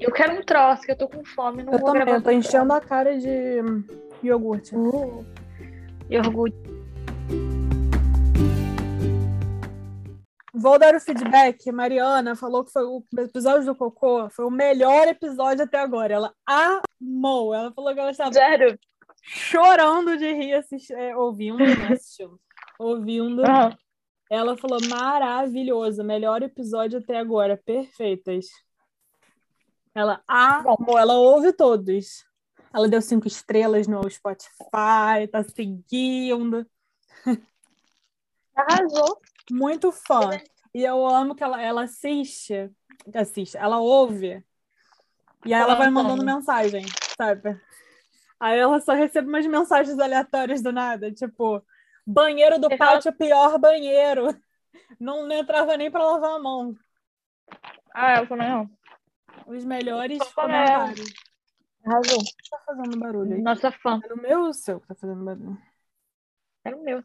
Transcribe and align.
Eu 0.00 0.10
quero 0.10 0.38
um 0.38 0.42
troço, 0.42 0.82
que 0.82 0.92
eu 0.92 0.96
tô 0.96 1.06
com 1.06 1.22
fome. 1.22 1.62
Não 1.62 1.74
Eu 1.74 1.84
também, 1.84 2.14
eu 2.14 2.22
tô 2.22 2.30
enchendo 2.30 2.72
a 2.72 2.80
cara 2.80 3.18
de 3.18 3.28
hum, 3.62 3.84
iogurte. 4.22 4.70
troço. 4.70 4.96
Uh, 4.96 5.26
iogurte. 6.08 6.56
Vou 10.54 10.78
dar 10.78 10.94
o 10.94 11.00
feedback. 11.00 11.70
Mariana 11.70 12.34
falou 12.34 12.64
que 12.64 12.72
foi 12.72 12.82
o 12.84 13.04
episódio 13.18 13.66
do 13.66 13.74
Cocô 13.74 14.28
foi 14.30 14.46
o 14.46 14.50
melhor 14.50 15.06
episódio 15.06 15.64
até 15.64 15.78
agora. 15.78 16.14
Ela 16.14 16.34
amou. 16.46 17.54
Ela 17.54 17.70
falou 17.72 17.92
que 17.92 18.00
ela 18.00 18.10
estava 18.10 18.32
Sério? 18.32 18.78
chorando 19.22 20.16
de 20.16 20.32
rir 20.32 20.54
assisti- 20.54 20.94
é, 20.94 21.14
ouvindo, 21.14 21.58
né? 21.58 21.92
Assistindo. 21.92 22.40
Ouvindo. 22.78 23.42
Ela 24.30 24.56
falou 24.56 24.78
maravilhoso, 24.88 26.02
melhor 26.04 26.42
episódio 26.42 27.00
até 27.00 27.18
agora, 27.18 27.60
perfeitas. 27.64 28.46
Ela 29.94 30.22
amou, 30.26 30.98
ela 30.98 31.14
ouve 31.14 31.52
todos. 31.52 32.24
Ela 32.72 32.88
deu 32.88 33.02
cinco 33.02 33.26
estrelas 33.26 33.88
no 33.88 34.08
Spotify, 34.08 35.26
tá 35.30 35.42
seguindo. 35.42 36.64
Arrasou. 38.54 39.20
Muito 39.50 39.90
fã. 39.90 40.30
E 40.72 40.84
eu 40.84 41.04
amo 41.04 41.34
que 41.34 41.42
ela, 41.42 41.60
ela 41.60 41.82
assiste, 41.82 42.70
assiste, 43.12 43.56
ela 43.56 43.80
ouve. 43.80 44.44
E 45.44 45.52
aí 45.52 45.60
ela 45.60 45.74
vai 45.74 45.90
mandando 45.90 46.24
mensagem, 46.24 46.84
sabe? 47.16 47.60
Aí 48.38 48.58
ela 48.58 48.80
só 48.80 48.92
recebe 48.92 49.28
umas 49.28 49.46
mensagens 49.46 49.98
aleatórias 49.98 50.62
do 50.62 50.70
nada, 50.70 51.10
tipo, 51.10 51.62
banheiro 52.06 52.58
do 52.58 52.68
pátio 52.76 53.08
é 53.08 53.12
pior 53.12 53.58
banheiro. 53.58 54.28
Não, 54.98 55.26
não 55.26 55.36
entrava 55.36 55.76
nem 55.76 55.90
para 55.90 56.04
lavar 56.04 56.36
a 56.36 56.38
mão. 56.38 56.76
Ah, 57.92 58.18
eu 58.18 58.28
também 58.28 58.48
não. 58.48 58.70
Os 59.50 59.64
melhores 59.64 60.20
comentários. 60.32 61.12
Arrasou. 61.84 62.22
Tá 62.48 62.58
fazendo 62.66 62.96
barulho 63.00 63.34
aí. 63.34 63.42
Nossa 63.42 63.72
fã. 63.72 63.98
É 64.08 64.14
o 64.14 64.16
meu 64.16 64.42
ou 64.42 64.48
o 64.50 64.54
seu 64.54 64.78
que 64.78 64.86
tá 64.86 64.94
fazendo 64.94 65.24
barulho? 65.24 65.58
Era 66.64 66.76
o 66.76 66.84
meu. 66.84 67.02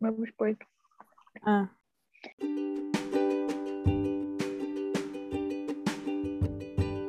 Meu 0.00 0.12
biscoito. 0.12 0.66
Ah. 1.46 1.68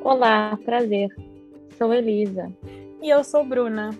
Olá, 0.04 0.56
prazer. 0.64 1.08
Sou 1.76 1.92
Elisa. 1.92 2.52
E 3.02 3.10
eu 3.10 3.24
sou 3.24 3.44
Bruna. 3.44 3.90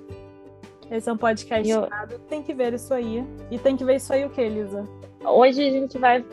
Esse 0.89 1.11
é 1.11 1.13
um 1.13 1.17
podcast 1.17 1.69
eu- 1.69 1.83
chamado 1.83 2.17
Tem 2.29 2.45
que 2.45 2.55
ver 2.55 2.75
isso 2.75 2.95
aí. 2.95 3.25
E 3.51 3.59
tem 3.59 3.77
que 3.77 3.85
ver 3.85 3.97
isso 3.97 4.13
aí 4.13 4.25
o 4.25 4.31
que, 4.31 4.41
Elisa? 4.41 4.85
Hoje 5.25 5.67
a 5.67 5.71
gente 5.73 5.99
vai. 5.99 6.25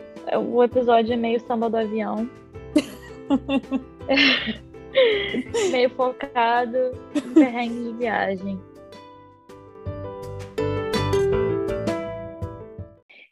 O 0.48 0.64
episódio 0.64 1.12
é 1.12 1.18
meio 1.18 1.40
samba 1.40 1.72
do 1.72 1.78
avião. 1.78 2.30
meio 5.72 5.90
focado 5.92 6.78
em 7.16 7.34
perrengue 7.34 7.92
de 7.92 7.98
viagem. 7.98 8.60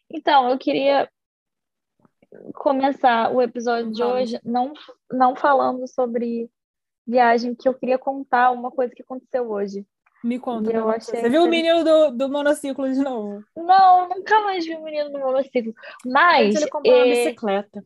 Então, 0.10 0.50
eu 0.50 0.58
queria 0.58 1.10
começar 2.54 3.32
o 3.34 3.42
episódio 3.42 3.92
de 3.92 4.04
hoje 4.04 4.40
não, 4.44 4.74
não 5.12 5.36
falando 5.36 5.88
sobre 5.88 6.50
viagem, 7.06 7.56
que 7.56 7.68
eu 7.68 7.74
queria 7.74 7.98
contar 7.98 8.52
uma 8.52 8.72
coisa 8.72 8.94
que 8.94 9.02
aconteceu 9.02 9.50
hoje. 9.50 9.86
Me 10.24 10.38
conta. 10.38 10.72
Eu 10.72 10.88
achei 10.90 11.20
Você 11.20 11.30
viu 11.30 11.42
o 11.42 11.46
que- 11.46 11.50
menino 11.50 11.84
do, 11.84 12.12
do 12.12 12.30
monociclo 12.30 12.88
de 12.92 13.00
novo? 13.00 13.44
Não, 13.56 14.08
nunca 14.08 14.40
mais 14.42 14.64
vi 14.64 14.76
um 14.76 14.84
menino 14.84 15.10
no 15.10 15.20
monociclo. 15.20 15.74
Mas 16.06 16.56
Ele 16.56 16.70
comprou 16.70 16.96
uma 16.96 17.08
eh, 17.08 17.10
bicicleta. 17.10 17.84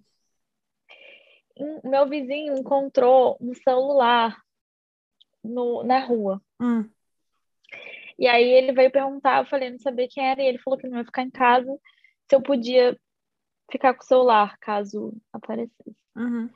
Um- 1.57 1.89
meu 1.89 2.07
vizinho 2.07 2.57
encontrou 2.57 3.37
um 3.39 3.53
celular 3.53 4.37
no, 5.43 5.83
na 5.83 5.99
rua. 5.99 6.41
Hum. 6.59 6.89
E 8.17 8.27
aí 8.27 8.43
ele 8.45 8.71
veio 8.71 8.91
perguntar, 8.91 9.39
eu 9.43 9.45
falei, 9.49 9.69
não 9.69 9.79
sabia 9.79 10.07
quem 10.07 10.25
era, 10.25 10.41
e 10.41 10.45
ele 10.45 10.57
falou 10.59 10.79
que 10.79 10.87
não 10.87 10.97
ia 10.97 11.05
ficar 11.05 11.21
em 11.23 11.29
casa, 11.29 11.69
se 12.29 12.35
eu 12.35 12.41
podia 12.41 12.97
ficar 13.71 13.93
com 13.93 14.03
o 14.03 14.05
celular, 14.05 14.57
caso 14.59 15.13
aparecesse 15.33 15.95
Uhum. 16.15 16.49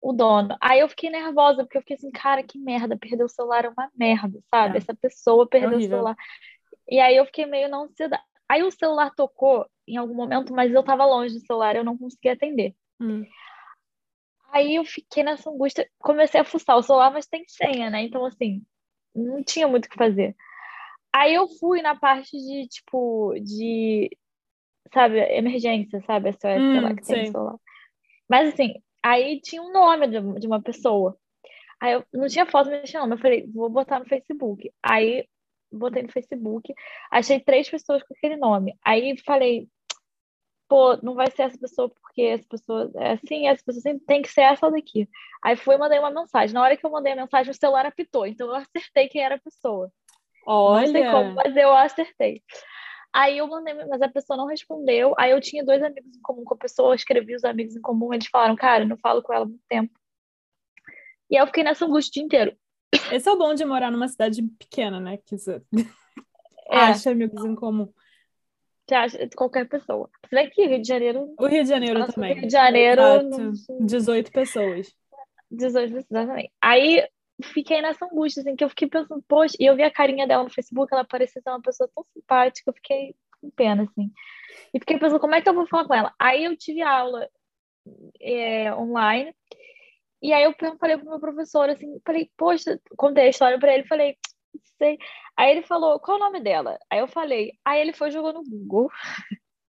o 0.00 0.12
dono. 0.14 0.56
Aí 0.62 0.80
eu 0.80 0.88
fiquei 0.88 1.10
nervosa, 1.10 1.62
porque 1.64 1.76
eu 1.76 1.82
fiquei 1.82 1.96
assim, 1.96 2.10
cara, 2.10 2.42
que 2.42 2.58
merda, 2.58 2.96
perder 2.96 3.24
o 3.24 3.28
celular 3.28 3.66
é 3.66 3.68
uma 3.68 3.90
merda, 3.94 4.38
sabe? 4.50 4.76
É. 4.76 4.78
Essa 4.78 4.94
pessoa 4.94 5.46
perdeu 5.46 5.70
o 5.70 5.74
horrível. 5.74 5.96
celular. 5.98 6.16
E 6.88 6.98
aí 7.00 7.16
eu 7.16 7.26
fiquei 7.26 7.44
meio 7.44 7.68
na 7.68 7.78
ansiedade. 7.78 8.22
Aí 8.48 8.62
o 8.62 8.70
celular 8.70 9.10
tocou 9.14 9.66
em 9.86 9.98
algum 9.98 10.14
momento, 10.14 10.54
mas 10.54 10.72
eu 10.72 10.82
tava 10.82 11.04
longe 11.04 11.34
do 11.34 11.40
celular, 11.46 11.76
eu 11.76 11.84
não 11.84 11.98
conseguia 11.98 12.32
atender. 12.32 12.74
Hum. 12.98 13.26
Aí 14.50 14.76
eu 14.76 14.84
fiquei 14.84 15.22
nessa 15.22 15.50
angústia, 15.50 15.88
comecei 15.98 16.40
a 16.40 16.44
fuçar 16.44 16.76
o 16.76 16.82
celular, 16.82 17.10
mas 17.12 17.26
tem 17.26 17.44
senha, 17.46 17.90
né? 17.90 18.02
Então, 18.02 18.24
assim, 18.24 18.62
não 19.14 19.42
tinha 19.44 19.68
muito 19.68 19.86
o 19.86 19.88
que 19.88 19.96
fazer. 19.96 20.34
Aí 21.12 21.34
eu 21.34 21.48
fui 21.48 21.82
na 21.82 21.94
parte 21.94 22.30
de, 22.36 22.66
tipo, 22.68 23.34
de, 23.40 24.10
sabe, 24.92 25.18
emergência, 25.34 26.02
sabe? 26.06 26.30
SOS, 26.32 26.40
sei 26.40 26.80
lá, 26.80 26.90
Hum, 26.90 26.96
que 26.96 27.02
tem 27.04 27.16
sei. 27.16 27.26
no 27.26 27.32
celular. 27.32 27.56
Mas, 28.28 28.52
assim, 28.52 28.74
aí 29.02 29.40
tinha 29.40 29.62
um 29.62 29.72
nome 29.72 30.06
de, 30.08 30.40
de 30.40 30.46
uma 30.46 30.62
pessoa. 30.62 31.16
Aí 31.80 31.92
eu 31.92 32.04
não 32.12 32.26
tinha 32.26 32.46
foto, 32.46 32.70
não 32.70 32.82
tinha 32.82 33.00
nome. 33.00 33.14
Eu 33.14 33.18
falei, 33.18 33.46
vou 33.46 33.70
botar 33.70 33.98
no 34.00 34.06
Facebook. 34.06 34.72
Aí 34.82 35.26
botei 35.70 36.02
no 36.02 36.10
Facebook, 36.12 36.74
achei 37.10 37.40
três 37.40 37.68
pessoas 37.68 38.02
com 38.02 38.14
aquele 38.14 38.36
nome. 38.36 38.76
Aí 38.84 39.16
falei, 39.18 39.68
pô, 40.68 40.96
não 41.02 41.14
vai 41.14 41.30
ser 41.30 41.42
essa 41.42 41.58
pessoa 41.58 41.88
porque 41.88 42.22
essa 42.22 42.44
pessoa 42.48 42.90
é 42.96 43.12
assim, 43.12 43.48
essa 43.48 43.62
pessoa 43.64 43.82
sempre 43.82 44.04
tem 44.06 44.22
que 44.22 44.28
ser 44.30 44.42
essa 44.42 44.70
daqui. 44.70 45.08
Aí 45.42 45.56
fui 45.56 45.74
e 45.74 45.78
mandei 45.78 45.98
uma 45.98 46.10
mensagem. 46.10 46.54
Na 46.54 46.62
hora 46.62 46.76
que 46.76 46.84
eu 46.84 46.90
mandei 46.90 47.12
a 47.12 47.16
mensagem, 47.16 47.50
o 47.50 47.54
celular 47.54 47.86
apitou. 47.86 48.26
Então 48.26 48.48
eu 48.48 48.54
acertei 48.54 49.08
quem 49.08 49.22
era 49.22 49.36
a 49.36 49.40
pessoa. 49.40 49.90
Não 50.46 50.86
sei 50.86 51.04
como, 51.04 51.30
Olha, 51.30 51.34
mas 51.34 51.56
eu 51.56 51.74
acertei. 51.74 52.42
Aí 53.12 53.38
eu 53.38 53.46
mandei, 53.46 53.74
mas 53.74 54.02
a 54.02 54.08
pessoa 54.08 54.36
não 54.36 54.46
respondeu. 54.46 55.14
Aí 55.18 55.30
eu 55.30 55.40
tinha 55.40 55.64
dois 55.64 55.82
amigos 55.82 56.14
em 56.16 56.20
comum 56.20 56.44
com 56.44 56.54
a 56.54 56.58
pessoa, 56.58 56.90
eu 56.90 56.94
escrevi 56.94 57.34
os 57.34 57.44
amigos 57.44 57.74
em 57.74 57.80
comum, 57.80 58.12
eles 58.12 58.26
falaram, 58.28 58.54
cara, 58.54 58.84
não 58.84 58.96
falo 58.98 59.22
com 59.22 59.32
ela 59.32 59.44
há 59.44 59.48
muito 59.48 59.64
tempo. 59.68 59.98
E 61.30 61.36
aí 61.36 61.42
eu 61.42 61.46
fiquei 61.46 61.62
nessa 61.62 61.84
angústia 61.84 62.10
o 62.10 62.12
dia 62.14 62.22
inteiro. 62.24 62.56
esse 63.12 63.28
é 63.28 63.32
o 63.32 63.36
bom 63.38 63.54
de 63.54 63.64
morar 63.64 63.90
numa 63.90 64.08
cidade 64.08 64.42
pequena, 64.58 65.00
né? 65.00 65.18
Que 65.18 65.38
você 65.38 65.62
É, 66.70 66.76
acha 66.78 67.10
amigos 67.10 67.44
em 67.44 67.54
comum. 67.54 67.92
Você 68.88 68.94
acha 68.94 69.26
de 69.26 69.36
qualquer 69.36 69.68
pessoa. 69.68 70.08
Se 70.28 70.34
bem 70.34 70.48
que 70.50 70.66
Rio 70.66 70.80
de 70.80 70.88
Janeiro, 70.88 71.34
O 71.38 71.46
Rio 71.46 71.62
de 71.62 71.68
Janeiro 71.68 71.98
nossa, 71.98 72.12
também. 72.12 72.34
Rio 72.34 72.46
de 72.46 72.52
Janeiro, 72.52 73.00
Exato. 73.02 73.28
não- 73.28 73.86
18 73.86 74.32
pessoas. 74.32 74.96
18 75.50 75.94
pessoas, 75.94 76.06
exatamente. 76.10 76.52
Aí 76.60 77.06
fiquei 77.42 77.82
nessa 77.82 78.06
angústia, 78.06 78.40
assim, 78.40 78.56
que 78.56 78.64
eu 78.64 78.68
fiquei 78.68 78.88
pensando, 78.88 79.22
poxa, 79.28 79.56
e 79.60 79.66
eu 79.66 79.76
vi 79.76 79.82
a 79.82 79.90
carinha 79.90 80.26
dela 80.26 80.44
no 80.44 80.50
Facebook, 80.50 80.92
ela 80.92 81.04
parecia 81.04 81.40
ser 81.40 81.50
uma 81.50 81.62
pessoa 81.62 81.88
tão 81.94 82.04
simpática, 82.12 82.70
eu 82.70 82.74
fiquei 82.74 83.14
com 83.40 83.50
pena, 83.50 83.84
assim. 83.84 84.10
E 84.74 84.80
fiquei 84.80 84.98
pensando, 84.98 85.20
como 85.20 85.34
é 85.34 85.40
que 85.42 85.48
eu 85.48 85.54
vou 85.54 85.66
falar 85.66 85.86
com 85.86 85.94
ela? 85.94 86.14
Aí 86.18 86.44
eu 86.44 86.56
tive 86.56 86.82
aula 86.82 87.28
é, 88.20 88.74
online, 88.74 89.34
e 90.20 90.32
aí 90.32 90.42
eu 90.44 90.54
falei 90.78 90.96
pro 90.98 91.10
meu 91.10 91.20
professor, 91.20 91.68
assim, 91.70 92.00
falei, 92.04 92.30
poxa, 92.36 92.80
contei 92.96 93.26
a 93.26 93.30
história 93.30 93.58
pra 93.58 93.72
ele, 93.72 93.86
falei, 93.86 94.16
não 94.52 94.60
sei. 94.78 94.98
Aí 95.38 95.52
ele 95.52 95.62
falou, 95.62 96.00
qual 96.00 96.16
o 96.16 96.20
nome 96.20 96.40
dela? 96.40 96.78
Aí 96.90 96.98
eu 96.98 97.06
falei, 97.06 97.52
aí 97.64 97.80
ele 97.80 97.92
foi 97.92 98.08
e 98.08 98.10
jogou 98.10 98.32
no 98.32 98.42
Google, 98.42 98.90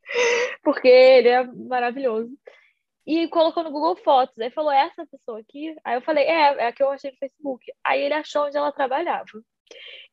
porque 0.61 0.89
ele 0.89 1.29
é 1.29 1.43
maravilhoso. 1.45 2.29
E 3.07 3.29
colocou 3.29 3.63
no 3.63 3.71
Google 3.71 3.95
Fotos. 3.95 4.37
Aí 4.39 4.51
falou, 4.51 4.71
é 4.71 4.87
essa 4.87 5.05
pessoa 5.07 5.39
aqui? 5.39 5.73
Aí 5.85 5.95
eu 5.95 6.01
falei, 6.01 6.25
é, 6.25 6.63
é 6.63 6.67
a 6.67 6.73
que 6.73 6.83
eu 6.83 6.89
achei 6.91 7.11
no 7.11 7.17
Facebook. 7.17 7.65
Aí 7.83 8.01
ele 8.01 8.13
achou 8.13 8.45
onde 8.45 8.57
ela 8.57 8.73
trabalhava. 8.73 9.25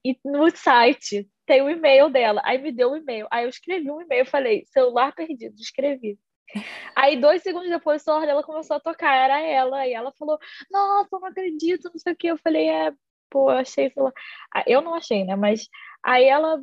E 0.05 0.17
no 0.25 0.49
site 0.57 1.29
tem 1.47 1.63
o 1.63 1.71
e-mail 1.71 2.09
dela. 2.09 2.41
Aí 2.45 2.59
me 2.59 2.71
deu 2.71 2.93
o 2.93 2.97
e-mail. 2.97 3.27
Aí 3.31 3.45
eu 3.45 3.49
escrevi 3.51 3.91
um 3.91 4.01
e-mail, 4.01 4.27
falei, 4.27 4.65
celular 4.67 5.13
perdido, 5.15 5.57
escrevi. 5.57 6.17
Aí 6.97 7.21
dois 7.21 7.43
segundos 7.43 7.69
depois 7.69 8.03
o 8.03 8.05
celular 8.05 8.27
dela 8.27 8.43
começou 8.45 8.77
a 8.77 8.81
tocar, 8.81 9.17
era 9.17 9.41
ela. 9.41 9.87
E 9.87 9.93
ela 9.95 10.13
falou, 10.19 10.39
nossa, 10.71 11.09
eu 11.13 11.21
não 11.21 11.29
acredito, 11.29 11.91
não 11.91 11.99
sei 11.99 12.13
o 12.13 12.17
que. 12.17 12.29
Eu 12.29 12.39
falei, 12.39 12.69
é, 12.69 12.93
pô, 13.31 13.51
eu 13.51 13.59
achei 13.59 13.89
o 13.89 13.93
celular. 13.95 14.13
Ah, 14.55 14.65
Eu 14.67 14.81
não 14.83 14.95
achei, 14.95 15.25
né? 15.25 15.37
Mas 15.37 15.69
aí 16.03 16.25
ela 16.27 16.61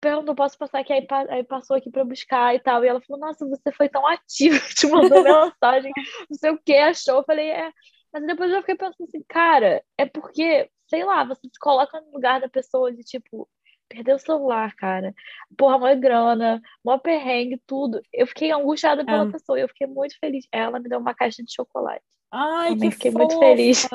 perguntou, 0.00 0.34
posso 0.34 0.56
passar 0.58 0.80
aqui? 0.80 0.92
Aí, 0.92 1.06
pa- 1.06 1.26
aí 1.30 1.44
passou 1.44 1.76
aqui 1.76 1.90
pra 1.90 2.02
eu 2.02 2.06
buscar 2.06 2.54
e 2.54 2.60
tal. 2.60 2.84
E 2.84 2.88
ela 2.88 3.00
falou, 3.02 3.20
nossa, 3.20 3.46
você 3.48 3.72
foi 3.72 3.88
tão 3.88 4.06
ativa, 4.06 4.58
te 4.74 4.86
mandou 4.86 5.22
mensagem, 5.22 5.94
não 6.30 6.36
sei 6.38 6.50
o 6.50 6.58
que, 6.62 6.74
achou. 6.76 7.16
Eu 7.18 7.24
falei, 7.24 7.50
é. 7.50 7.72
Mas 8.12 8.26
depois 8.26 8.50
eu 8.52 8.60
fiquei 8.60 8.76
pensando 8.76 9.04
assim, 9.08 9.22
cara, 9.28 9.84
é 9.98 10.06
porque, 10.06 10.70
sei 10.88 11.04
lá, 11.04 11.24
você 11.24 11.42
se 11.48 11.58
coloca 11.60 12.00
no 12.00 12.12
lugar 12.12 12.40
da 12.40 12.48
pessoa 12.48 12.92
de 12.92 13.02
tipo, 13.04 13.48
perdeu 13.88 14.16
o 14.16 14.18
celular, 14.18 14.74
cara. 14.76 15.14
Porra, 15.56 15.78
mó 15.78 15.94
grana, 15.96 16.60
mó 16.84 16.98
perrengue, 16.98 17.58
tudo. 17.66 18.00
Eu 18.12 18.26
fiquei 18.26 18.50
angustiada 18.52 19.06
pela 19.06 19.26
É. 19.26 19.28
pessoa, 19.28 19.58
eu 19.58 19.68
fiquei 19.68 19.86
muito 19.86 20.18
feliz. 20.18 20.46
Ela 20.52 20.78
me 20.80 20.88
deu 20.88 20.98
uma 20.98 21.14
caixa 21.14 21.42
de 21.42 21.52
chocolate. 21.54 22.04
Ai, 22.32 22.74
Também 22.74 22.90
que 22.90 22.90
fiquei 22.90 23.10
muito 23.10 23.36
fofa. 23.36 23.36
feliz. 23.36 23.88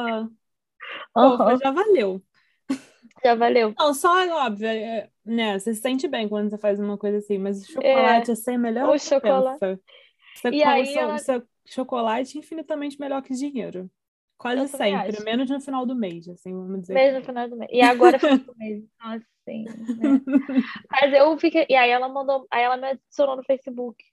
Aham, 1.15 1.57
já 1.57 1.71
valeu. 1.71 2.21
já 3.23 3.35
valeu. 3.35 3.73
Não, 3.77 3.93
só 3.93 4.17
é 4.19 4.31
óbvio, 4.31 4.67
é, 4.67 5.09
né? 5.25 5.57
Você 5.59 5.73
se 5.73 5.81
sente 5.81 6.07
bem 6.07 6.29
quando 6.29 6.49
você 6.49 6.57
faz 6.57 6.79
uma 6.79 6.97
coisa 6.97 7.17
assim, 7.17 7.37
mas 7.37 7.61
o 7.61 7.65
chocolate 7.71 8.31
é, 8.31 8.31
assim, 8.31 8.57
melhor 8.57 8.89
o 8.89 8.97
chocolate. 8.99 9.59
pensa. 9.59 9.79
Você 10.33 10.49
E 10.51 10.63
aí 10.63 10.85
seu- 10.87 11.01
ela- 11.01 11.17
seu 11.19 11.47
chocolate 11.65 12.37
é 12.37 12.39
infinitamente 12.41 12.99
melhor 12.99 13.21
que 13.21 13.33
dinheiro. 13.33 13.89
Quase 14.43 14.67
sempre, 14.67 15.23
menos 15.23 15.49
no 15.49 15.61
final 15.61 15.85
do 15.85 15.95
mês, 15.95 16.27
assim, 16.27 16.51
vamos 16.51 16.81
dizer. 16.81 16.93
Mesmo 16.93 17.19
no 17.19 17.25
final 17.25 17.47
do 17.47 17.55
mês. 17.55 17.71
E 17.71 17.81
agora 17.81 18.19
foi 18.19 18.31
no 18.31 18.53
mês. 18.57 18.83
Então, 18.83 19.11
assim, 19.11 19.63
né? 19.63 20.21
Mas 20.91 21.13
eu 21.13 21.37
fiquei. 21.39 21.65
E 21.69 21.75
aí 21.77 21.89
ela 21.89 22.09
mandou. 22.09 22.45
Aí 22.51 22.61
ela 22.61 22.75
me 22.75 22.87
adicionou 22.87 23.37
no 23.37 23.43
Facebook. 23.45 24.03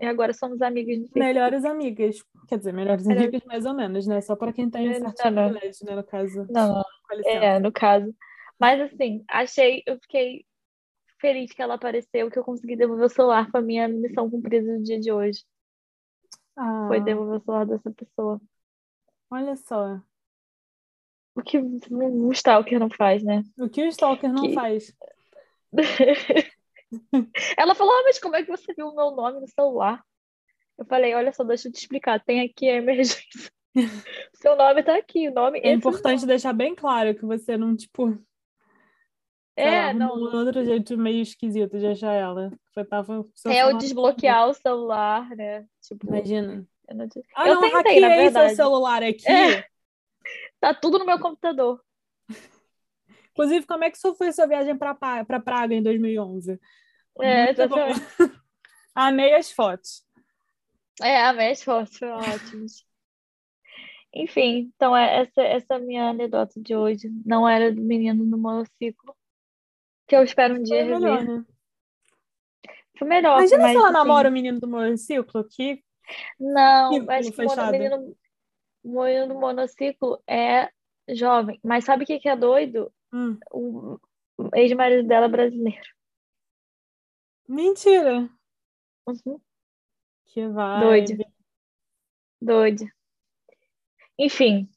E 0.00 0.06
agora 0.06 0.32
somos 0.32 0.60
amigas. 0.60 1.08
Melhores 1.14 1.64
amigas. 1.64 2.16
Quer 2.48 2.58
dizer, 2.58 2.72
melhores 2.72 3.06
Melhor... 3.06 3.22
amigas 3.22 3.44
mais 3.44 3.64
ou 3.64 3.74
menos, 3.74 4.08
né? 4.08 4.20
Só 4.20 4.34
para 4.34 4.52
quem 4.52 4.68
tem 4.68 4.88
tá 5.00 5.12
certo 5.12 5.34
privilégio, 5.34 5.86
né? 5.86 5.94
No 5.94 6.04
caso. 6.04 6.46
Não, 6.50 6.68
não. 6.74 6.84
É, 7.24 7.60
no 7.60 7.70
caso. 7.70 8.12
Mas 8.58 8.80
assim, 8.80 9.24
achei, 9.28 9.84
eu 9.86 10.00
fiquei 10.00 10.44
feliz 11.20 11.52
que 11.52 11.62
ela 11.62 11.74
apareceu, 11.74 12.28
que 12.28 12.38
eu 12.40 12.44
consegui 12.44 12.74
devolver 12.74 13.06
o 13.06 13.08
celular. 13.08 13.48
Foi 13.52 13.60
a 13.60 13.64
minha 13.64 13.86
missão 13.86 14.28
cumprida 14.28 14.66
no 14.66 14.82
dia 14.82 14.98
de 14.98 15.12
hoje. 15.12 15.44
Ah. 16.56 16.86
Foi 16.88 17.00
devolver 17.00 17.36
o 17.36 17.44
celular 17.44 17.66
dessa 17.66 17.92
pessoa. 17.92 18.40
Olha 19.30 19.56
só. 19.56 20.00
O 21.34 21.42
que 21.42 21.58
o 21.58 22.32
Stalker 22.32 22.80
não 22.80 22.88
faz, 22.88 23.22
né? 23.22 23.42
O 23.58 23.68
que 23.68 23.82
o 23.82 23.88
Stalker 23.88 24.32
não 24.32 24.48
que... 24.48 24.54
faz? 24.54 24.96
Ela 27.58 27.74
falou, 27.74 27.92
ah, 27.92 28.02
mas 28.04 28.18
como 28.18 28.36
é 28.36 28.42
que 28.42 28.50
você 28.50 28.72
viu 28.72 28.88
o 28.88 28.94
meu 28.94 29.10
nome 29.10 29.40
no 29.40 29.48
celular? 29.48 30.02
Eu 30.78 30.84
falei, 30.86 31.14
olha 31.14 31.32
só, 31.32 31.44
deixa 31.44 31.68
eu 31.68 31.72
te 31.72 31.78
explicar, 31.78 32.22
tem 32.22 32.40
aqui 32.40 32.68
a 32.68 32.76
emergência. 32.76 33.50
Seu 34.34 34.56
nome 34.56 34.82
tá 34.82 34.96
aqui, 34.96 35.28
o 35.28 35.34
nome. 35.34 35.60
É 35.60 35.72
importante 35.72 36.20
nome. 36.20 36.28
deixar 36.28 36.52
bem 36.52 36.74
claro 36.74 37.14
que 37.14 37.24
você 37.24 37.56
não, 37.56 37.76
tipo. 37.76 38.18
É, 39.54 39.86
lá, 39.86 39.92
não. 39.92 40.14
Um 40.16 40.36
outro 40.36 40.64
jeito 40.64 40.96
meio 40.96 41.22
esquisito 41.22 41.78
de 41.78 41.86
achar 41.86 42.12
ela. 42.12 42.50
Foi, 42.72 42.84
tava, 42.84 43.26
é 43.46 43.66
o 43.66 43.76
desbloquear 43.76 44.48
o 44.48 44.54
celular, 44.54 45.28
né? 45.30 45.66
Tipo, 45.82 46.06
Imagina. 46.08 46.66
Eu 46.88 46.96
não, 46.96 47.08
ah, 47.34 47.48
eu 47.48 47.54
não, 47.54 47.60
tentei, 47.62 48.00
hackeei 48.00 48.30
seu 48.30 48.50
celular 48.50 49.02
aqui. 49.02 49.28
É. 49.28 49.66
Tá 50.60 50.72
tudo 50.74 50.98
no 50.98 51.06
meu 51.06 51.18
computador. 51.18 51.80
Inclusive, 53.32 53.66
como 53.66 53.84
é 53.84 53.90
que 53.90 53.98
foi 53.98 54.32
sua 54.32 54.46
viagem 54.46 54.76
para 54.76 55.40
Praga 55.40 55.74
em 55.74 55.82
2011? 55.82 56.58
É, 57.20 57.50
exatamente. 57.50 58.00
amei 58.94 59.34
as 59.34 59.50
fotos. 59.50 60.04
É, 61.02 61.22
amei 61.22 61.50
as 61.50 61.62
fotos, 61.62 61.98
foi 61.98 62.08
ótimo. 62.08 62.66
Enfim, 64.14 64.72
então 64.74 64.96
é 64.96 65.20
essa, 65.20 65.42
essa 65.42 65.74
é 65.74 65.76
a 65.76 65.80
minha 65.80 66.08
anedota 66.08 66.58
de 66.58 66.74
hoje. 66.74 67.10
Não 67.24 67.46
era 67.46 67.70
do 67.70 67.82
menino 67.82 68.24
no 68.24 68.38
monociclo. 68.38 69.14
Que 70.06 70.16
eu 70.16 70.22
espero 70.22 70.54
um 70.54 70.62
dia 70.62 70.86
foi 70.86 70.94
melhor, 70.94 71.18
rever. 71.18 71.36
Né? 71.36 71.44
Foi 72.98 73.08
melhor. 73.08 73.38
Imagina 73.38 73.62
mas, 73.62 73.70
se 73.72 73.76
ela 73.76 73.84
assim... 73.88 73.92
namora 73.92 74.28
o 74.30 74.32
menino 74.32 74.58
do 74.58 74.66
monociclo, 74.66 75.44
que 75.44 75.84
não, 76.38 76.92
Círculo 76.92 77.10
acho 77.12 77.32
que 77.32 77.42
o 77.42 77.70
menino, 77.70 78.16
menino 78.84 79.28
do 79.28 79.34
monociclo 79.34 80.22
é 80.26 80.70
jovem. 81.08 81.60
Mas 81.62 81.84
sabe 81.84 82.04
o 82.04 82.06
que, 82.06 82.18
que 82.18 82.28
é 82.28 82.36
doido? 82.36 82.92
Hum. 83.12 83.38
O 83.50 83.98
ex-marido 84.54 85.06
dela 85.06 85.26
é 85.26 85.28
brasileiro. 85.28 85.88
Mentira! 87.48 88.28
Uhum. 89.06 89.40
Que 90.26 90.46
vai. 90.48 90.80
Doido. 90.80 91.24
Doido. 92.40 92.84
Enfim. 94.18 94.68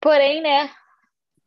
Porém, 0.00 0.42
né? 0.42 0.70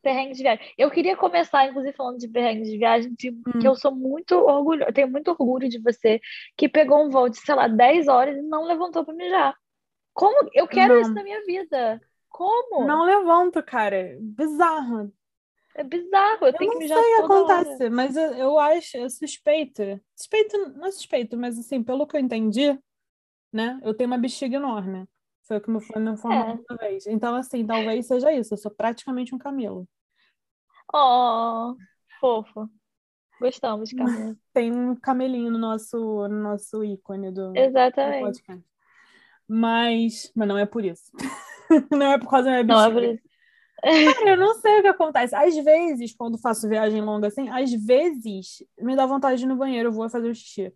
Perrengues 0.07 0.37
de 0.37 0.43
viagem. 0.43 0.73
Eu 0.77 0.89
queria 0.89 1.17
começar, 1.17 1.67
inclusive, 1.67 1.93
falando 1.93 2.17
de 2.17 2.29
perrengues 2.29 2.69
de 2.69 2.77
viagem, 2.77 3.13
de, 3.13 3.29
hum. 3.29 3.59
que 3.59 3.67
eu 3.67 3.75
sou 3.75 3.93
muito 3.93 4.35
orgulhosa, 4.35 4.93
tenho 4.93 5.09
muito 5.09 5.31
orgulho 5.31 5.67
de 5.67 5.79
você, 5.79 6.21
que 6.55 6.69
pegou 6.69 7.05
um 7.05 7.09
voo 7.09 7.27
de, 7.27 7.37
sei 7.37 7.53
lá, 7.53 7.67
10 7.67 8.07
horas 8.07 8.37
e 8.37 8.41
não 8.41 8.63
levantou 8.63 9.03
para 9.03 9.13
mijar. 9.13 9.53
Como? 10.13 10.49
Eu 10.53 10.65
quero 10.65 10.93
não. 10.93 11.01
isso 11.01 11.13
na 11.13 11.23
minha 11.23 11.43
vida. 11.43 12.01
Como? 12.29 12.85
Não 12.85 13.03
levanto, 13.03 13.61
cara. 13.61 14.17
Bizarro. 14.21 15.11
É 15.75 15.83
bizarro, 15.83 16.39
eu, 16.41 16.47
eu 16.47 16.53
tenho 16.53 16.71
que 16.71 16.77
mijar 16.79 16.97
sei 16.97 17.17
toda 17.17 17.53
acontece, 17.53 17.83
hora. 17.83 17.89
mas 17.91 18.15
eu, 18.15 18.33
eu 18.33 18.57
acho, 18.57 18.97
eu 18.97 19.09
suspeito. 19.09 19.83
Suspeito, 20.15 20.57
não 20.69 20.87
é 20.87 20.91
suspeito, 20.91 21.37
mas 21.37 21.59
assim, 21.59 21.83
pelo 21.83 22.07
que 22.07 22.15
eu 22.15 22.21
entendi, 22.21 22.79
né? 23.53 23.79
Eu 23.83 23.93
tenho 23.93 24.09
uma 24.09 24.17
bexiga 24.17 24.55
enorme. 24.55 25.05
Foi 25.43 25.59
como 25.59 25.79
foi 25.79 26.01
me 26.01 26.11
informado 26.11 26.63
é. 26.69 26.73
uma 26.73 26.77
vez. 26.77 27.05
Então, 27.07 27.35
assim, 27.35 27.65
talvez 27.65 28.07
seja 28.07 28.31
isso. 28.31 28.53
Eu 28.53 28.57
sou 28.57 28.71
praticamente 28.71 29.35
um 29.35 29.37
camelo. 29.37 29.87
Oh, 30.93 31.75
fofo. 32.19 32.69
Gostamos 33.39 33.89
de 33.89 33.95
camelo. 33.95 34.37
Tem 34.53 34.71
um 34.71 34.95
camelinho 34.95 35.51
no 35.51 35.57
nosso, 35.57 35.97
no 36.27 36.41
nosso 36.41 36.83
ícone 36.83 37.31
do, 37.31 37.55
Exatamente. 37.55 38.19
do 38.19 38.25
podcast. 38.25 38.65
Mas, 39.47 40.31
mas 40.35 40.47
não 40.47 40.57
é 40.57 40.65
por 40.65 40.83
isso. 40.83 41.11
não 41.91 42.11
é 42.11 42.17
por 42.17 42.29
causa 42.29 42.45
da 42.45 42.63
minha 42.63 42.63
Não 42.63 42.83
é 42.83 42.91
por 42.91 43.03
isso. 43.03 43.27
Cara, 43.79 44.29
eu 44.31 44.37
não 44.37 44.55
sei 44.55 44.79
o 44.79 44.81
que 44.81 44.87
acontece. 44.87 45.35
Às 45.35 45.55
vezes, 45.55 46.15
quando 46.15 46.37
faço 46.37 46.67
viagem 46.67 47.01
longa 47.01 47.27
assim, 47.27 47.47
às 47.49 47.71
vezes 47.71 48.63
me 48.79 48.95
dá 48.95 49.05
vontade 49.05 49.37
de 49.37 49.45
ir 49.45 49.47
no 49.47 49.55
banheiro, 49.55 49.89
eu 49.89 49.93
vou 49.93 50.09
fazer 50.09 50.29
o 50.29 50.35
xixi. 50.35 50.73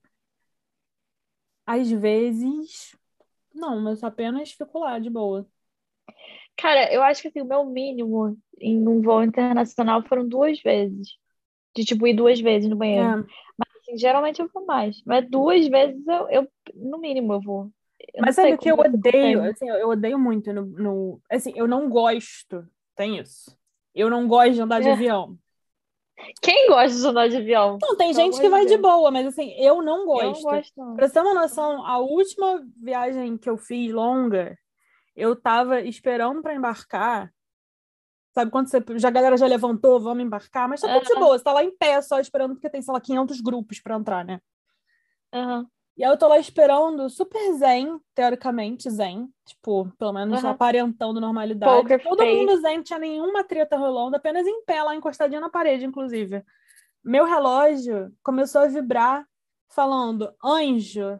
Às 1.65 1.89
vezes, 1.89 2.95
não, 3.53 3.79
mas 3.81 4.03
apenas 4.03 4.51
fico 4.51 4.79
lá, 4.79 4.99
de 4.99 5.09
boa. 5.09 5.47
Cara, 6.57 6.93
eu 6.93 7.01
acho 7.01 7.21
que 7.21 7.27
assim, 7.27 7.41
o 7.41 7.45
meu 7.45 7.65
mínimo 7.65 8.37
em 8.59 8.87
um 8.87 9.01
voo 9.01 9.23
internacional 9.23 10.03
foram 10.03 10.27
duas 10.27 10.61
vezes. 10.61 11.15
De 11.75 11.85
tipo, 11.85 12.05
ir 12.05 12.13
duas 12.13 12.39
vezes 12.39 12.69
no 12.69 12.75
banheiro. 12.75 13.21
É. 13.21 13.25
Mas 13.57 13.81
assim, 13.81 13.97
geralmente 13.97 14.41
eu 14.41 14.49
vou 14.53 14.65
mais. 14.65 15.01
Mas 15.05 15.29
duas 15.29 15.67
vezes 15.67 16.05
eu, 16.05 16.29
eu 16.29 16.47
no 16.75 16.97
mínimo, 16.97 17.33
eu 17.33 17.41
vou. 17.41 17.71
Eu 18.13 18.21
mas 18.21 18.35
sabe 18.35 18.53
o 18.53 18.57
que 18.57 18.69
eu 18.69 18.77
odeio? 18.77 19.43
Assim, 19.43 19.69
eu 19.69 19.89
odeio 19.89 20.19
muito 20.19 20.51
no, 20.51 20.65
no. 20.65 21.21
Assim, 21.29 21.53
eu 21.55 21.67
não 21.67 21.89
gosto. 21.89 22.67
Tem 22.95 23.17
isso. 23.17 23.57
Eu 23.93 24.09
não 24.09 24.27
gosto 24.27 24.53
de 24.53 24.61
andar 24.61 24.81
de 24.81 24.89
é. 24.89 24.91
avião. 24.91 25.37
Quem 26.41 26.67
gosta 26.67 26.97
de 26.97 27.07
andar 27.07 27.29
de 27.29 27.37
avião? 27.37 27.77
Não, 27.81 27.95
tem 27.95 28.13
gente 28.13 28.39
que 28.39 28.49
vai 28.49 28.65
de 28.65 28.77
boa, 28.77 29.09
mas 29.09 29.25
assim, 29.27 29.51
eu 29.57 29.81
não 29.81 30.05
gosto. 30.05 30.25
Eu 30.25 30.33
não 30.33 30.41
gosto, 30.41 30.73
não. 30.77 30.95
Pra 30.95 31.07
você 31.07 31.13
ter 31.13 31.21
uma 31.21 31.33
noção, 31.33 31.85
a 31.85 31.97
última 31.97 32.63
viagem 32.81 33.37
que 33.37 33.49
eu 33.49 33.57
fiz 33.57 33.91
longa, 33.91 34.57
eu 35.21 35.35
tava 35.35 35.81
esperando 35.81 36.41
para 36.41 36.55
embarcar. 36.55 37.31
Sabe 38.33 38.49
quando 38.49 38.67
você, 38.67 38.81
já 38.95 39.09
a 39.09 39.11
galera 39.11 39.37
já 39.37 39.45
levantou, 39.45 39.99
vamos 39.99 40.23
embarcar, 40.23 40.67
mas 40.67 40.81
tá 40.81 40.99
tudo 40.99 41.13
de 41.13 41.19
boa, 41.19 41.37
você 41.37 41.43
tá 41.43 41.51
lá 41.51 41.63
em 41.63 41.75
pé 41.75 42.01
só 42.01 42.19
esperando 42.19 42.53
porque 42.55 42.69
tem, 42.69 42.81
sei 42.81 42.93
lá, 42.93 43.01
500 43.01 43.41
grupos 43.41 43.79
para 43.79 43.97
entrar, 43.97 44.23
né? 44.23 44.39
Uhum. 45.33 45.67
E 45.97 46.03
aí 46.03 46.09
eu 46.09 46.17
tô 46.17 46.27
lá 46.27 46.39
esperando, 46.39 47.09
super 47.09 47.53
zen, 47.53 47.99
teoricamente 48.15 48.89
zen, 48.89 49.29
tipo, 49.45 49.91
pelo 49.99 50.13
menos 50.13 50.41
uhum. 50.41 50.49
aparentando 50.49 51.19
normalidade. 51.19 51.81
Poker 51.81 52.01
Todo 52.01 52.19
face. 52.19 52.35
mundo 52.35 52.61
zen, 52.61 52.81
tinha 52.81 52.97
nenhuma 52.97 53.43
treta 53.43 53.77
rolando, 53.77 54.15
apenas 54.15 54.47
em 54.47 54.63
pé 54.63 54.81
lá, 54.81 54.95
encostadinha 54.95 55.41
na 55.41 55.49
parede, 55.49 55.85
inclusive. 55.85 56.43
Meu 57.03 57.25
relógio 57.25 58.11
começou 58.23 58.61
a 58.61 58.67
vibrar, 58.67 59.25
falando, 59.67 60.33
anjo, 60.43 61.19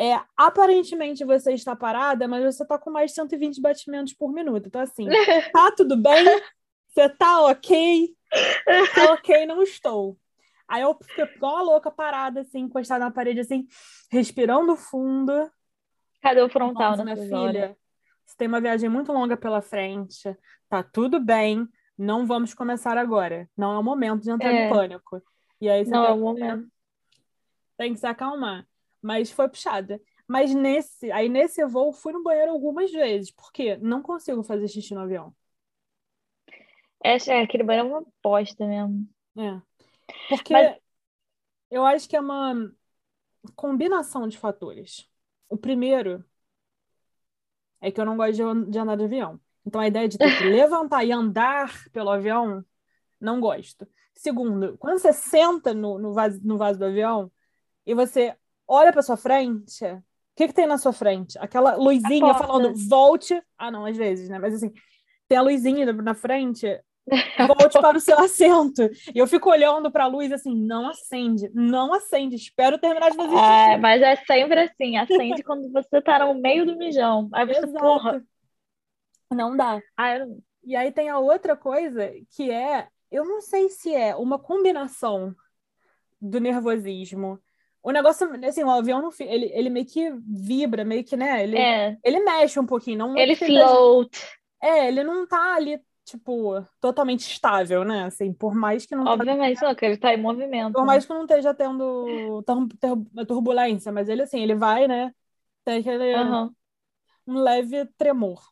é, 0.00 0.18
aparentemente 0.34 1.26
você 1.26 1.52
está 1.52 1.76
parada, 1.76 2.26
mas 2.26 2.42
você 2.42 2.62
está 2.62 2.78
com 2.78 2.90
mais 2.90 3.10
de 3.10 3.16
120 3.16 3.60
batimentos 3.60 4.14
por 4.14 4.32
minuto. 4.32 4.66
Então, 4.66 4.80
assim, 4.80 5.06
tá 5.52 5.70
tudo 5.72 5.94
bem? 5.94 6.24
Você 6.88 7.06
tá 7.10 7.42
ok? 7.42 8.08
Tá 8.94 9.12
ok, 9.12 9.44
não 9.44 9.62
estou. 9.62 10.16
Aí 10.66 10.80
eu 10.80 10.96
fiquei 11.02 11.24
igual 11.24 11.56
uma 11.56 11.62
louca 11.62 11.90
parada, 11.90 12.40
assim, 12.40 12.60
encostada 12.60 13.04
na 13.04 13.10
parede, 13.10 13.40
assim, 13.40 13.66
respirando 14.10 14.74
fundo. 14.74 15.50
Cadê 16.22 16.40
o 16.40 16.48
frontal 16.48 16.96
minha 17.04 17.16
filha? 17.16 17.76
Você 18.24 18.36
tem 18.38 18.48
uma 18.48 18.60
viagem 18.60 18.88
muito 18.88 19.12
longa 19.12 19.36
pela 19.36 19.60
frente, 19.60 20.34
tá 20.66 20.82
tudo 20.82 21.20
bem, 21.20 21.68
não 21.98 22.26
vamos 22.26 22.54
começar 22.54 22.96
agora. 22.96 23.46
Não 23.54 23.74
é 23.74 23.78
o 23.78 23.82
momento 23.82 24.22
de 24.22 24.30
entrar 24.30 24.50
é. 24.50 24.66
em 24.66 24.70
pânico. 24.70 25.22
E 25.60 25.68
aí 25.68 25.84
você 25.84 25.90
não 25.90 26.06
é 26.06 26.12
o 26.12 26.18
momento. 26.18 26.66
Tem 27.76 27.92
que 27.92 28.00
se 28.00 28.06
acalmar. 28.06 28.64
Mas 29.02 29.30
foi 29.30 29.48
puxada. 29.48 30.00
Mas 30.26 30.54
nesse, 30.54 31.10
aí 31.10 31.28
nesse 31.28 31.64
voo 31.66 31.92
fui 31.92 32.12
no 32.12 32.22
banheiro 32.22 32.52
algumas 32.52 32.92
vezes, 32.92 33.30
porque 33.30 33.76
não 33.78 34.00
consigo 34.00 34.42
fazer 34.42 34.68
xixi 34.68 34.94
no 34.94 35.00
avião. 35.00 35.34
É, 37.02 37.16
é 37.30 37.42
aquele 37.42 37.64
banheiro 37.64 37.88
é 37.88 37.90
uma 37.92 38.06
bosta 38.22 38.66
mesmo. 38.66 39.08
É. 39.36 39.60
Porque 40.28 40.52
Mas... 40.52 40.76
eu 41.70 41.84
acho 41.84 42.08
que 42.08 42.16
é 42.16 42.20
uma 42.20 42.72
combinação 43.56 44.28
de 44.28 44.38
fatores. 44.38 45.08
O 45.48 45.56
primeiro 45.56 46.24
é 47.80 47.90
que 47.90 48.00
eu 48.00 48.04
não 48.04 48.16
gosto 48.16 48.34
de, 48.70 48.78
andar 48.78 48.96
de 48.96 49.04
avião. 49.04 49.40
Então 49.64 49.80
a 49.80 49.88
ideia 49.88 50.08
de 50.08 50.18
ter 50.18 50.38
que 50.38 50.44
levantar 50.48 51.04
e 51.04 51.12
andar 51.12 51.72
pelo 51.92 52.10
avião, 52.10 52.64
não 53.20 53.40
gosto. 53.40 53.88
Segundo, 54.14 54.76
quando 54.78 54.98
você 54.98 55.12
senta 55.12 55.72
no, 55.72 55.98
no, 55.98 56.12
vaso, 56.12 56.40
no 56.44 56.58
vaso 56.58 56.78
do 56.78 56.84
avião 56.84 57.32
e 57.86 57.94
você 57.94 58.36
olha 58.70 58.92
para 58.92 59.02
sua 59.02 59.16
frente, 59.16 59.84
o 59.84 60.02
que, 60.36 60.48
que 60.48 60.54
tem 60.54 60.66
na 60.66 60.78
sua 60.78 60.92
frente? 60.92 61.36
Aquela 61.38 61.74
luzinha 61.74 62.32
falando 62.34 62.72
volte. 62.88 63.42
Ah, 63.58 63.70
não, 63.70 63.84
às 63.84 63.96
vezes, 63.96 64.28
né? 64.28 64.38
Mas 64.38 64.54
assim, 64.54 64.72
tem 65.28 65.36
a 65.36 65.42
luzinha 65.42 65.92
na 65.92 66.14
frente 66.14 66.80
volte 67.46 67.80
para 67.80 67.98
o 67.98 68.00
seu 68.00 68.18
assento. 68.18 68.82
E 69.14 69.18
eu 69.18 69.26
fico 69.26 69.50
olhando 69.50 69.90
para 69.90 70.04
a 70.04 70.06
luz 70.06 70.30
assim, 70.32 70.54
não 70.54 70.88
acende, 70.88 71.50
não 71.52 71.92
acende, 71.92 72.36
espero 72.36 72.78
terminar 72.78 73.10
de 73.10 73.16
fazer 73.16 73.34
isso. 73.34 73.44
É, 73.44 73.76
mas 73.76 74.02
é 74.02 74.16
sempre 74.16 74.60
assim, 74.60 74.96
acende 74.96 75.42
quando 75.42 75.70
você 75.72 76.00
tá 76.00 76.20
no 76.20 76.34
meio 76.34 76.64
do 76.64 76.76
mijão. 76.76 77.28
Aí 77.32 77.46
você, 77.46 77.64
Exato. 77.64 77.78
porra. 77.78 78.24
Não 79.32 79.56
dá. 79.56 79.80
Ah. 79.96 80.14
E 80.62 80.76
aí 80.76 80.92
tem 80.92 81.08
a 81.08 81.18
outra 81.18 81.56
coisa 81.56 82.12
que 82.36 82.50
é, 82.50 82.86
eu 83.10 83.24
não 83.24 83.40
sei 83.40 83.68
se 83.68 83.94
é 83.94 84.14
uma 84.14 84.38
combinação 84.38 85.34
do 86.20 86.40
nervosismo. 86.40 87.40
O 87.82 87.90
negócio, 87.90 88.28
assim, 88.46 88.62
o 88.62 88.70
avião 88.70 89.00
não, 89.00 89.10
ele, 89.20 89.50
ele 89.54 89.70
meio 89.70 89.86
que 89.86 90.10
vibra, 90.26 90.84
meio 90.84 91.02
que, 91.02 91.16
né? 91.16 91.42
Ele, 91.42 91.56
é. 91.56 91.96
ele 92.04 92.20
mexe 92.20 92.60
um 92.60 92.66
pouquinho, 92.66 92.98
não 92.98 93.16
Ele 93.16 93.34
float. 93.34 94.10
É, 94.62 94.88
ele 94.88 95.02
não 95.02 95.26
tá 95.26 95.54
ali, 95.54 95.80
tipo, 96.04 96.62
totalmente 96.78 97.20
estável, 97.20 97.82
né? 97.82 98.04
Assim, 98.04 98.32
por 98.34 98.54
mais 98.54 98.84
que 98.84 98.94
não. 98.94 99.06
Obviamente, 99.06 99.60
tá... 99.60 99.68
não, 99.68 99.74
que 99.74 99.84
ele 99.86 99.96
tá 99.96 100.12
em 100.12 100.20
movimento. 100.20 100.74
Por 100.74 100.84
mais 100.84 101.06
que 101.06 101.12
não 101.14 101.22
esteja 101.22 101.54
tendo 101.54 102.42
turbulência, 103.26 103.90
mas 103.90 104.08
ele, 104.10 104.22
assim, 104.22 104.40
ele 104.40 104.54
vai, 104.54 104.86
né? 104.86 105.14
Tem 105.64 105.78
aquele. 105.78 106.14
Uhum. 106.16 106.54
Um 107.26 107.38
leve 107.38 107.86
tremor. 107.96 108.42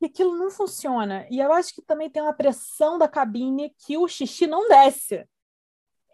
E 0.00 0.06
aquilo 0.06 0.36
não 0.36 0.50
funciona. 0.50 1.26
E 1.30 1.40
eu 1.40 1.52
acho 1.52 1.74
que 1.74 1.82
também 1.82 2.10
tem 2.10 2.22
uma 2.22 2.34
pressão 2.34 2.98
da 2.98 3.08
cabine 3.08 3.74
que 3.84 3.96
o 3.96 4.06
xixi 4.06 4.46
não 4.46 4.68
desce. 4.68 5.26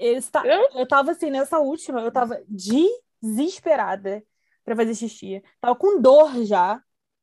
Está... 0.00 0.42
Eu 0.74 0.88
tava 0.88 1.10
assim, 1.10 1.30
nessa 1.30 1.58
última, 1.58 2.00
eu 2.00 2.10
tava 2.10 2.42
desesperada 2.48 4.24
para 4.64 4.74
fazer 4.74 4.94
xixi. 4.94 5.42
Tava 5.60 5.76
com 5.76 6.00
dor 6.00 6.44
já 6.44 6.82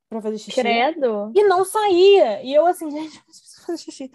para 0.10 0.22
fazer 0.22 0.38
xixi. 0.38 0.62
Credo. 0.62 1.32
E 1.36 1.44
não 1.44 1.66
saía. 1.66 2.44
E 2.44 2.54
eu 2.54 2.66
assim, 2.66 2.90
gente, 2.92 3.24
preciso 3.24 3.66
fazer 3.66 3.78
xixi. 3.84 4.12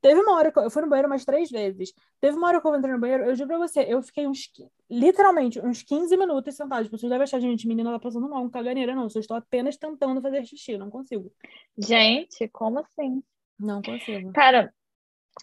Teve 0.00 0.20
uma 0.20 0.36
hora 0.36 0.52
que 0.52 0.58
eu, 0.58 0.62
eu 0.62 0.70
fui 0.70 0.82
no 0.82 0.88
banheiro 0.88 1.08
umas 1.08 1.24
três 1.24 1.50
vezes. 1.50 1.92
Teve 2.20 2.36
uma 2.36 2.48
hora 2.48 2.60
que 2.60 2.66
eu 2.66 2.76
entrei 2.76 2.92
no 2.92 3.00
banheiro, 3.00 3.24
eu 3.24 3.34
juro 3.34 3.48
pra 3.48 3.58
você, 3.58 3.80
eu 3.88 4.00
fiquei 4.02 4.26
uns, 4.26 4.50
literalmente, 4.88 5.58
uns 5.60 5.82
15 5.82 6.16
minutos 6.16 6.54
sentada. 6.54 6.82
As 6.82 6.88
pessoas 6.88 7.10
devem 7.10 7.24
achar, 7.24 7.40
gente, 7.40 7.66
menina 7.66 7.90
tá 7.92 7.98
passando 7.98 8.28
mal, 8.28 8.42
um 8.42 8.50
caganeira. 8.50 8.94
Não, 8.94 9.08
eu 9.12 9.20
estou 9.20 9.36
apenas 9.36 9.76
tentando 9.76 10.20
fazer 10.22 10.44
xixi, 10.44 10.78
não 10.78 10.90
consigo. 10.90 11.32
Gente, 11.76 12.48
como 12.48 12.78
assim? 12.78 13.22
Não 13.58 13.82
consigo. 13.82 14.32
Cara, 14.32 14.72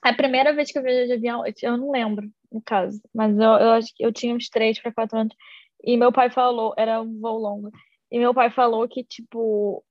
a 0.01 0.13
primeira 0.13 0.53
vez 0.53 0.71
que 0.71 0.77
eu 0.77 0.83
viajei 0.83 1.07
de 1.07 1.13
avião, 1.13 1.43
eu 1.61 1.77
não 1.77 1.91
lembro, 1.91 2.29
no 2.51 2.61
caso, 2.61 3.01
mas 3.13 3.35
eu, 3.37 3.43
eu 3.43 3.71
acho 3.73 3.93
que 3.95 4.05
eu 4.05 4.11
tinha 4.11 4.35
uns 4.35 4.49
três 4.49 4.79
para 4.79 4.93
quatro 4.93 5.17
anos. 5.17 5.35
E 5.83 5.97
meu 5.97 6.11
pai 6.11 6.29
falou, 6.29 6.73
era 6.77 7.01
um 7.01 7.19
voo 7.19 7.37
longo. 7.37 7.71
E 8.09 8.19
meu 8.19 8.33
pai 8.33 8.49
falou 8.49 8.87
que, 8.87 9.03
tipo, 9.03 9.83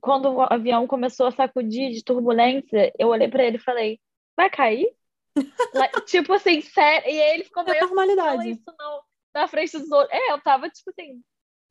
quando 0.00 0.32
o 0.32 0.42
avião 0.42 0.86
começou 0.86 1.26
a 1.26 1.30
sacudir 1.30 1.90
de 1.92 2.02
turbulência, 2.02 2.92
eu 2.98 3.08
olhei 3.08 3.28
para 3.28 3.44
ele 3.44 3.56
e 3.56 3.60
falei: 3.60 4.00
vai 4.36 4.48
cair? 4.48 4.88
tipo 6.06 6.32
assim, 6.32 6.60
sério. 6.60 7.08
E 7.08 7.16
ele 7.16 7.44
ficou 7.44 7.64
meio. 7.64 7.76
É 7.76 7.80
normalidade. 7.80 8.50
Isso 8.50 8.74
não. 8.78 9.02
Na 9.34 9.46
frente 9.46 9.78
dos 9.78 9.90
outros. 9.90 10.12
É, 10.12 10.32
eu 10.32 10.40
tava 10.40 10.68
tipo 10.70 10.90
assim, 10.90 11.20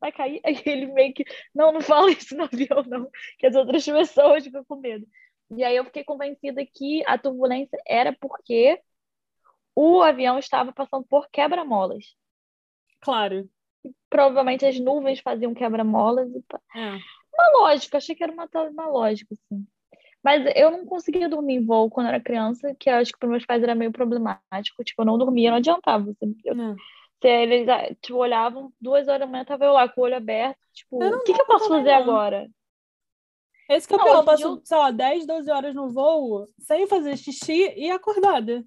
vai 0.00 0.12
cair? 0.12 0.40
Aí 0.46 0.62
ele 0.64 0.86
meio 0.86 1.12
que, 1.12 1.24
não, 1.54 1.72
não 1.72 1.80
fala 1.80 2.10
isso 2.10 2.36
no 2.36 2.44
avião, 2.44 2.82
não. 2.86 3.10
Que 3.38 3.46
as 3.46 3.56
outras 3.56 3.84
pessoas 3.84 4.44
ficam 4.44 4.64
com 4.64 4.76
medo. 4.76 5.06
E 5.50 5.64
aí 5.64 5.76
eu 5.76 5.84
fiquei 5.84 6.04
convencida 6.04 6.64
que 6.66 7.02
a 7.06 7.16
turbulência 7.16 7.78
era 7.86 8.12
porque 8.12 8.80
o 9.74 10.02
avião 10.02 10.38
estava 10.38 10.72
passando 10.72 11.06
por 11.08 11.28
quebra-molas. 11.30 12.16
Claro. 13.00 13.48
provavelmente 14.10 14.66
as 14.66 14.78
nuvens 14.78 15.20
faziam 15.20 15.54
quebra-molas. 15.54 16.28
E... 16.30 16.44
É. 16.76 16.98
Uma 17.32 17.60
lógica, 17.60 17.98
achei 17.98 18.14
que 18.14 18.22
era 18.22 18.32
uma, 18.32 18.48
uma 18.70 18.86
lógica, 18.88 19.32
assim. 19.34 19.64
Mas 20.22 20.52
eu 20.56 20.70
não 20.70 20.84
conseguia 20.84 21.28
dormir 21.28 21.54
em 21.54 21.64
voo 21.64 21.88
quando 21.88 22.08
era 22.08 22.20
criança, 22.20 22.74
que 22.78 22.90
acho 22.90 23.12
que 23.12 23.18
para 23.18 23.28
meus 23.28 23.46
pais 23.46 23.62
era 23.62 23.74
meio 23.74 23.92
problemático. 23.92 24.82
Tipo, 24.82 25.02
eu 25.02 25.06
não 25.06 25.16
dormia, 25.16 25.50
não 25.50 25.58
adiantava. 25.58 26.12
Eu, 26.44 26.54
não. 26.54 26.74
Se 27.22 27.28
eles 27.28 27.68
ah, 27.68 27.94
tipo, 28.00 28.16
olhavam, 28.18 28.72
duas 28.80 29.08
horas 29.08 29.20
da 29.20 29.26
manhã, 29.26 29.44
tava 29.44 29.64
eu 29.64 29.72
lá 29.72 29.88
com 29.88 30.00
o 30.00 30.04
olho 30.04 30.16
aberto. 30.16 30.58
Tipo, 30.72 31.02
o 31.02 31.22
que, 31.22 31.32
que 31.32 31.40
eu 31.40 31.46
posso 31.46 31.68
fazer 31.68 31.90
não. 31.90 31.96
agora? 31.98 32.48
Esse 33.68 33.86
que 33.86 33.94
é 33.94 33.96
eu 33.96 34.24
passo, 34.24 34.42
eu... 34.42 34.60
sei 34.64 34.78
lá, 34.78 34.90
10, 34.90 35.26
12 35.26 35.50
horas 35.50 35.74
no 35.74 35.90
voo, 35.90 36.48
sem 36.58 36.86
fazer 36.86 37.16
xixi 37.16 37.74
e 37.76 37.90
acordada. 37.90 38.64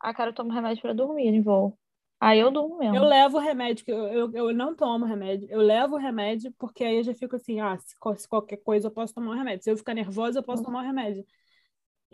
Ah, 0.00 0.12
cara, 0.12 0.30
eu 0.30 0.34
tomo 0.34 0.52
remédio 0.52 0.82
para 0.82 0.92
dormir 0.92 1.28
em 1.28 1.40
voo. 1.40 1.78
Aí 2.20 2.40
eu 2.40 2.50
durmo 2.50 2.78
mesmo. 2.78 2.96
Eu 2.96 3.04
levo 3.04 3.38
remédio, 3.38 3.84
eu, 3.86 4.06
eu, 4.06 4.32
eu 4.32 4.54
não 4.54 4.74
tomo 4.74 5.04
remédio. 5.04 5.46
Eu 5.50 5.60
levo 5.60 5.96
remédio, 5.96 6.52
porque 6.58 6.82
aí 6.82 6.96
eu 6.96 7.04
já 7.04 7.14
fico 7.14 7.36
assim, 7.36 7.60
ah, 7.60 7.76
se, 7.78 7.94
se 8.16 8.28
qualquer 8.28 8.56
coisa 8.58 8.88
eu 8.88 8.90
posso 8.90 9.14
tomar 9.14 9.32
um 9.32 9.38
remédio. 9.38 9.62
Se 9.62 9.70
eu 9.70 9.76
ficar 9.76 9.94
nervosa, 9.94 10.38
eu 10.38 10.42
posso 10.42 10.62
tomar 10.62 10.80
um 10.80 10.86
remédio. 10.86 11.24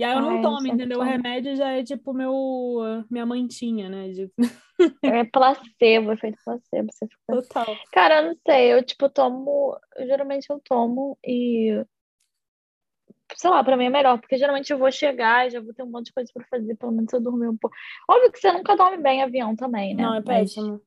E 0.00 0.04
aí 0.04 0.16
eu 0.16 0.22
não 0.22 0.40
tomo, 0.40 0.66
entendeu? 0.66 0.98
Tomo. 0.98 1.10
O 1.10 1.12
remédio 1.12 1.54
já 1.56 1.72
é 1.72 1.84
tipo 1.84 2.14
meu, 2.14 3.04
minha 3.10 3.26
mantinha, 3.26 3.90
né? 3.90 4.08
De... 4.08 4.32
É 5.02 5.24
placebo, 5.24 6.12
efeito 6.12 6.38
placebo. 6.42 6.88
Você 6.90 7.06
fica... 7.06 7.42
Total. 7.42 7.76
Cara, 7.92 8.22
eu 8.22 8.28
não 8.28 8.36
sei, 8.46 8.72
eu 8.72 8.82
tipo 8.82 9.10
tomo, 9.10 9.78
geralmente 9.98 10.46
eu 10.48 10.58
tomo 10.64 11.18
e 11.22 11.84
sei 13.36 13.50
lá, 13.50 13.62
pra 13.62 13.76
mim 13.76 13.84
é 13.84 13.90
melhor, 13.90 14.18
porque 14.18 14.38
geralmente 14.38 14.72
eu 14.72 14.78
vou 14.78 14.90
chegar 14.90 15.46
e 15.46 15.50
já 15.50 15.60
vou 15.60 15.74
ter 15.74 15.82
um 15.82 15.90
monte 15.90 16.06
de 16.06 16.14
coisa 16.14 16.30
pra 16.32 16.46
fazer, 16.48 16.74
pelo 16.76 16.92
menos 16.92 17.12
eu 17.12 17.20
dormir 17.20 17.48
um 17.48 17.56
pouco. 17.58 17.76
Óbvio 18.08 18.32
que 18.32 18.38
você 18.38 18.50
nunca 18.52 18.74
dorme 18.74 18.96
bem 18.96 19.18
em 19.18 19.22
avião 19.22 19.54
também, 19.54 19.94
né? 19.94 20.02
Não, 20.02 20.14
é 20.14 20.22
péssimo. 20.22 20.72
Mas, 20.72 20.80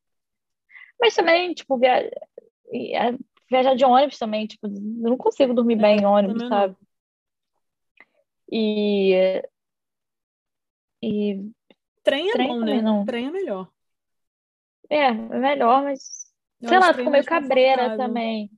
mas 1.00 1.16
também, 1.16 1.54
tipo, 1.54 1.78
via... 1.78 2.10
É, 2.74 3.16
viajar 3.48 3.76
de 3.76 3.86
ônibus 3.86 4.18
também, 4.18 4.48
tipo, 4.48 4.66
eu 4.66 4.72
não 5.12 5.18
consigo 5.18 5.54
dormir 5.54 5.76
é, 5.76 5.82
bem 5.82 6.00
em 6.00 6.06
ônibus, 6.06 6.48
sabe? 6.48 6.76
E. 8.52 9.42
E. 11.02 11.52
Trem 12.04 12.30
é 12.30 12.34
trem 12.34 12.48
bom, 12.48 12.60
né? 12.60 12.82
Não. 12.82 13.06
Trem 13.06 13.28
é 13.28 13.32
melhor. 13.32 13.70
É, 14.90 15.08
é 15.08 15.12
melhor, 15.14 15.84
mas. 15.84 16.24
Eu 16.62 16.70
sei 16.70 16.80
lá, 16.80 16.94
fico 16.94 17.10
meio 17.10 17.26
cabreira 17.26 17.98
também. 17.98 18.50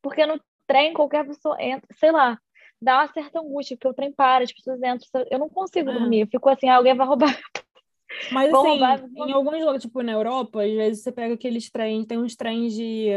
Porque 0.00 0.24
no 0.26 0.40
trem 0.66 0.92
qualquer 0.92 1.26
pessoa 1.26 1.60
entra, 1.62 1.86
sei 1.96 2.10
lá, 2.10 2.38
dá 2.80 2.98
uma 2.98 3.12
certa 3.12 3.40
angústia, 3.40 3.76
porque 3.76 3.88
o 3.88 3.94
trem 3.94 4.12
para, 4.12 4.44
as 4.44 4.52
pessoas 4.52 4.78
entram, 4.82 5.26
eu 5.30 5.38
não 5.38 5.48
consigo 5.48 5.90
é. 5.90 5.92
dormir, 5.92 6.20
eu 6.20 6.26
fico 6.26 6.48
assim, 6.48 6.68
ah, 6.68 6.76
alguém 6.76 6.94
vai 6.94 7.06
roubar. 7.06 7.28
Mas 8.32 8.52
assim, 8.52 8.68
roubar, 8.68 9.04
em 9.16 9.32
alguns 9.32 9.60
lugares, 9.60 9.82
tipo 9.82 10.02
na 10.02 10.12
Europa, 10.12 10.62
às 10.62 10.70
vezes 10.70 11.02
você 11.02 11.12
pega 11.12 11.34
aqueles 11.34 11.70
trens, 11.70 12.06
tem 12.06 12.18
uns 12.18 12.36
trens 12.36 12.74
de 12.74 13.08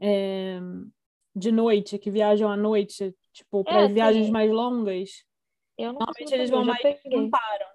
é, 0.00 0.60
de 1.34 1.50
noite, 1.50 1.98
que 1.98 2.10
viajam 2.10 2.50
à 2.50 2.56
noite, 2.56 3.14
tipo, 3.32 3.64
para 3.64 3.82
é, 3.82 3.88
viagens 3.88 4.30
mais 4.30 4.50
longas. 4.50 5.24
Normalmente 5.78 6.32
eles 6.32 6.50
vão 6.50 6.64
mais 6.64 6.82
não 7.06 7.28
param, 7.28 7.66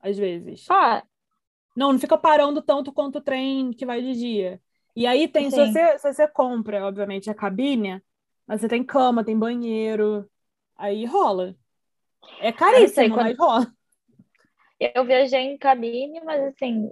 às 0.00 0.16
vezes. 0.16 0.66
Ah. 0.70 1.02
Não, 1.76 1.92
não 1.92 1.98
fica 1.98 2.16
parando 2.16 2.62
tanto 2.62 2.92
quanto 2.92 3.18
o 3.18 3.20
trem 3.20 3.70
que 3.72 3.84
vai 3.84 4.00
de 4.00 4.14
dia. 4.14 4.60
E 4.94 5.06
aí 5.06 5.28
tem, 5.28 5.50
se 5.50 5.56
você, 5.56 5.98
se 5.98 6.12
você 6.12 6.26
compra, 6.26 6.86
obviamente, 6.86 7.28
a 7.28 7.34
cabine, 7.34 8.02
mas 8.46 8.60
você 8.60 8.68
tem 8.68 8.82
cama, 8.82 9.24
tem 9.24 9.38
banheiro. 9.38 10.28
Aí 10.74 11.04
rola. 11.04 11.54
É 12.40 12.50
caríssimo, 12.50 12.94
sei, 12.94 13.08
quando... 13.10 13.26
mas 13.26 13.38
rola. 13.38 13.72
Eu 14.80 15.04
viajei 15.04 15.40
em 15.40 15.58
cabine, 15.58 16.20
mas 16.20 16.42
assim, 16.44 16.90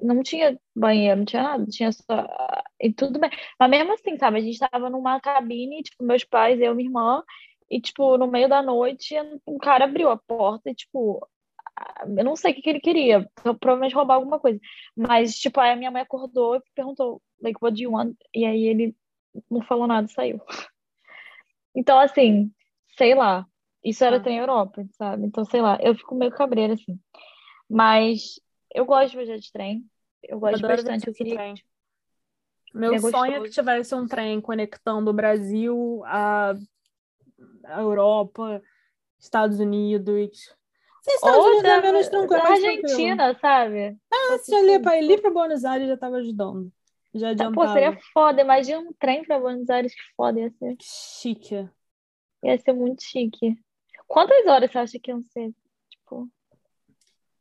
não 0.00 0.22
tinha 0.22 0.58
banheiro, 0.74 1.18
não 1.18 1.24
tinha 1.24 1.42
nada, 1.42 1.66
tinha 1.66 1.90
só. 1.92 2.26
E 2.80 2.92
tudo 2.92 3.18
bem. 3.18 3.30
Mas 3.58 3.70
mesmo 3.70 3.92
assim, 3.92 4.16
sabe, 4.18 4.38
a 4.38 4.40
gente 4.40 4.58
tava 4.58 4.90
numa 4.90 5.20
cabine, 5.20 5.82
tipo, 5.82 6.04
meus 6.04 6.24
pais, 6.24 6.60
eu 6.60 6.72
e 6.72 6.74
minha 6.74 6.88
irmã, 6.88 7.24
e, 7.72 7.80
tipo, 7.80 8.18
no 8.18 8.26
meio 8.26 8.50
da 8.50 8.62
noite, 8.62 9.14
um 9.46 9.56
cara 9.56 9.86
abriu 9.86 10.10
a 10.10 10.16
porta 10.18 10.68
e, 10.68 10.74
tipo, 10.74 11.26
eu 12.18 12.22
não 12.22 12.36
sei 12.36 12.52
o 12.52 12.54
que, 12.54 12.60
que 12.60 12.68
ele 12.68 12.80
queria, 12.80 13.26
provavelmente 13.58 13.94
roubar 13.94 14.16
alguma 14.16 14.38
coisa. 14.38 14.60
Mas, 14.94 15.38
tipo, 15.38 15.58
aí 15.58 15.70
a 15.70 15.76
minha 15.76 15.90
mãe 15.90 16.02
acordou 16.02 16.56
e 16.56 16.62
perguntou, 16.74 17.22
like, 17.40 17.58
what 17.62 17.74
do 17.74 17.82
you 17.82 17.92
want? 17.92 18.14
E 18.34 18.44
aí 18.44 18.62
ele 18.64 18.94
não 19.50 19.62
falou 19.62 19.86
nada 19.86 20.06
e 20.06 20.12
saiu. 20.12 20.40
Então, 21.74 21.98
assim, 21.98 22.52
sei 22.98 23.14
lá. 23.14 23.46
Isso 23.82 24.04
era 24.04 24.18
ah. 24.18 24.20
trem 24.20 24.36
Europa, 24.36 24.84
sabe? 24.90 25.24
Então, 25.24 25.42
sei 25.42 25.62
lá, 25.62 25.78
eu 25.80 25.94
fico 25.94 26.14
meio 26.14 26.30
cabreira, 26.30 26.74
assim. 26.74 27.00
Mas 27.66 28.38
eu 28.74 28.84
gosto 28.84 29.12
de 29.12 29.16
viajar 29.16 29.38
de 29.38 29.50
trem. 29.50 29.82
Eu 30.22 30.38
gosto 30.38 30.62
eu 30.62 30.68
bastante. 30.68 31.08
Eu 31.08 31.14
queria. 31.14 31.34
Trem. 31.34 31.54
Meu 32.74 32.92
é 32.92 32.98
sonho 32.98 33.36
é 33.36 33.40
que 33.40 33.48
tivesse 33.48 33.94
um 33.94 34.06
trem 34.06 34.38
conectando 34.38 35.10
o 35.10 35.14
Brasil 35.14 36.02
a 36.04 36.54
Europa, 37.64 38.62
Estados 39.18 39.58
Unidos. 39.60 40.54
Sim, 41.02 41.10
Estados 41.14 41.38
Ou 41.38 41.44
Unidos 41.46 41.62
da, 41.62 41.76
é 41.76 41.82
menos 41.82 42.08
tranquilo. 42.08 42.42
Da 42.42 42.48
Argentina, 42.48 43.16
tranquilo. 43.16 43.40
sabe? 43.40 43.98
Ah, 44.12 44.38
se 44.38 44.54
ali 44.54 44.78
para 44.80 45.00
ir 45.00 45.20
para 45.20 45.30
Buenos 45.30 45.64
Aires 45.64 45.88
já 45.88 45.94
estava 45.94 46.16
ajudando. 46.16 46.72
Já 47.14 47.30
adiantava. 47.30 47.66
Pô, 47.66 47.72
seria 47.72 47.98
foda. 48.12 48.40
Imagina 48.40 48.78
um 48.78 48.92
trem 48.92 49.24
pra 49.24 49.38
Buenos 49.38 49.68
Aires, 49.68 49.94
que 49.94 50.00
foda 50.16 50.40
ia 50.40 50.50
ser. 50.50 50.76
Chique. 50.80 51.68
Ia 52.42 52.58
ser 52.58 52.72
muito 52.72 53.02
chique. 53.02 53.56
Quantas 54.06 54.46
horas 54.46 54.70
você 54.70 54.78
acha 54.78 54.98
que 54.98 55.10
iam 55.10 55.22
ser? 55.22 55.52
Tipo, 55.90 56.28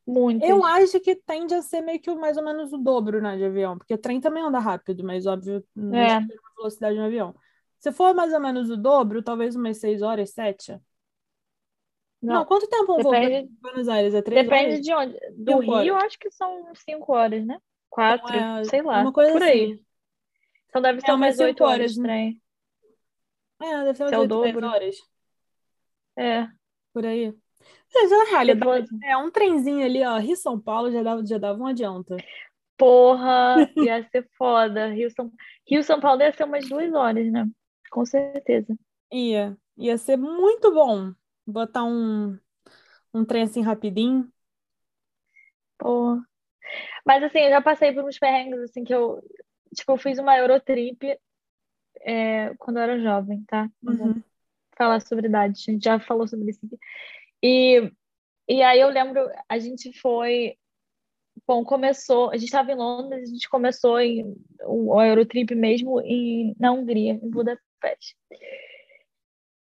muitas. 0.06 0.50
Eu 0.50 0.64
acho 0.66 1.00
que 1.00 1.16
tende 1.16 1.54
a 1.54 1.62
ser 1.62 1.82
meio 1.82 2.02
que 2.02 2.14
mais 2.16 2.38
ou 2.38 2.44
menos 2.44 2.74
o 2.74 2.78
dobro, 2.78 3.22
né, 3.22 3.38
de 3.38 3.46
avião. 3.46 3.78
Porque 3.78 3.94
o 3.94 3.98
trem 3.98 4.20
também 4.20 4.44
anda 4.44 4.60
rápido, 4.60 5.04
mas 5.04 5.26
óbvio, 5.26 5.64
não 5.76 5.98
é. 5.98 6.16
a 6.16 6.28
velocidade 6.58 6.98
no 6.98 7.06
avião. 7.06 7.36
Se 7.82 7.92
for 7.92 8.14
mais 8.14 8.32
ou 8.32 8.40
menos 8.40 8.70
o 8.70 8.78
dobro, 8.78 9.24
talvez 9.24 9.56
umas 9.56 9.78
seis 9.80 10.04
horas, 10.04 10.30
sete. 10.30 10.80
Não, 12.22 12.36
não 12.36 12.46
quanto 12.46 12.68
tempo 12.68 12.94
um 12.94 13.02
voo 13.02 13.12
para 13.12 13.44
Buenos 13.60 13.88
Aires? 13.90 14.14
É 14.14 14.22
três 14.22 14.44
Depende 14.44 14.74
horas? 14.74 14.82
de 14.82 14.94
onde. 14.94 15.20
Do 15.36 15.52
cinco 15.62 15.80
Rio, 15.80 15.94
horas. 15.96 16.06
acho 16.06 16.20
que 16.20 16.30
são 16.30 16.76
cinco 16.76 17.14
horas, 17.14 17.44
né? 17.44 17.58
Quatro, 17.90 18.38
é, 18.38 18.64
sei 18.66 18.84
lá. 18.84 19.02
Uma 19.02 19.12
coisa 19.12 19.32
por 19.32 19.42
aí. 19.42 19.74
Assim. 19.74 19.86
Então 20.70 20.82
deve 20.82 21.02
ser 21.02 21.10
é, 21.10 21.14
umas 21.16 21.40
oito 21.40 21.64
horas 21.64 21.94
de 21.96 22.02
trem. 22.04 22.42
É, 23.60 23.84
deve 23.84 23.96
ser 23.96 24.04
é 24.04 24.06
umas 24.06 24.20
8, 24.20 24.42
10 24.42 24.54
dobro. 24.54 24.68
horas, 24.68 24.96
É. 26.16 26.48
por 26.94 27.06
aí. 27.06 27.34
Mas, 27.94 28.10
na 28.12 28.24
realidade, 28.26 28.88
é 29.04 29.18
um 29.18 29.30
trenzinho 29.32 29.86
ali, 29.86 30.04
ó, 30.06 30.18
Rio-São 30.18 30.60
Paulo 30.60 30.92
já 30.92 31.04
dava, 31.04 31.26
já 31.26 31.38
dava 31.38 31.60
um 31.62 31.68
adianto. 31.68 32.16
Porra, 32.78 33.56
ia 33.78 34.08
ser 34.10 34.28
foda. 34.38 34.88
Rio 34.88 35.10
São, 35.12 35.32
Rio 35.68 35.84
São 35.84 36.00
Paulo 36.00 36.22
ia 36.22 36.32
ser 36.32 36.44
umas 36.44 36.68
duas 36.68 36.94
horas, 36.94 37.32
né? 37.32 37.46
Com 37.92 38.06
certeza. 38.06 38.76
Ia, 39.12 39.56
ia 39.78 39.98
ser 39.98 40.18
muito 40.18 40.74
bom 40.74 41.14
botar 41.46 41.84
um, 41.84 42.40
um 43.14 43.26
trem 43.26 43.44
assim 43.44 43.62
rapidinho. 43.62 44.32
Porra. 45.78 46.26
Mas 47.06 47.22
assim, 47.22 47.40
eu 47.40 47.50
já 47.50 47.62
passei 47.62 47.94
por 47.94 48.06
uns 48.06 48.18
perrengues 48.18 48.62
assim 48.62 48.84
que 48.84 48.96
eu, 48.96 49.22
tipo, 49.76 49.92
eu 49.92 49.98
fiz 49.98 50.18
uma 50.18 50.38
Eurotrip 50.38 51.18
é, 52.02 52.54
quando 52.58 52.78
eu 52.78 52.84
era 52.84 53.00
jovem, 53.00 53.44
tá? 53.46 53.70
Uhum. 53.84 54.24
falar 54.78 55.02
sobre 55.02 55.28
idade, 55.28 55.60
a 55.68 55.72
gente 55.72 55.84
já 55.84 56.00
falou 56.00 56.28
sobre 56.28 56.50
isso 56.50 56.66
aqui. 56.66 56.78
E, 57.44 57.92
e 58.48 58.62
aí 58.62 58.80
eu 58.80 58.90
lembro, 58.90 59.30
a 59.50 59.60
gente 59.60 59.92
foi, 60.00 60.56
bom, 61.46 61.64
começou, 61.64 62.30
a 62.32 62.38
gente 62.38 62.46
estava 62.46 62.72
em 62.72 62.76
Londres, 62.76 63.30
a 63.30 63.34
gente 63.34 63.50
começou 63.50 64.00
em 64.00 64.36
o 64.66 64.98
a 64.98 65.08
Eurotrip 65.08 65.54
mesmo 65.56 66.00
em, 66.02 66.56
na 66.60 66.72
Hungria, 66.72 67.14
em 67.14 67.30
Budapeste. 67.30 67.71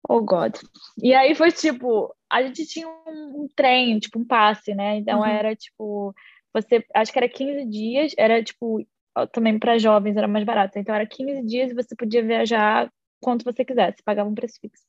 Oh 0.10 0.22
God. 0.22 0.56
E 1.02 1.14
aí 1.14 1.36
foi 1.36 1.52
tipo, 1.52 2.14
a 2.30 2.42
gente 2.44 2.66
tinha 2.66 2.88
um, 2.88 3.44
um 3.44 3.48
trem, 3.56 4.00
tipo 4.00 4.20
um 4.20 4.26
passe, 4.26 4.74
né? 4.74 4.98
Então 4.98 5.20
Uhum. 5.20 5.26
era 5.26 5.56
tipo, 5.56 6.14
você, 6.54 6.86
acho 6.94 7.12
que 7.12 7.20
era 7.20 7.30
15 7.30 7.66
dias, 7.66 8.14
era 8.18 8.44
tipo, 8.44 8.86
também 9.32 9.58
para 9.60 9.78
jovens 9.78 10.18
era 10.18 10.28
mais 10.28 10.44
barato. 10.46 10.78
Então 10.80 10.94
era 10.94 11.06
15 11.06 11.46
dias 11.46 11.72
e 11.72 11.76
você 11.76 11.96
podia 11.96 12.24
viajar 12.24 12.92
quanto 13.22 13.46
você 13.46 13.64
quisesse, 13.64 14.04
pagava 14.04 14.30
um 14.30 14.36
preço 14.36 14.60
fixo. 14.60 14.84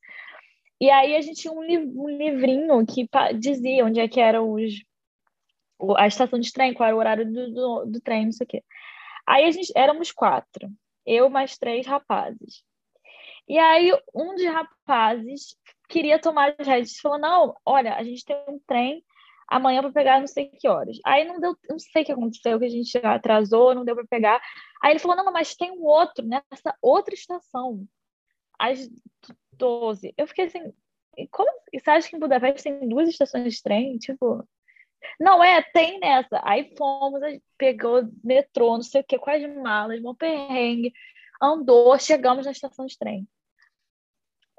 E 0.80 0.90
aí 0.90 1.14
a 1.14 1.20
gente 1.20 1.40
tinha 1.42 1.52
um, 1.52 1.62
li- 1.62 1.78
um 1.78 2.08
livrinho 2.08 2.84
que 2.86 3.06
dizia 3.38 3.84
onde 3.84 4.00
é 4.00 4.08
que 4.08 4.18
era 4.20 4.42
os, 4.42 4.72
a 5.96 6.06
estação 6.06 6.38
de 6.38 6.52
trem, 6.52 6.74
qual 6.74 6.88
era 6.88 6.96
o 6.96 6.98
horário 6.98 7.30
do, 7.30 7.52
do, 7.52 7.84
do 7.86 8.00
trem, 8.00 8.24
não 8.26 8.32
sei 8.32 8.44
o 8.44 8.48
quê. 8.48 8.64
Aí 9.26 9.44
a 9.44 9.50
gente 9.50 9.72
éramos 9.76 10.10
quatro, 10.10 10.68
eu 11.06 11.30
mais 11.30 11.56
três 11.58 11.86
rapazes. 11.86 12.64
E 13.48 13.58
aí 13.58 13.92
um 14.14 14.34
dos 14.34 14.44
rapazes 14.46 15.56
queria 15.88 16.18
tomar 16.20 16.54
as 16.58 16.66
rédeas, 16.66 16.96
falou: 16.98 17.18
"Não, 17.18 17.54
olha, 17.64 17.94
a 17.96 18.02
gente 18.04 18.24
tem 18.24 18.36
um 18.48 18.60
trem 18.66 19.04
amanhã 19.48 19.82
para 19.82 19.92
pegar 19.92 20.20
não 20.20 20.26
sei 20.26 20.48
que 20.48 20.68
horas". 20.68 20.98
Aí 21.04 21.24
não 21.24 21.40
deu, 21.40 21.56
não 21.68 21.78
sei 21.78 22.02
o 22.02 22.06
que 22.06 22.12
aconteceu, 22.12 22.58
que 22.58 22.64
a 22.66 22.68
gente 22.70 22.96
atrasou, 22.98 23.74
não 23.74 23.84
deu 23.84 23.94
para 23.94 24.06
pegar. 24.06 24.40
Aí 24.82 24.92
ele 24.92 25.00
falou: 25.00 25.16
"Não, 25.16 25.32
mas 25.32 25.54
tem 25.56 25.70
um 25.72 25.84
outro 25.84 26.26
nessa 26.26 26.76
outra 26.82 27.14
estação, 27.14 27.86
às 28.58 28.88
12". 29.52 30.14
Eu 30.16 30.26
fiquei 30.26 30.46
assim, 30.46 30.72
"E 31.16 31.28
como 31.28 31.50
você 31.74 31.90
acha 31.90 32.08
que 32.08 32.16
em 32.16 32.20
Budapeste 32.20 32.62
tem 32.64 32.88
duas 32.88 33.08
estações 33.08 33.54
de 33.54 33.62
trem? 33.62 33.98
Tipo, 33.98 34.46
não 35.20 35.42
é, 35.42 35.62
tem 35.62 35.98
nessa. 36.00 36.40
Aí 36.44 36.74
fomos, 36.76 37.20
pegou 37.58 38.02
metrô, 38.24 38.74
não 38.74 38.82
sei 38.82 39.00
o 39.02 39.04
que, 39.04 39.18
com 39.18 39.30
as 39.30 39.42
malas, 39.56 40.00
mó 40.00 40.14
perrengue, 40.14 40.92
andou, 41.42 41.98
chegamos 41.98 42.46
na 42.46 42.52
estação 42.52 42.86
de 42.86 42.96
trem. 42.96 43.28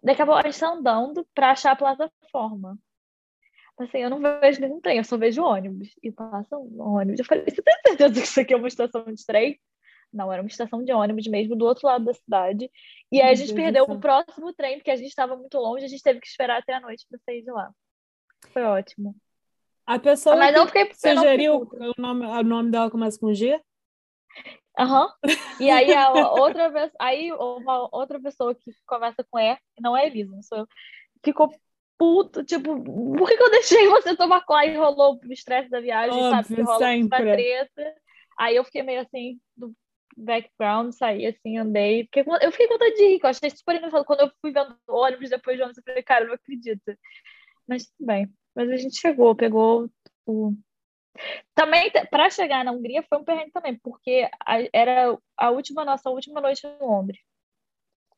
Daqui 0.04 0.22
a 0.22 0.26
pouco 0.26 0.40
a 0.40 0.44
gente 0.44 0.60
tá 0.60 0.70
andando 0.70 1.26
pra 1.34 1.52
achar 1.52 1.72
a 1.72 1.76
plataforma. 1.76 2.78
Assim, 3.80 4.00
eu 4.00 4.10
não 4.10 4.20
vejo 4.20 4.60
nenhum 4.62 4.82
trem, 4.82 4.98
eu 4.98 5.04
só 5.04 5.18
vejo 5.18 5.42
ônibus. 5.42 5.90
E 6.04 6.12
passa 6.12 6.58
um 6.58 6.82
ônibus. 6.82 7.20
Eu 7.20 7.26
falei, 7.26 7.46
você 7.46 7.62
tem 7.62 7.74
certeza 7.88 8.14
que 8.14 8.28
isso 8.28 8.40
aqui 8.40 8.54
é 8.54 8.58
uma 8.58 8.68
estação 8.68 9.06
de 9.06 9.26
trem? 9.26 9.60
Não, 10.12 10.32
era 10.32 10.44
uma 10.44 10.48
estação 10.48 10.84
de 10.84 10.94
ônibus 10.94 11.26
mesmo, 11.26 11.56
do 11.56 11.66
outro 11.66 11.88
lado 11.88 12.06
da 12.06 12.14
cidade. 12.14 12.70
E 13.12 13.20
aí 13.20 13.32
a 13.32 13.36
gente 13.36 13.54
perdeu 13.54 13.86
o 13.86 14.00
próximo 14.00 14.54
trem, 14.54 14.78
porque 14.78 14.92
a 14.92 14.96
gente 14.96 15.08
estava 15.08 15.36
muito 15.36 15.58
longe, 15.58 15.86
a 15.86 15.88
gente 15.88 16.04
teve 16.04 16.20
que 16.20 16.28
esperar 16.28 16.60
até 16.60 16.76
a 16.76 16.80
noite 16.80 17.06
pra 17.10 17.18
sair 17.26 17.42
de 17.42 17.52
lá. 17.52 17.72
Foi 18.52 18.62
ótimo. 18.62 19.16
A 19.86 19.98
pessoa 19.98 20.36
Mas 20.36 20.54
não 20.54 20.68
que 20.68 20.68
fiquei, 20.68 20.84
não 20.84 20.94
fiquei 20.94 21.16
sugeriu 21.16 21.60
puta. 21.66 21.92
o 21.98 22.02
nome, 22.02 22.26
o 22.26 22.44
nome 22.44 22.72
dela 22.72 22.92
começa 22.92 23.20
com 23.20 23.34
G? 23.34 23.60
Aham. 24.78 25.08
E 25.60 25.70
aí 25.70 25.94
a 25.94 26.10
outra 26.34 26.70
vez, 26.70 26.92
aí 27.00 27.32
uma 27.32 27.88
outra 27.96 28.20
pessoa 28.20 28.56
que 28.56 28.72
começa 28.88 29.24
com 29.30 29.40
E, 29.40 29.58
não 29.80 29.96
é 29.96 30.08
Elisa, 30.08 30.32
não 30.32 30.42
sou 30.42 30.60
eu, 30.60 30.68
ficou 31.24 31.54
puto, 31.98 32.44
tipo, 32.44 32.82
por 33.16 33.30
que 33.30 33.38
que 33.38 33.44
eu 33.44 33.52
deixei 33.52 33.88
você 33.88 34.16
tomar 34.16 34.44
cola 34.46 34.66
e 34.66 34.76
rolou 34.76 35.20
o 35.24 35.34
estresse 35.34 35.70
da 35.70 35.80
viagem, 35.80 36.20
sabe? 36.30 36.48
Que 36.48 36.62
Óbvio, 36.62 36.66
rola 36.66 36.96
uma 36.96 37.10
treta. 37.10 37.96
Aí 38.38 38.56
eu 38.56 38.64
fiquei 38.64 38.84
meio 38.84 39.02
assim, 39.02 39.40
do 39.56 39.74
background, 40.18 40.92
saí 40.92 41.26
assim, 41.26 41.58
andei. 41.58 42.04
Fiquei 42.06 42.26
eu 42.42 42.52
fiquei 42.52 42.68
com 42.68 42.74
vontade 42.74 42.96
de 42.96 43.08
rir, 43.08 43.20
que 43.20 43.26
eu 43.26 43.30
achei 43.30 43.50
super 43.50 43.76
engraçado. 43.76 44.06
Quando 44.06 44.22
eu 44.22 44.32
fui 44.42 44.52
vendo 44.52 44.76
ônibus 44.88 45.30
depois 45.30 45.56
de 45.56 45.64
ônibus, 45.64 45.78
eu 45.78 45.84
falei, 45.84 46.04
cara, 46.04 46.24
eu 46.24 46.28
não 46.30 46.36
acredito. 46.36 46.98
Mas 47.68 47.86
tudo 47.86 48.08
bem. 48.08 48.28
Mas 48.56 48.70
a 48.70 48.78
gente 48.78 49.00
chegou, 49.00 49.36
pegou 49.36 49.90
o. 50.26 50.54
Também, 51.54 51.92
para 52.10 52.30
chegar 52.30 52.64
na 52.66 52.72
Hungria, 52.72 53.04
foi 53.08 53.18
um 53.20 53.24
perrengue 53.24 53.52
também, 53.52 53.78
porque 53.80 54.30
a- 54.46 54.68
era 54.74 55.18
a 55.38 55.50
última, 55.52 55.86
nossa 55.86 56.10
última 56.10 56.42
noite 56.42 56.66
em 56.66 56.78
Londres. 56.80 57.20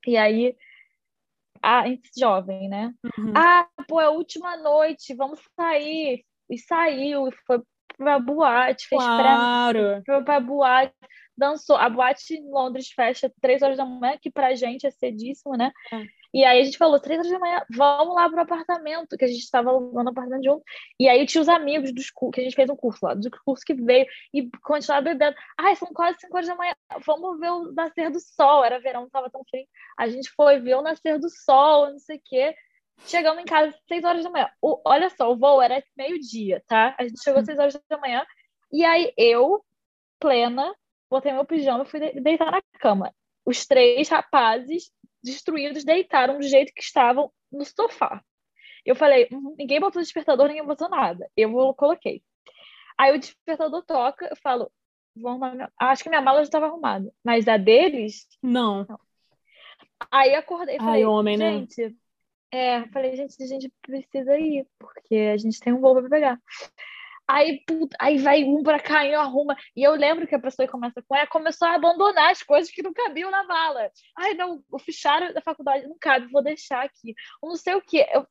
E 0.07 0.15
aí, 0.17 0.55
a 1.61 1.87
gente 1.87 2.09
jovem, 2.17 2.69
né? 2.69 2.93
Uhum. 3.17 3.33
Ah, 3.35 3.67
pô, 3.87 3.99
é 3.99 4.05
a 4.05 4.09
última 4.11 4.55
noite, 4.57 5.13
vamos 5.15 5.39
sair. 5.55 6.23
E 6.49 6.57
saiu, 6.59 7.27
e 7.27 7.31
foi 7.45 7.61
pra 7.97 8.19
boate, 8.19 8.87
fez 8.87 9.03
pré 9.03 9.23
Claro. 9.23 10.03
foi 10.05 10.23
pra 10.23 10.39
boate, 10.39 10.93
dançou. 11.35 11.75
A 11.75 11.89
boate 11.89 12.35
em 12.35 12.49
Londres 12.49 12.89
fecha 12.91 13.31
três 13.41 13.61
horas 13.61 13.77
da 13.77 13.85
manhã, 13.85 14.17
que 14.21 14.29
pra 14.29 14.53
gente 14.53 14.85
é 14.85 14.91
cedíssimo, 14.91 15.57
né? 15.57 15.71
É. 15.91 16.03
E 16.35 16.43
aí 16.43 16.59
a 16.59 16.63
gente 16.65 16.77
falou, 16.77 16.99
três 16.99 17.17
horas 17.19 17.31
da 17.31 17.39
manhã, 17.39 17.65
vamos 17.69 18.13
lá 18.13 18.29
pro 18.29 18.41
apartamento, 18.41 19.15
que 19.17 19.23
a 19.23 19.27
gente 19.27 19.39
estava 19.39 19.69
alugando 19.69 20.09
apartamento 20.09 20.43
junto. 20.43 20.63
E 20.99 21.07
aí 21.07 21.25
tinha 21.25 21.41
os 21.41 21.47
amigos 21.47 21.93
dos 21.93 22.11
que 22.33 22.41
a 22.41 22.43
gente 22.43 22.55
fez 22.57 22.69
um 22.69 22.75
curso 22.75 23.05
lá, 23.05 23.13
do 23.13 23.31
curso 23.45 23.63
que 23.65 23.73
veio, 23.73 24.05
e 24.33 24.49
continuava 24.61 25.01
bebendo. 25.01 25.33
Ai, 25.57 25.77
são 25.77 25.87
quase 25.93 26.17
cinco 26.19 26.35
horas 26.35 26.49
da 26.49 26.55
manhã, 26.55 26.75
vamos 27.05 27.39
ver 27.39 27.51
o 27.51 27.71
nascer 27.71 28.09
do 28.11 28.19
sol. 28.19 28.65
Era 28.65 28.81
verão, 28.81 29.03
não 29.03 29.09
tava 29.09 29.29
tão 29.29 29.45
frio. 29.49 29.65
A 29.97 30.09
gente 30.09 30.29
foi 30.31 30.59
ver 30.59 30.75
o 30.75 30.81
nascer 30.81 31.17
do 31.17 31.29
sol, 31.29 31.91
não 31.91 31.99
sei 31.99 32.17
o 32.17 32.21
quê. 32.25 32.53
Chegamos 33.05 33.41
em 33.41 33.45
casa 33.45 33.73
seis 33.87 34.03
horas 34.03 34.21
da 34.21 34.29
manhã. 34.29 34.49
O- 34.61 34.81
olha 34.85 35.09
só, 35.11 35.31
o 35.31 35.37
voo 35.37 35.61
era 35.61 35.81
meio-dia, 35.97 36.61
tá? 36.67 36.93
A 36.99 37.03
gente 37.03 37.23
chegou 37.23 37.39
às 37.39 37.45
seis 37.45 37.57
horas 37.57 37.79
da 37.89 37.97
manhã. 37.97 38.25
E 38.73 38.83
aí 38.83 39.13
eu, 39.17 39.63
plena, 40.19 40.75
botei 41.09 41.31
meu 41.31 41.45
pijama 41.45 41.83
e 41.83 41.87
fui 41.87 41.99
de- 42.01 42.19
deitar 42.19 42.51
na 42.51 42.61
cama. 42.79 43.13
Os 43.45 43.65
três 43.65 44.09
rapazes 44.09 44.91
destruídos 45.25 45.83
deitaram 45.83 46.37
do 46.37 46.43
jeito 46.47 46.71
que 46.73 46.81
estavam 46.81 47.31
no 47.51 47.65
sofá. 47.65 48.23
Eu 48.85 48.95
falei, 48.95 49.27
"Uhum, 49.31 49.55
ninguém 49.57 49.79
botou 49.79 50.01
despertador, 50.01 50.47
ninguém 50.47 50.65
botou 50.65 50.87
nada. 50.89 51.29
Eu 51.35 51.51
vou- 51.51 51.73
coloquei. 51.73 52.21
Aí 52.97 53.13
o 53.15 53.19
despertador 53.19 53.83
toca, 53.83 54.27
eu 54.29 54.35
falo, 54.37 54.71
vou 55.15 55.31
arrumar 55.31 55.53
minha... 55.55 55.71
acho 55.79 56.03
que 56.03 56.09
minha 56.09 56.21
mala 56.21 56.37
já 56.39 56.43
estava 56.43 56.67
arrumada, 56.67 57.11
mas 57.23 57.47
a 57.47 57.57
deles 57.57 58.27
Não. 58.41 58.85
Aí 60.11 60.35
acordei 60.35 60.75
e 60.75 60.79
Ai, 60.79 60.85
falei, 60.85 61.05
homem, 61.05 61.37
né? 61.37 61.51
gente, 61.59 61.95
é, 62.51 62.87
falei, 62.89 63.15
gente, 63.15 63.41
a 63.41 63.47
gente 63.47 63.71
precisa 63.81 64.37
ir, 64.37 64.67
porque 64.79 65.15
a 65.15 65.37
gente 65.37 65.59
tem 65.59 65.73
um 65.73 65.81
voo 65.81 65.95
pra 65.99 66.09
pegar. 66.09 66.39
Aí, 67.27 67.61
puta, 67.65 67.95
aí 67.99 68.17
vai 68.19 68.43
um 68.43 68.61
pra 68.61 68.79
cá 68.79 69.05
e 69.05 69.13
eu 69.13 69.19
arruma. 69.19 69.55
E 69.75 69.81
eu 69.81 69.93
lembro 69.95 70.27
que 70.27 70.35
a 70.35 70.39
pessoa 70.39 70.65
que 70.65 70.71
começa 70.71 71.01
com 71.01 71.15
ela 71.15 71.27
começou 71.27 71.67
a 71.67 71.73
abandonar 71.73 72.31
as 72.31 72.43
coisas 72.43 72.71
que 72.71 72.83
não 72.83 72.93
cabiam 72.93 73.31
na 73.31 73.43
mala. 73.43 73.89
Ai, 74.17 74.33
não, 74.35 74.63
o 74.71 74.77
fichário 74.77 75.33
da 75.33 75.41
faculdade 75.41 75.87
não 75.87 75.97
cabe, 75.99 76.31
vou 76.31 76.43
deixar 76.43 76.83
aqui. 76.83 77.15
Eu 77.41 77.49
não 77.49 77.55
sei 77.55 77.73
o 77.73 77.81
que. 77.81 77.97
Eu, 77.97 78.27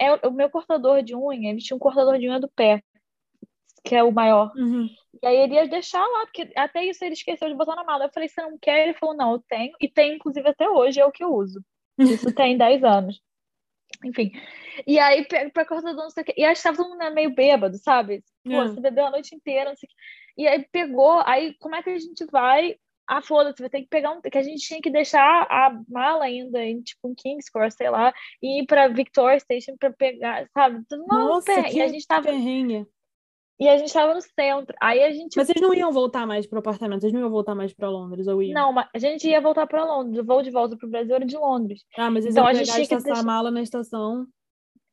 é, 0.00 0.26
o 0.26 0.30
meu 0.30 0.50
cortador 0.50 1.02
de 1.02 1.14
unha, 1.16 1.50
ele 1.50 1.60
tinha 1.60 1.76
um 1.76 1.80
cortador 1.80 2.18
de 2.18 2.28
unha 2.28 2.40
do 2.40 2.48
pé, 2.48 2.82
que 3.84 3.94
é 3.94 4.02
o 4.02 4.12
maior. 4.12 4.52
Uhum. 4.56 4.88
E 5.22 5.26
aí 5.26 5.36
ele 5.36 5.54
ia 5.54 5.68
deixar 5.68 6.06
lá, 6.06 6.26
porque 6.26 6.50
até 6.56 6.84
isso 6.84 7.04
ele 7.04 7.14
esqueceu 7.14 7.48
de 7.48 7.54
botar 7.54 7.74
na 7.74 7.84
mala. 7.84 8.04
Eu 8.04 8.12
falei, 8.12 8.28
você 8.28 8.40
não 8.40 8.56
quer? 8.58 8.84
Ele 8.84 8.94
falou, 8.94 9.16
não, 9.16 9.32
eu 9.32 9.42
tenho. 9.48 9.72
E 9.80 9.88
tem, 9.88 10.14
inclusive, 10.14 10.48
até 10.48 10.68
hoje, 10.68 11.00
é 11.00 11.04
o 11.04 11.12
que 11.12 11.24
eu 11.24 11.34
uso. 11.34 11.60
Isso 11.98 12.32
tem 12.32 12.56
10 12.56 12.84
anos. 12.84 13.20
Enfim. 14.04 14.30
E 14.86 14.98
aí, 14.98 15.24
pega 15.26 15.50
pra 15.50 15.66
cortador, 15.66 15.94
não 16.04 16.10
sei 16.10 16.22
o 16.22 16.26
quê. 16.26 16.34
E 16.36 16.44
aí 16.44 16.52
estava 16.52 16.76
todo 16.76 16.90
mundo 16.90 17.14
meio 17.14 17.34
bêbado, 17.34 17.76
sabe? 17.78 18.22
Pô, 18.44 18.52
É. 18.52 18.68
você 18.68 18.80
bebeu 18.80 19.06
a 19.06 19.10
noite 19.10 19.34
inteira, 19.34 19.70
não 19.70 19.76
sei 19.76 19.86
o 19.86 19.90
quê. 19.90 19.96
E 20.42 20.46
aí 20.46 20.64
pegou, 20.70 21.20
aí 21.26 21.54
como 21.58 21.74
é 21.74 21.82
que 21.82 21.90
a 21.90 21.98
gente 21.98 22.24
vai? 22.30 22.76
Ah, 23.10 23.22
foda-se, 23.22 23.60
vai 23.60 23.70
ter 23.70 23.80
que 23.80 23.88
pegar 23.88 24.12
um. 24.12 24.20
Que 24.20 24.36
a 24.38 24.42
gente 24.42 24.60
tinha 24.66 24.80
que 24.82 24.90
deixar 24.90 25.46
a 25.50 25.80
mala 25.88 26.24
ainda 26.26 26.62
em 26.62 26.80
tipo 26.82 27.08
um 27.08 27.14
King's 27.14 27.48
Cross, 27.48 27.74
sei 27.74 27.88
lá, 27.90 28.12
e 28.42 28.60
ir 28.62 28.66
pra 28.66 28.86
Victoria 28.86 29.40
Station 29.40 29.76
pra 29.78 29.90
pegar, 29.90 30.46
sabe? 30.52 30.84
Uma 30.92 31.24
Nossa, 31.24 31.46
perrengue. 31.46 31.70
que 31.72 31.78
E 31.78 31.82
a 31.82 31.88
gente 31.88 32.06
tava, 32.06 32.26
perrengue. 32.28 32.86
E 33.60 33.68
a 33.68 33.76
gente 33.76 33.92
tava 33.92 34.14
no 34.14 34.20
centro. 34.20 34.76
Aí 34.80 35.02
a 35.02 35.10
gente 35.10 35.36
Mas 35.36 35.46
vocês 35.46 35.60
não 35.60 35.74
iam 35.74 35.90
voltar 35.92 36.26
mais 36.26 36.46
pro 36.46 36.58
apartamento? 36.60 37.00
Vocês 37.00 37.12
não 37.12 37.20
iam 37.20 37.30
voltar 37.30 37.54
mais 37.54 37.72
pra 37.74 37.88
Londres, 37.90 38.26
ou 38.26 38.42
iam? 38.42 38.54
Não, 38.54 38.72
mas 38.72 38.88
a 38.94 38.98
gente 38.98 39.28
ia 39.28 39.40
voltar 39.40 39.66
para 39.66 39.84
Londres. 39.84 40.18
O 40.18 40.24
voo 40.24 40.42
de 40.42 40.50
volta 40.50 40.76
para 40.76 40.86
o 40.86 40.90
Brasil 40.90 41.14
era 41.14 41.24
de 41.26 41.36
Londres. 41.36 41.84
Ah, 41.96 42.10
mas 42.10 42.24
vocês 42.24 42.34
Então, 42.34 42.44
iam 42.44 42.50
a 42.50 42.54
gente 42.54 42.66
tinha 42.66 42.76
que 42.76 42.82
estação- 42.82 43.10
a 43.10 43.14
deixar- 43.14 43.26
mala 43.26 43.50
na 43.50 43.62
estação. 43.62 44.26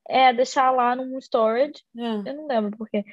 É, 0.08 0.34
deixar 0.34 0.71
lá 0.71 0.95
num 0.95 1.17
storage. 1.19 1.84
É. 1.97 2.30
Eu 2.30 2.36
não 2.36 2.47
lembro 2.47 2.78
por 2.78 2.88
quê. 2.89 3.04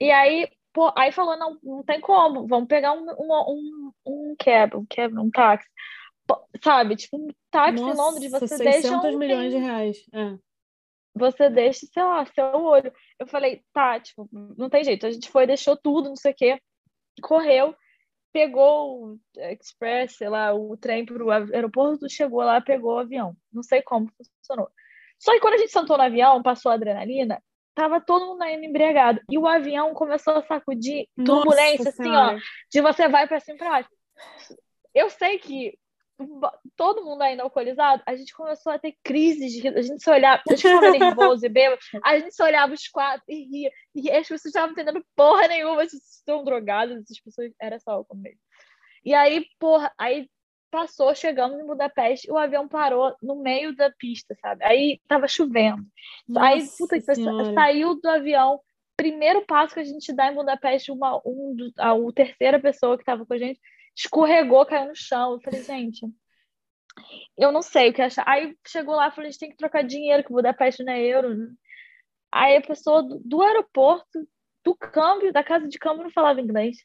E 0.00 0.10
aí, 0.10 0.48
pô, 0.72 0.92
aí 0.96 1.12
falou, 1.12 1.36
não, 1.38 1.56
não 1.62 1.82
tem 1.84 2.00
como. 2.00 2.46
Vamos 2.48 2.66
pegar 2.68 2.92
um, 2.92 3.04
um, 3.18 3.32
um, 3.48 3.92
um 4.06 4.34
cab, 4.38 4.76
um 4.76 4.86
cab, 4.88 5.16
um 5.18 5.30
táxi. 5.30 5.68
sabe, 6.62 6.96
tipo, 6.96 7.16
um 7.16 7.28
táxi 7.50 7.80
Nossa, 7.82 7.94
em 7.94 7.96
Londres, 7.96 8.30
você 8.30 8.48
600 8.48 8.82
deixa 8.82 8.96
um 9.08 9.18
milhões 9.18 9.52
de 9.52 9.58
reais. 9.58 9.96
É. 10.12 10.36
você 11.14 11.50
deixa, 11.50 11.86
sei 11.86 12.02
lá, 12.02 12.24
seu 12.26 12.44
olho. 12.64 12.92
Eu 13.18 13.26
falei, 13.26 13.62
tá, 13.72 14.00
tipo, 14.00 14.28
não 14.32 14.68
tem 14.70 14.82
jeito. 14.84 15.06
A 15.06 15.10
gente 15.10 15.28
foi, 15.30 15.46
deixou 15.46 15.76
tudo, 15.76 16.08
não 16.08 16.16
sei 16.16 16.32
o 16.32 16.34
quê, 16.36 16.60
correu, 17.22 17.74
pegou 18.32 19.04
o 19.12 19.18
express, 19.36 20.16
sei 20.16 20.28
lá, 20.28 20.54
o 20.54 20.76
trem 20.76 21.04
pro 21.04 21.30
av- 21.30 21.52
aeroporto, 21.52 22.08
chegou 22.08 22.42
lá, 22.42 22.60
pegou 22.60 22.94
o 22.94 22.98
avião. 22.98 23.36
Não 23.52 23.62
sei 23.62 23.82
como 23.82 24.10
funcionou. 24.40 24.70
Só 25.18 25.32
que 25.32 25.40
quando 25.40 25.54
a 25.54 25.58
gente 25.58 25.70
sentou 25.72 25.96
no 25.96 26.02
avião, 26.02 26.42
passou 26.42 26.72
a 26.72 26.74
adrenalina, 26.74 27.42
tava 27.74 28.00
todo 28.00 28.26
mundo 28.26 28.42
ainda 28.42 28.66
embriagado. 28.66 29.20
E 29.30 29.38
o 29.38 29.46
avião 29.46 29.94
começou 29.94 30.34
a 30.34 30.42
sacudir 30.42 31.06
turbulência, 31.14 31.84
Nossa 31.84 31.88
assim, 31.90 32.08
ó, 32.08 32.26
Senhora. 32.28 32.38
de 32.72 32.80
você 32.80 33.08
vai 33.08 33.28
pra 33.28 33.38
cima 33.38 33.56
e 33.56 33.58
pra 33.58 33.70
baixo. 33.70 33.88
Eu 34.94 35.08
sei 35.10 35.38
que 35.38 35.78
todo 36.76 37.04
mundo 37.04 37.22
ainda 37.22 37.42
alcoolizado, 37.42 38.02
a 38.06 38.14
gente 38.14 38.34
começou 38.34 38.72
a 38.72 38.78
ter 38.78 38.96
crises 39.02 39.52
de 39.52 39.60
riso. 39.60 39.78
A 39.78 39.82
gente 39.82 40.02
se 40.02 40.10
olhava, 40.10 40.42
a 40.48 40.54
gente 40.54 40.62
tava 40.62 40.90
nervoso 40.90 41.44
e 41.44 41.48
bêbado, 41.48 41.80
a 42.04 42.18
gente 42.18 42.34
se 42.34 42.42
olhava 42.42 42.72
os 42.72 42.88
quatro 42.88 43.24
e 43.28 43.44
ria. 43.44 43.70
E 43.94 44.10
as 44.10 44.28
pessoas 44.28 44.46
estavam 44.46 44.72
entendendo 44.72 45.04
porra 45.14 45.48
nenhuma, 45.48 45.76
vocês 45.76 46.02
estão 46.18 46.44
drogadas, 46.44 47.02
essas 47.02 47.20
pessoas, 47.20 47.52
era 47.60 47.78
só 47.78 47.92
álcool 47.92 48.16
mesmo. 48.16 48.40
E 49.04 49.14
aí, 49.14 49.46
porra, 49.58 49.92
aí 49.98 50.28
passou, 50.70 51.14
chegamos 51.14 51.60
em 51.60 51.66
Budapeste, 51.66 52.30
o 52.30 52.38
avião 52.38 52.66
parou 52.66 53.14
no 53.22 53.36
meio 53.36 53.76
da 53.76 53.90
pista, 53.90 54.34
sabe? 54.40 54.64
Aí 54.64 55.00
tava 55.06 55.28
chovendo. 55.28 55.84
aí, 56.36 56.60
Nossa 56.60 56.76
puta, 56.78 56.96
que 56.96 57.54
saiu 57.54 58.00
do 58.00 58.08
avião. 58.08 58.58
Primeiro 58.96 59.44
passo 59.44 59.74
que 59.74 59.80
a 59.80 59.84
gente 59.84 60.12
dá 60.12 60.30
em 60.30 60.34
Budapeste, 60.34 60.92
uma, 60.92 61.16
um, 61.26 61.56
a, 61.78 61.94
o 61.94 62.12
terceira 62.12 62.58
pessoa 62.60 62.96
que 62.96 63.04
tava 63.04 63.26
com 63.26 63.34
a 63.34 63.38
gente 63.38 63.60
escorregou, 63.96 64.66
caiu 64.66 64.88
no 64.88 64.96
chão. 64.96 65.32
Eu 65.34 65.40
falei, 65.40 65.62
gente, 65.62 66.06
eu 67.36 67.52
não 67.52 67.62
sei 67.62 67.90
o 67.90 67.94
que 67.94 68.02
achar. 68.02 68.24
Aí 68.28 68.56
chegou 68.66 68.94
lá, 68.94 69.10
falei, 69.10 69.28
a 69.28 69.30
gente 69.32 69.40
tem 69.40 69.50
que 69.50 69.56
trocar 69.56 69.82
dinheiro, 69.82 70.24
que 70.24 70.32
Budapeste 70.32 70.84
não 70.84 70.92
é 70.92 71.02
euro. 71.02 71.50
Aí 72.30 72.56
a 72.56 72.62
pessoa 72.62 73.02
do, 73.02 73.18
do 73.20 73.42
aeroporto, 73.42 74.28
do 74.64 74.74
câmbio, 74.74 75.32
da 75.32 75.44
casa 75.44 75.68
de 75.68 75.78
câmbio, 75.78 76.04
não 76.04 76.10
falava 76.10 76.40
inglês. 76.40 76.78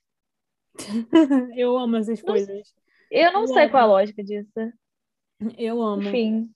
Eu 1.55 1.77
amo 1.77 1.97
essas 1.97 2.21
Não 2.23 2.33
coisas. 2.33 2.73
Eu 3.09 3.31
não 3.31 3.47
Eu 3.47 3.47
sei 3.47 3.69
qual 3.69 3.81
é 3.81 3.85
a 3.85 3.85
amo. 3.85 3.93
lógica 3.93 4.23
disso. 4.23 4.51
Eu 5.57 5.81
amo. 5.81 6.09
Enfim, 6.09 6.53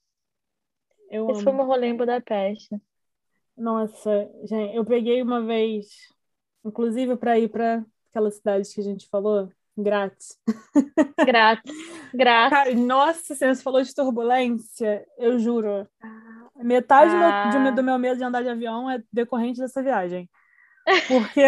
Eu 1.09 1.29
esse 1.29 1.43
foi 1.43 1.51
amo. 1.51 1.59
meu 1.59 1.65
rolê 1.65 1.87
em 1.87 1.97
Budapeste. 1.97 2.75
Nossa, 3.55 4.29
gente, 4.43 4.75
eu 4.75 4.85
peguei 4.85 5.21
uma 5.21 5.41
vez, 5.45 5.87
inclusive 6.65 7.15
para 7.17 7.37
ir 7.37 7.49
para 7.49 7.85
aquela 8.09 8.31
cidade 8.31 8.73
que 8.73 8.81
a 8.81 8.83
gente 8.83 9.07
falou, 9.07 9.51
grátis. 9.77 10.37
Grátis. 11.25 11.73
Grátis. 12.13 12.49
Cara, 12.57 12.75
nossa, 12.75 13.35
senhora, 13.35 13.55
você 13.55 13.63
falou 13.63 13.81
de 13.81 13.93
turbulência, 13.93 15.05
eu 15.17 15.39
juro. 15.39 15.87
Metade 16.57 17.11
do 17.11 17.17
meu- 17.17 17.27
Ah. 17.27 17.59
meu- 17.59 17.75
do 17.75 17.83
meu 17.83 17.97
medo 17.97 18.17
de 18.17 18.23
andar 18.23 18.43
de 18.43 18.49
avião 18.49 18.89
é 18.89 19.01
decorrente 19.11 19.59
dessa 19.59 19.81
viagem. 19.81 20.29
Porque, 21.07 21.41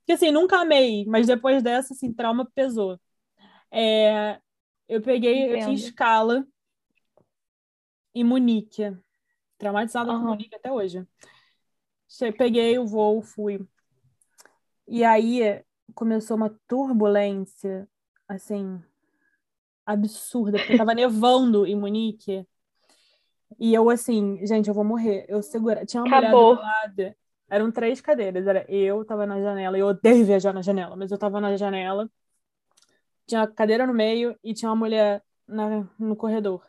porque 0.00 0.12
assim, 0.12 0.30
nunca 0.30 0.58
amei, 0.60 1.04
mas 1.06 1.26
depois 1.26 1.62
dessa, 1.62 1.94
assim, 1.94 2.12
trauma 2.12 2.48
pesou. 2.54 2.98
É, 3.70 4.38
eu 4.88 5.00
peguei, 5.02 5.44
eu 5.44 5.48
tinha 5.54 5.62
Entendo. 5.72 5.78
escala 5.78 6.46
em 8.14 8.22
Munique. 8.22 8.96
Traumatizada 9.58 10.10
com 10.10 10.16
Aham. 10.18 10.28
Munique 10.28 10.54
até 10.54 10.70
hoje. 10.70 11.06
Peguei 12.38 12.78
o 12.78 12.86
voo, 12.86 13.22
fui. 13.22 13.66
E 14.86 15.02
aí 15.02 15.62
começou 15.94 16.36
uma 16.36 16.50
turbulência, 16.66 17.88
assim, 18.28 18.80
absurda, 19.84 20.58
porque 20.58 20.76
tava 20.76 20.94
nevando 20.94 21.66
em 21.66 21.76
Munique. 21.76 22.46
E 23.58 23.74
eu, 23.74 23.88
assim, 23.90 24.44
gente, 24.46 24.68
eu 24.68 24.74
vou 24.74 24.84
morrer. 24.84 25.26
Eu 25.28 25.42
segura. 25.42 25.84
Tinha 25.84 26.02
uma 26.02 26.18
Acabou. 26.18 26.56
mulher 26.56 26.88
do 26.88 27.02
lado. 27.02 27.14
Eram 27.48 27.70
três 27.70 28.00
cadeiras. 28.00 28.46
Era 28.46 28.64
eu, 28.68 29.04
tava 29.04 29.26
na 29.26 29.40
janela. 29.40 29.78
Eu 29.78 29.88
odeio 29.88 30.24
viajar 30.24 30.52
na 30.52 30.62
janela, 30.62 30.96
mas 30.96 31.10
eu 31.10 31.18
tava 31.18 31.40
na 31.40 31.56
janela. 31.56 32.10
Tinha 33.26 33.42
uma 33.42 33.46
cadeira 33.46 33.86
no 33.86 33.94
meio 33.94 34.36
e 34.42 34.52
tinha 34.52 34.70
uma 34.70 34.76
mulher 34.76 35.22
na, 35.46 35.88
no 35.98 36.16
corredor. 36.16 36.62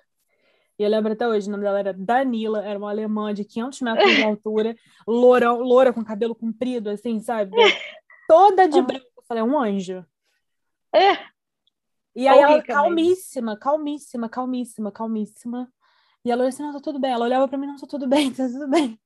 E 0.78 0.84
eu 0.84 0.90
lembro 0.90 1.14
até 1.14 1.26
hoje, 1.26 1.48
o 1.48 1.52
nome 1.52 1.64
dela 1.64 1.80
era 1.80 1.94
Danila, 1.94 2.64
era 2.64 2.78
uma 2.78 2.90
alemã 2.90 3.34
de 3.34 3.46
500 3.46 3.82
metros 3.82 4.14
de 4.14 4.24
altura, 4.24 4.76
loura, 5.08 5.52
loura 5.52 5.94
com 5.94 6.04
cabelo 6.04 6.36
comprido, 6.36 6.90
assim, 6.90 7.20
sabe? 7.22 7.56
Toda 8.28 8.68
de 8.68 8.78
Aham. 8.80 8.88
branco. 8.88 9.06
Eu 9.18 9.24
falei, 9.28 9.42
é 9.42 9.46
um 9.46 9.60
anjo. 9.60 10.06
É, 10.94 11.16
E 12.16 12.28
aí 12.28 12.40
ela, 12.40 12.62
calmíssima, 12.64 13.58
calmíssima, 13.58 14.30
calmíssima, 14.30 14.92
calmíssima. 14.92 15.72
E 16.24 16.32
ela 16.32 16.42
olhou 16.42 16.50
assim, 16.50 16.64
não, 16.64 16.72
tá 16.74 16.80
tudo 16.80 17.00
bem. 17.00 17.12
Ela 17.12 17.26
olhava 17.26 17.48
pra 17.48 17.58
mim, 17.58 17.68
não, 17.68 17.76
tá 17.78 17.86
tudo 17.88 18.08
bem, 18.08 18.32
tá 18.34 18.48
tudo 18.48 18.68
bem. 18.70 19.00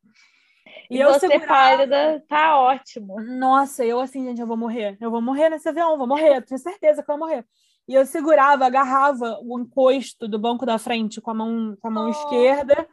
E, 0.89 0.97
e 0.97 0.99
eu 0.99 1.11
você 1.11 1.27
segurava. 1.27 1.47
pálida, 1.47 2.23
tá 2.27 2.59
ótimo. 2.59 3.19
Nossa, 3.21 3.83
eu 3.85 3.99
assim, 3.99 4.23
gente, 4.23 4.39
eu 4.39 4.47
vou 4.47 4.55
morrer. 4.57 4.97
Eu 5.01 5.09
vou 5.11 5.21
morrer 5.21 5.49
nesse 5.49 5.67
avião, 5.67 5.97
vou 5.97 6.07
morrer. 6.07 6.37
Eu 6.37 6.45
tenho 6.45 6.59
certeza 6.59 7.03
que 7.03 7.11
eu 7.11 7.17
vou 7.17 7.27
morrer. 7.27 7.45
E 7.87 7.95
eu 7.95 8.05
segurava, 8.05 8.65
agarrava 8.65 9.39
o 9.41 9.59
encosto 9.59 10.27
do 10.27 10.37
banco 10.37 10.65
da 10.65 10.77
frente 10.77 11.19
com 11.19 11.31
a 11.31 11.33
mão, 11.33 11.75
com 11.81 11.87
a 11.87 11.91
mão 11.91 12.05
Oh. 12.05 12.09
esquerda. 12.09 12.87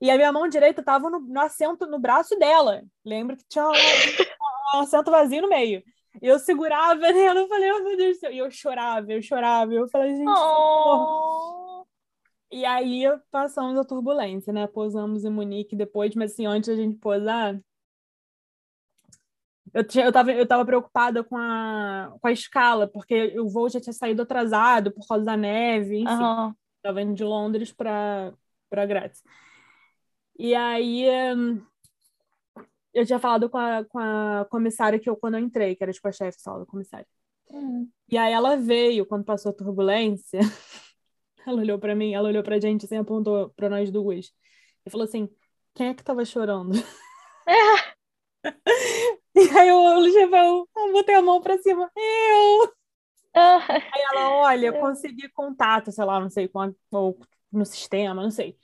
E 0.00 0.10
a 0.10 0.16
minha 0.16 0.32
mão 0.32 0.48
direita 0.48 0.80
estava 0.80 1.10
no, 1.10 1.20
no 1.20 1.40
assento, 1.40 1.86
no 1.86 1.98
braço 1.98 2.38
dela. 2.38 2.82
Lembra 3.04 3.36
que 3.36 3.44
tinha 3.46 3.64
um 4.76 4.80
assento 4.80 5.10
vazio 5.10 5.42
no 5.42 5.48
meio. 5.48 5.82
E 6.20 6.26
eu 6.26 6.38
segurava 6.38 7.00
nela, 7.12 7.40
eu 7.40 7.48
falei, 7.48 7.72
oh 7.72 7.82
meu 7.82 7.96
Deus 7.96 8.16
do 8.16 8.20
céu. 8.20 8.32
E 8.32 8.38
eu 8.38 8.50
chorava, 8.50 9.12
eu 9.12 9.22
chorava. 9.22 9.72
Eu 9.72 9.88
falei, 9.88 10.16
gente. 10.16 10.28
Oh. 10.28 11.86
E 12.52 12.64
aí 12.64 13.04
passamos 13.30 13.78
a 13.78 13.84
turbulência, 13.84 14.52
né? 14.52 14.66
Pousamos 14.66 15.24
em 15.24 15.30
Munique 15.30 15.76
depois, 15.76 16.14
mas 16.16 16.32
assim, 16.32 16.46
antes 16.46 16.68
da 16.68 16.74
gente 16.74 16.96
pousar, 16.96 17.60
eu, 19.72 19.84
tinha, 19.84 20.04
eu, 20.04 20.12
tava, 20.12 20.32
eu 20.32 20.46
tava 20.46 20.64
preocupada 20.64 21.22
com 21.22 21.36
a, 21.36 22.12
com 22.20 22.26
a 22.26 22.32
escala, 22.32 22.88
porque 22.88 23.38
o 23.38 23.48
voo 23.48 23.68
já 23.68 23.80
tinha 23.80 23.92
saído 23.92 24.22
atrasado 24.22 24.90
por 24.90 25.06
causa 25.06 25.24
da 25.24 25.36
neve, 25.36 25.98
enfim. 25.98 26.12
Aham. 26.12 26.54
Tava 26.82 27.02
indo 27.02 27.14
de 27.14 27.22
Londres 27.22 27.72
para 27.72 28.34
Graz. 28.86 29.22
E 30.38 30.54
aí 30.54 31.06
eu 32.94 33.06
tinha 33.06 33.18
falado 33.18 33.48
com 33.48 33.58
a, 33.58 33.84
com 33.84 33.98
a 33.98 34.46
comissária 34.50 34.98
que 34.98 35.08
eu, 35.08 35.16
quando 35.16 35.34
eu 35.34 35.40
entrei, 35.40 35.76
que 35.76 35.82
era 35.82 35.92
tipo 35.92 36.08
a 36.08 36.12
chefe 36.12 36.40
sala 36.40 36.60
da 36.60 36.66
comissária. 36.66 37.06
Hum. 37.50 37.88
E 38.08 38.16
aí 38.18 38.32
ela 38.32 38.56
veio, 38.56 39.06
quando 39.06 39.24
passou 39.24 39.50
a 39.50 39.54
turbulência, 39.54 40.40
ela 41.46 41.60
olhou 41.60 41.78
pra 41.78 41.94
mim, 41.94 42.14
ela 42.14 42.28
olhou 42.28 42.42
pra 42.42 42.60
gente, 42.60 42.84
assim, 42.86 42.96
apontou 42.96 43.50
pra 43.56 43.68
nós 43.68 43.90
duas. 43.90 44.32
E 44.86 44.90
falou 44.90 45.04
assim, 45.04 45.28
quem 45.74 45.88
é 45.88 45.94
que 45.94 46.04
tava 46.04 46.24
chorando? 46.24 46.72
E 49.34 49.40
aí 49.58 49.68
eu, 49.68 49.78
eu, 49.78 50.06
eu, 50.36 50.68
eu 50.76 50.92
botei 50.92 51.14
a 51.14 51.22
mão 51.22 51.40
pra 51.40 51.56
cima, 51.58 51.90
eu! 51.96 52.72
Ah, 53.34 53.58
Aí 53.68 54.02
ela, 54.12 54.30
olha, 54.40 54.72
consegui 54.72 55.28
contato, 55.30 55.92
sei 55.92 56.04
lá, 56.04 56.18
não 56.20 56.28
sei, 56.28 56.48
com 56.48 56.60
a- 56.60 56.72
ou 56.90 57.18
no 57.52 57.64
sistema, 57.64 58.22
não 58.22 58.30
sei, 58.30 58.56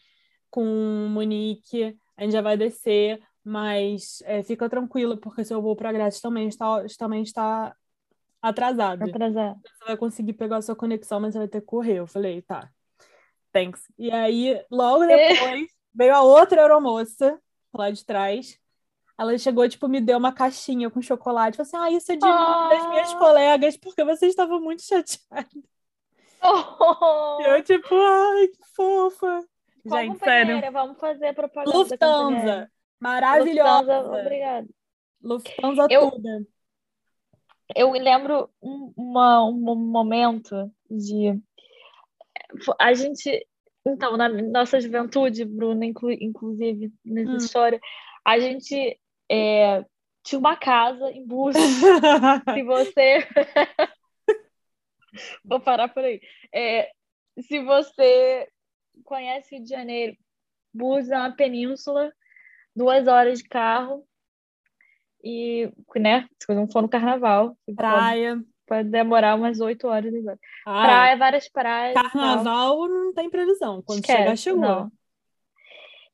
com 0.50 0.64
Monique, 1.10 1.96
a 2.16 2.22
gente 2.24 2.32
já 2.32 2.42
vai 2.42 2.56
descer, 2.56 3.20
mas 3.46 4.20
é, 4.24 4.42
fica 4.42 4.68
tranquila, 4.68 5.16
porque 5.16 5.44
seu 5.44 5.62
voo 5.62 5.76
pra 5.76 5.92
Grátis 5.92 6.20
também 6.20 6.48
está, 6.48 6.84
também 6.98 7.22
está 7.22 7.72
atrasado. 8.42 9.04
atrasado. 9.04 9.60
Você 9.64 9.84
vai 9.84 9.96
conseguir 9.96 10.32
pegar 10.32 10.56
a 10.56 10.62
sua 10.62 10.74
conexão, 10.74 11.20
mas 11.20 11.32
você 11.32 11.38
vai 11.38 11.48
ter 11.48 11.60
que 11.60 11.66
correr. 11.66 12.00
Eu 12.00 12.08
falei, 12.08 12.42
tá, 12.42 12.68
thanks. 13.52 13.82
E 13.96 14.10
aí, 14.10 14.60
logo 14.68 15.06
depois, 15.06 15.68
veio 15.94 16.14
a 16.16 16.22
outra 16.22 16.60
aeromoça 16.62 17.40
lá 17.72 17.88
de 17.88 18.04
trás. 18.04 18.58
Ela 19.16 19.38
chegou, 19.38 19.66
tipo, 19.68 19.86
me 19.86 20.00
deu 20.00 20.18
uma 20.18 20.32
caixinha 20.32 20.90
com 20.90 21.00
chocolate. 21.00 21.56
Falei 21.56 21.68
assim, 21.68 21.76
ah, 21.76 21.96
isso 21.96 22.10
é 22.10 22.16
de 22.16 22.26
mim, 22.26 22.68
das 22.68 22.88
minhas 22.88 23.12
Ah. 23.14 23.18
colegas, 23.18 23.76
porque 23.76 24.02
você 24.02 24.26
estava 24.26 24.58
muito 24.58 24.82
chateada. 24.82 25.48
Oh. 26.42 27.38
E 27.40 27.44
eu, 27.44 27.62
tipo, 27.62 27.94
ai, 27.94 28.48
que 28.48 28.58
fofa. 28.74 29.44
Qual 29.88 30.02
Gente, 30.02 30.18
sério. 30.18 30.72
Vamos 30.72 30.98
fazer 30.98 31.32
propaganda 31.32 31.78
Lufthansa. 31.78 32.70
Maravilhosa. 33.00 33.98
Lufthansa, 34.00 34.20
obrigada. 34.20 34.68
Lufthansa 35.22 35.86
Eu- 35.90 36.10
tudo. 36.10 36.46
Eu 37.74 37.90
lembro 37.92 38.48
um, 38.62 38.92
uma- 38.96 39.44
um 39.44 39.52
momento 39.52 40.70
de. 40.90 41.38
A 42.78 42.94
gente. 42.94 43.46
Então, 43.84 44.16
na 44.16 44.28
nossa 44.28 44.80
juventude, 44.80 45.44
Bruna, 45.44 45.84
inclu- 45.84 46.10
inclusive, 46.12 46.92
nessa 47.04 47.30
Hum. 47.32 47.36
história, 47.36 47.80
a 48.24 48.38
gente 48.38 48.98
é, 49.30 49.84
tinha 50.24 50.38
uma 50.38 50.56
casa 50.56 51.10
em 51.10 51.24
Búzios. 51.26 51.64
se 52.60 52.62
você. 52.62 53.18
Vou 55.44 55.60
parar 55.60 55.88
por 55.88 56.04
aí. 56.04 56.20
É, 56.52 56.90
se 57.40 57.60
você 57.64 58.48
conhece 59.04 59.54
Rio 59.56 59.64
de 59.64 59.70
Janeiro, 59.70 60.16
Búzios 60.72 61.10
é 61.10 61.16
uma 61.16 61.32
península, 61.34 62.12
duas 62.76 63.08
horas 63.08 63.38
de 63.38 63.48
carro. 63.48 64.04
E, 65.24 65.68
né, 65.96 66.28
se 66.40 66.54
não 66.54 66.68
for 66.68 66.82
no 66.82 66.88
carnaval, 66.88 67.56
Praia. 67.74 68.38
pode 68.66 68.90
demorar 68.90 69.34
umas 69.34 69.58
oito 69.60 69.88
horas 69.88 70.14
agora. 70.14 70.38
Ah, 70.64 70.82
Praia, 70.82 71.16
várias 71.16 71.48
praias. 71.48 71.94
carnaval 71.94 72.88
não 72.88 73.12
tem 73.12 73.28
previsão. 73.28 73.82
Quando 73.82 74.00
Esquece, 74.00 74.18
chegar, 74.18 74.36
chegou. 74.36 74.60
não. 74.60 74.92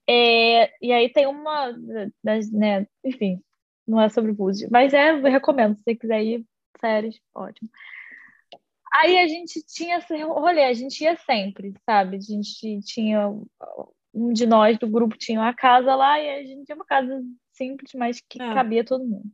É, 0.09 0.73
e 0.85 0.93
aí 0.93 1.13
tem 1.13 1.27
uma 1.27 1.73
das, 2.23 2.51
né, 2.51 2.87
enfim, 3.05 3.41
não 3.87 4.01
é 4.01 4.09
sobre 4.09 4.33
Búzios, 4.33 4.71
mas 4.71 4.93
é, 4.93 5.11
eu 5.11 5.23
recomendo, 5.23 5.77
se 5.77 5.85
você 5.85 5.95
quiser 5.95 6.23
ir, 6.23 6.47
séries, 6.81 7.21
ótimo. 7.35 7.71
Aí 8.93 9.19
a 9.19 9.27
gente 9.27 9.63
tinha 9.63 9.99
esse 9.99 10.23
rolê, 10.23 10.65
a 10.65 10.75
gente 10.75 11.03
ia 11.03 11.17
sempre, 11.17 11.73
sabe? 11.87 12.17
A 12.17 12.21
gente 12.21 12.81
tinha, 12.83 13.31
um 14.15 14.33
de 14.33 14.47
nós 14.47 14.79
do 14.79 14.87
grupo 14.89 15.17
tinha 15.19 15.41
uma 15.41 15.55
casa 15.55 15.95
lá 15.95 16.21
e 16.21 16.29
a 16.29 16.43
gente 16.45 16.65
tinha 16.65 16.77
uma 16.77 16.85
casa 16.85 17.23
simples, 17.53 17.93
mas 17.95 18.21
que 18.21 18.41
É. 18.41 18.55
cabia 18.55 18.85
todo 18.85 19.05
mundo. 19.05 19.25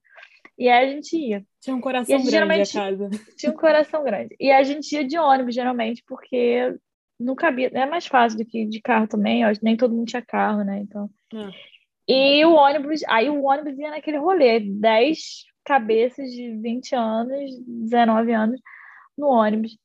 E 0.58 0.68
aí 0.68 0.86
a 0.86 0.90
gente 0.92 1.16
ia. 1.16 1.44
Tinha 1.60 1.76
um 1.76 1.78
a 1.78 1.82
coração 1.82 2.18
gente 2.18 2.30
grande 2.30 2.62
a 2.62 2.66
casa. 2.66 3.08
Tinha 3.38 3.52
um 3.52 3.56
coração 3.56 4.02
grande. 4.02 4.34
E 4.40 4.50
a 4.50 4.62
gente 4.64 4.92
ia 4.92 5.04
de 5.06 5.16
ônibus, 5.16 5.54
geralmente, 5.54 6.02
porque 6.04 6.76
não 7.18 7.36
cabia. 7.36 7.70
É 7.72 7.86
mais 7.86 8.06
fácil 8.06 8.38
do 8.38 8.44
que 8.44 8.66
de 8.66 8.80
carro 8.80 9.06
também. 9.06 9.46
ó, 9.46 9.52
Nem 9.62 9.76
todo 9.76 9.94
mundo 9.94 10.08
tinha 10.08 10.22
carro, 10.22 10.64
né? 10.64 10.80
Então. 10.80 11.08
É. 11.32 11.50
E 12.08 12.44
o 12.44 12.54
ônibus, 12.54 13.02
aí 13.06 13.28
o 13.30 13.44
ônibus 13.44 13.78
ia 13.78 13.90
naquele 13.90 14.16
rolê, 14.16 14.58
10 14.58 15.44
cabeças 15.64 16.30
de 16.30 16.56
20 16.56 16.94
anos, 16.94 17.50
19 17.66 18.32
anos, 18.32 18.60
no 19.16 19.28
ônibus, 19.28 19.78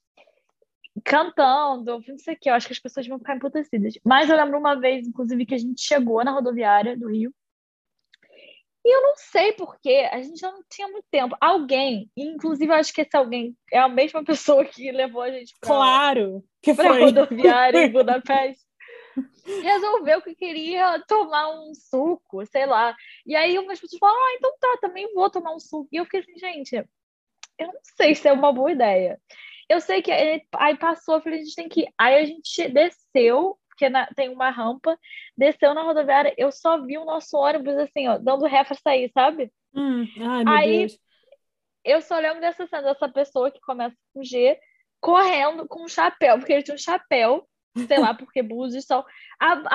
cantando, 1.03 2.03
não 2.07 2.17
sei 2.17 2.35
o 2.35 2.37
que, 2.39 2.49
eu 2.49 2.53
acho 2.53 2.67
que 2.67 2.73
as 2.73 2.79
pessoas 2.79 3.07
vão 3.07 3.19
ficar 3.19 3.35
emputecidas. 3.35 3.93
Mas 4.03 4.29
eu 4.29 4.37
lembro 4.37 4.57
uma 4.57 4.75
vez, 4.75 5.07
inclusive, 5.07 5.45
que 5.45 5.55
a 5.55 5.57
gente 5.57 5.81
chegou 5.81 6.23
na 6.23 6.31
rodoviária 6.31 6.97
do 6.97 7.09
Rio, 7.09 7.33
e 8.85 8.93
eu 8.95 9.01
não 9.01 9.13
sei 9.15 9.53
porquê, 9.53 10.09
a 10.11 10.21
gente 10.21 10.41
não 10.41 10.61
tinha 10.69 10.89
muito 10.89 11.05
tempo. 11.09 11.37
Alguém, 11.39 12.11
inclusive 12.17 12.69
eu 12.69 12.75
acho 12.75 12.93
que 12.93 13.01
esse 13.01 13.15
alguém 13.15 13.55
é 13.71 13.79
a 13.79 13.87
mesma 13.87 14.23
pessoa 14.25 14.65
que 14.65 14.91
levou 14.91 15.21
a 15.21 15.31
gente 15.31 15.53
pra, 15.59 15.69
Claro 15.69 16.43
que 16.61 16.73
pra 16.73 16.89
foi. 16.89 16.99
rodoviária 16.99 17.85
em 17.85 17.91
Budapeste. 17.91 18.61
Resolveu 19.61 20.21
que 20.21 20.35
queria 20.35 20.99
tomar 21.07 21.49
um 21.49 21.73
suco, 21.73 22.45
sei 22.45 22.65
lá. 22.65 22.95
E 23.25 23.35
aí 23.35 23.57
umas 23.57 23.79
pessoas 23.79 23.99
falaram, 23.99 24.19
ah, 24.19 24.35
então 24.35 24.57
tá, 24.59 24.77
também 24.81 25.13
vou 25.13 25.29
tomar 25.29 25.53
um 25.53 25.59
suco. 25.59 25.87
E 25.91 25.97
eu 25.97 26.05
fiquei 26.05 26.21
assim, 26.21 26.37
gente, 26.37 26.75
eu 26.75 27.67
não 27.67 27.79
sei 27.95 28.15
se 28.15 28.27
é 28.27 28.33
uma 28.33 28.51
boa 28.51 28.71
ideia. 28.71 29.19
Eu 29.73 29.81
sei 29.81 30.01
que 30.01 30.11
aí 30.11 30.41
aí 30.55 30.77
passou, 30.77 31.15
eu 31.15 31.21
falei, 31.21 31.39
a 31.39 31.43
gente 31.43 31.55
tem 31.55 31.67
que 31.69 31.81
ir. 31.81 31.93
Aí 31.97 32.15
a 32.15 32.25
gente 32.25 32.69
desceu, 32.69 33.57
porque 33.67 33.89
na- 33.89 34.07
tem 34.15 34.29
uma 34.29 34.49
rampa, 34.51 34.97
desceu 35.35 35.73
na 35.73 35.81
rodoviária, 35.81 36.33
eu 36.37 36.51
só 36.51 36.79
vi 36.81 36.97
o 36.97 37.05
nosso 37.05 37.35
ônibus 37.37 37.75
assim, 37.77 38.07
ó, 38.07 38.17
dando 38.17 38.45
ré 38.45 38.63
pra 38.63 38.75
sair, 38.75 39.09
sabe? 39.13 39.51
Hum, 39.73 40.05
ai, 40.19 40.43
meu 40.43 40.53
Aí- 40.53 40.77
Deus. 40.79 40.99
eu 41.83 42.01
só 42.01 42.19
lembro 42.19 42.39
dessa 42.39 42.67
cena, 42.67 42.83
dessa 42.83 43.09
pessoa 43.09 43.49
que 43.51 43.59
começa 43.61 43.95
com 44.13 44.23
G, 44.23 44.59
correndo 45.01 45.67
com 45.67 45.83
um 45.83 45.87
chapéu, 45.87 46.37
porque 46.37 46.53
ele 46.53 46.63
tinha 46.63 46.75
um 46.75 46.77
chapéu, 46.77 47.47
sei 47.87 47.99
lá, 47.99 48.13
porque 48.13 48.41
Búzios 48.43 48.85
a- 48.91 49.03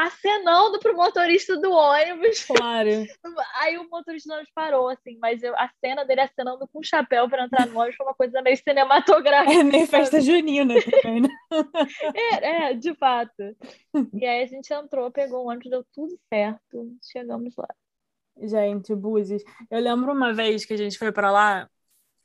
acenando 0.07 0.79
pro 0.79 0.97
motorista 0.97 1.57
do 1.57 1.71
ônibus. 1.71 2.45
Claro. 2.45 2.89
Aí 3.61 3.77
o 3.79 3.89
motorista 3.91 4.29
do 4.29 4.35
ônibus 4.35 4.53
parou, 4.55 4.89
assim, 4.89 5.19
mas 5.21 5.43
eu- 5.43 5.55
a 5.57 5.69
cena 5.85 6.05
dele 6.05 6.21
acenando 6.23 6.67
com 6.69 6.79
um 6.81 6.83
chapéu 6.83 7.29
para 7.29 7.45
entrar 7.45 7.67
no 7.67 7.79
ônibus 7.79 7.97
foi 7.97 8.07
uma 8.07 8.15
coisa 8.15 8.41
meio 8.43 8.57
cinematográfica. 8.57 9.61
É 9.61 9.63
meio 9.65 9.87
festa 9.87 10.21
junina 10.21 10.75
também, 11.03 11.23
né? 11.23 11.29
É, 12.15 12.71
é, 12.71 12.75
de 12.75 12.95
fato. 12.95 13.57
E 14.15 14.27
aí 14.27 14.43
a 14.43 14.47
gente 14.47 14.73
entrou, 14.73 15.11
pegou 15.11 15.45
o 15.45 15.49
ônibus, 15.49 15.71
deu 15.71 15.85
tudo 15.93 16.19
certo, 16.33 16.97
chegamos 17.11 17.55
lá. 17.57 17.69
Gente, 18.41 18.95
Búzios. 18.95 19.43
Eu 19.69 19.81
lembro 19.81 20.13
uma 20.13 20.33
vez 20.33 20.65
que 20.65 20.73
a 20.73 20.77
gente 20.77 20.97
foi 20.97 21.11
pra 21.11 21.31
lá 21.33 21.69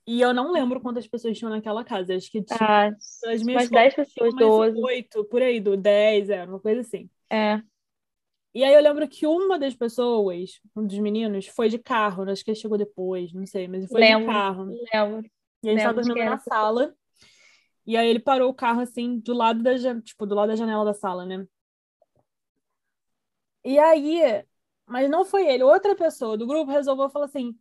e 0.07 0.21
eu 0.21 0.33
não 0.33 0.51
lembro 0.51 0.81
quantas 0.81 1.07
pessoas 1.07 1.37
tinham 1.37 1.51
naquela 1.51 1.83
casa. 1.83 2.15
Acho 2.15 2.29
que 2.31 2.43
tinha 2.43 2.69
Ah, 2.69 2.91
minhas 3.43 3.65
umas 3.65 3.69
10 3.69 3.93
contas, 3.93 3.95
pessoas, 3.95 4.33
tinha 4.35 4.47
umas 4.49 4.55
12. 4.55 4.79
oito, 4.83 5.25
por 5.25 5.41
aí, 5.41 5.59
do 5.59 5.77
10, 5.77 6.29
é, 6.29 6.43
uma 6.45 6.59
coisa 6.59 6.81
assim. 6.81 7.09
É, 7.29 7.63
E 8.53 8.63
aí 8.63 8.73
eu 8.73 8.81
lembro 8.81 9.07
que 9.07 9.25
uma 9.25 9.57
das 9.57 9.75
pessoas, 9.75 10.59
um 10.75 10.85
dos 10.85 10.99
meninos, 10.99 11.47
foi 11.47 11.69
de 11.69 11.79
carro, 11.79 12.29
acho 12.29 12.43
que 12.43 12.51
ele 12.51 12.59
chegou 12.59 12.77
depois, 12.77 13.33
não 13.33 13.45
sei, 13.47 13.67
mas 13.67 13.79
ele 13.83 13.91
foi 13.91 14.03
de 14.03 14.15
Lembro. 14.15 14.15
carro. 14.15 14.77
lembro. 14.93 15.29
E 15.63 15.69
a 15.69 15.71
gente 15.73 15.83
tava 15.83 15.95
Lembro 15.95 16.01
de 16.01 16.05
dormindo 16.05 16.21
era 16.21 16.37
na 16.37 16.39
sala. 16.39 16.95
E 17.85 17.97
aí 17.97 18.07
ele 18.09 18.19
parou 18.19 18.49
o 18.51 18.53
carro 18.55 18.81
assim 18.81 19.19
do 19.19 19.33
lado 19.33 19.63
da, 19.63 19.73
tipo, 20.01 20.25
do 20.27 20.35
lado 20.35 20.49
da 20.49 20.55
janela 20.57 20.85
da 20.85 20.93
sala, 20.93 21.25
né? 21.25 21.47
E 23.63 23.79
aí, 23.79 24.45
mas 24.85 25.09
não 25.09 25.25
foi 25.25 25.47
ele, 25.47 25.63
outra 25.63 25.95
pessoa 25.95 26.37
do 26.37 26.45
grupo 26.47 26.71
resolveu 26.71 27.09
falar 27.09 27.25
assim: 27.25 27.57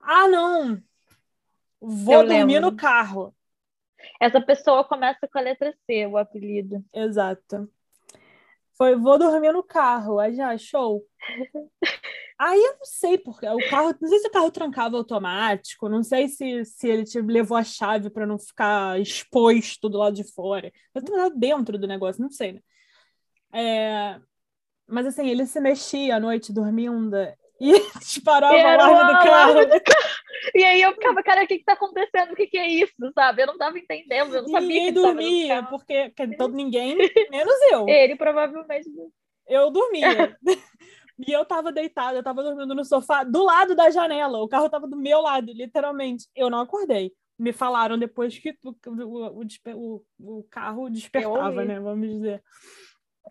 "Ah, 0.00 0.28
não. 0.28 0.82
Vou 1.80 2.14
Eu 2.14 2.26
dormir 2.26 2.60
lembro. 2.60 2.70
no 2.70 2.76
carro". 2.76 3.34
Essa 4.20 4.40
pessoa 4.40 4.84
começa 4.84 5.28
com 5.28 5.38
a 5.38 5.42
letra 5.42 5.74
C, 5.86 6.06
o 6.06 6.16
apelido. 6.16 6.84
Exato. 6.92 7.68
Foi, 8.76 8.94
vou 8.96 9.18
dormir 9.18 9.52
no 9.52 9.62
carro. 9.62 10.18
Aí 10.20 10.34
já, 10.34 10.56
show. 10.56 11.04
Aí 12.38 12.56
eu 12.56 12.74
não 12.78 12.84
sei 12.84 13.18
porque 13.18 13.44
o 13.48 13.58
carro, 13.68 13.92
não 14.00 14.08
sei 14.08 14.20
se 14.20 14.28
o 14.28 14.30
carro 14.30 14.50
trancava 14.52 14.96
automático, 14.96 15.88
não 15.88 16.04
sei 16.04 16.28
se, 16.28 16.64
se 16.64 16.86
ele 16.88 17.02
te 17.02 17.20
levou 17.20 17.56
a 17.56 17.64
chave 17.64 18.10
para 18.10 18.24
não 18.24 18.38
ficar 18.38 19.00
exposto 19.00 19.88
do 19.88 19.98
lado 19.98 20.14
de 20.14 20.22
fora. 20.22 20.72
Eu 20.94 21.04
tô 21.04 21.30
dentro 21.30 21.76
do 21.76 21.88
negócio, 21.88 22.22
não 22.22 22.30
sei, 22.30 22.52
né? 22.52 22.60
É, 23.52 24.20
mas 24.86 25.06
assim, 25.06 25.28
ele 25.28 25.46
se 25.46 25.60
mexia 25.60 26.16
à 26.16 26.20
noite 26.20 26.52
dormindo 26.52 27.16
e 27.98 27.98
disparava 27.98 28.54
o 28.54 28.56
Era 28.58 28.68
o 28.78 28.80
alarme 28.86 29.12
do 29.12 29.28
alarme 29.28 29.66
carro. 29.70 29.82
E 30.54 30.64
aí 30.64 30.80
eu 30.80 30.92
ficava, 30.94 31.22
cara, 31.22 31.42
o 31.44 31.46
que 31.46 31.58
que 31.58 31.64
tá 31.64 31.72
acontecendo? 31.72 32.32
O 32.32 32.36
que 32.36 32.46
que 32.46 32.56
é 32.56 32.68
isso, 32.68 32.94
sabe? 33.14 33.42
Eu 33.42 33.48
não 33.48 33.58
tava 33.58 33.78
entendendo, 33.78 34.34
eu 34.34 34.42
não 34.42 34.48
E 34.48 34.52
sabia 34.52 34.68
ninguém 34.68 34.92
dormia, 34.92 35.62
carro. 35.62 35.68
porque 35.70 36.10
que- 36.10 36.36
todo, 36.36 36.54
ninguém, 36.54 36.96
menos 37.30 37.54
eu. 37.72 37.86
Ele 37.90 38.14
provavelmente. 38.16 38.88
Eu 39.48 39.70
dormia. 39.70 40.36
E 41.26 41.32
eu 41.32 41.44
tava 41.44 41.72
deitada, 41.72 42.16
eu 42.18 42.22
tava 42.22 42.42
dormindo 42.44 42.74
no 42.74 42.84
sofá 42.84 43.24
do 43.24 43.42
lado 43.42 43.74
da 43.74 43.90
janela. 43.90 44.38
O 44.38 44.48
carro 44.48 44.70
tava 44.70 44.86
do 44.86 44.96
meu 44.96 45.20
lado, 45.20 45.52
literalmente. 45.52 46.26
Eu 46.36 46.48
não 46.48 46.60
acordei. 46.60 47.12
Me 47.36 47.52
falaram 47.52 47.98
depois 47.98 48.38
que 48.38 48.50
o, 48.64 48.70
o, 48.86 49.48
o, 49.74 50.04
o- 50.20 50.44
carro 50.50 50.88
despertava, 50.88 51.64
né? 51.64 51.80
Vamos 51.80 52.08
dizer. 52.08 52.42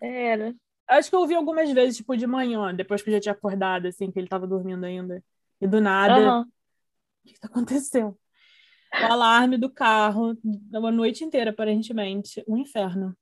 Era. 0.02 0.54
Acho 0.88 1.10
que 1.10 1.16
eu 1.16 1.20
ouvi 1.20 1.34
algumas 1.34 1.70
vezes, 1.70 1.98
tipo, 1.98 2.16
de 2.16 2.26
manhã, 2.26 2.74
depois 2.74 3.02
que 3.02 3.10
eu 3.10 3.14
já 3.14 3.20
tinha 3.20 3.32
acordado, 3.32 3.86
assim, 3.86 4.10
que 4.10 4.18
ele 4.18 4.28
tava 4.28 4.46
dormindo 4.46 4.84
ainda. 4.84 5.22
E 5.60 5.66
do 5.66 5.80
nada, 5.80 6.14
Aham. 6.14 6.42
o 6.42 7.28
que 7.28 7.34
que 7.38 7.46
aconteceu? 7.46 8.18
O 8.92 9.12
alarme 9.12 9.58
do 9.58 9.70
carro, 9.70 10.36
uma 10.72 10.90
noite 10.90 11.24
inteira, 11.24 11.50
aparentemente. 11.50 12.42
Um 12.48 12.56
inferno. 12.56 13.16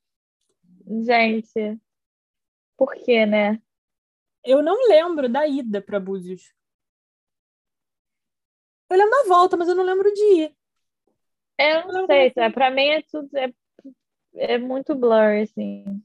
Gente, 1.05 1.79
por 2.77 2.95
quê, 2.95 3.27
né? 3.27 3.61
Eu 4.45 4.63
não 4.63 4.89
lembro 4.89 5.29
da 5.29 5.47
ida 5.47 5.83
para 5.83 5.99
Búzios. 5.99 6.55
Eu 8.89 8.97
lembro 8.97 9.11
da 9.11 9.29
volta, 9.29 9.57
mas 9.57 9.69
eu 9.69 9.75
não 9.75 9.83
lembro 9.83 10.13
de 10.13 10.23
ir. 10.23 10.57
Eu 11.59 11.67
Eu 11.81 11.93
não 11.93 12.07
sei, 12.07 12.31
tá? 12.31 12.49
Pra 12.51 12.71
mim 12.71 12.87
é 12.87 13.03
tudo. 13.03 13.29
É, 13.37 13.53
é 14.35 14.59
muito 14.59 14.95
blur, 14.95 15.43
assim. 15.43 16.01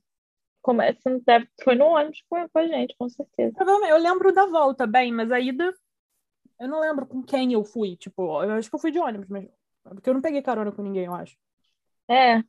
Começa, 0.61 1.09
não 1.09 1.19
deve- 1.25 1.49
foi 1.63 1.75
no 1.75 1.85
ônibus 1.85 2.23
com 2.29 2.47
com 2.49 2.59
a 2.59 2.67
gente, 2.67 2.95
com 2.97 3.09
certeza. 3.09 3.55
Eu 3.59 3.97
lembro 3.97 4.31
da 4.33 4.45
volta 4.45 4.85
bem, 4.85 5.11
mas 5.11 5.31
a 5.31 5.39
ida 5.39 5.73
eu 6.59 6.67
não 6.67 6.79
lembro 6.79 7.07
com 7.07 7.23
quem 7.23 7.53
eu 7.53 7.63
fui. 7.63 7.95
Tipo, 7.97 8.43
eu 8.43 8.51
acho 8.51 8.69
que 8.69 8.75
eu 8.75 8.79
fui 8.79 8.91
de 8.91 8.99
ônibus, 8.99 9.27
mas 9.27 9.47
porque 9.83 10.09
eu 10.09 10.13
não 10.13 10.21
peguei 10.21 10.41
carona 10.41 10.71
com 10.71 10.83
ninguém, 10.83 11.05
eu 11.05 11.13
acho. 11.15 11.35
É. 12.07 12.43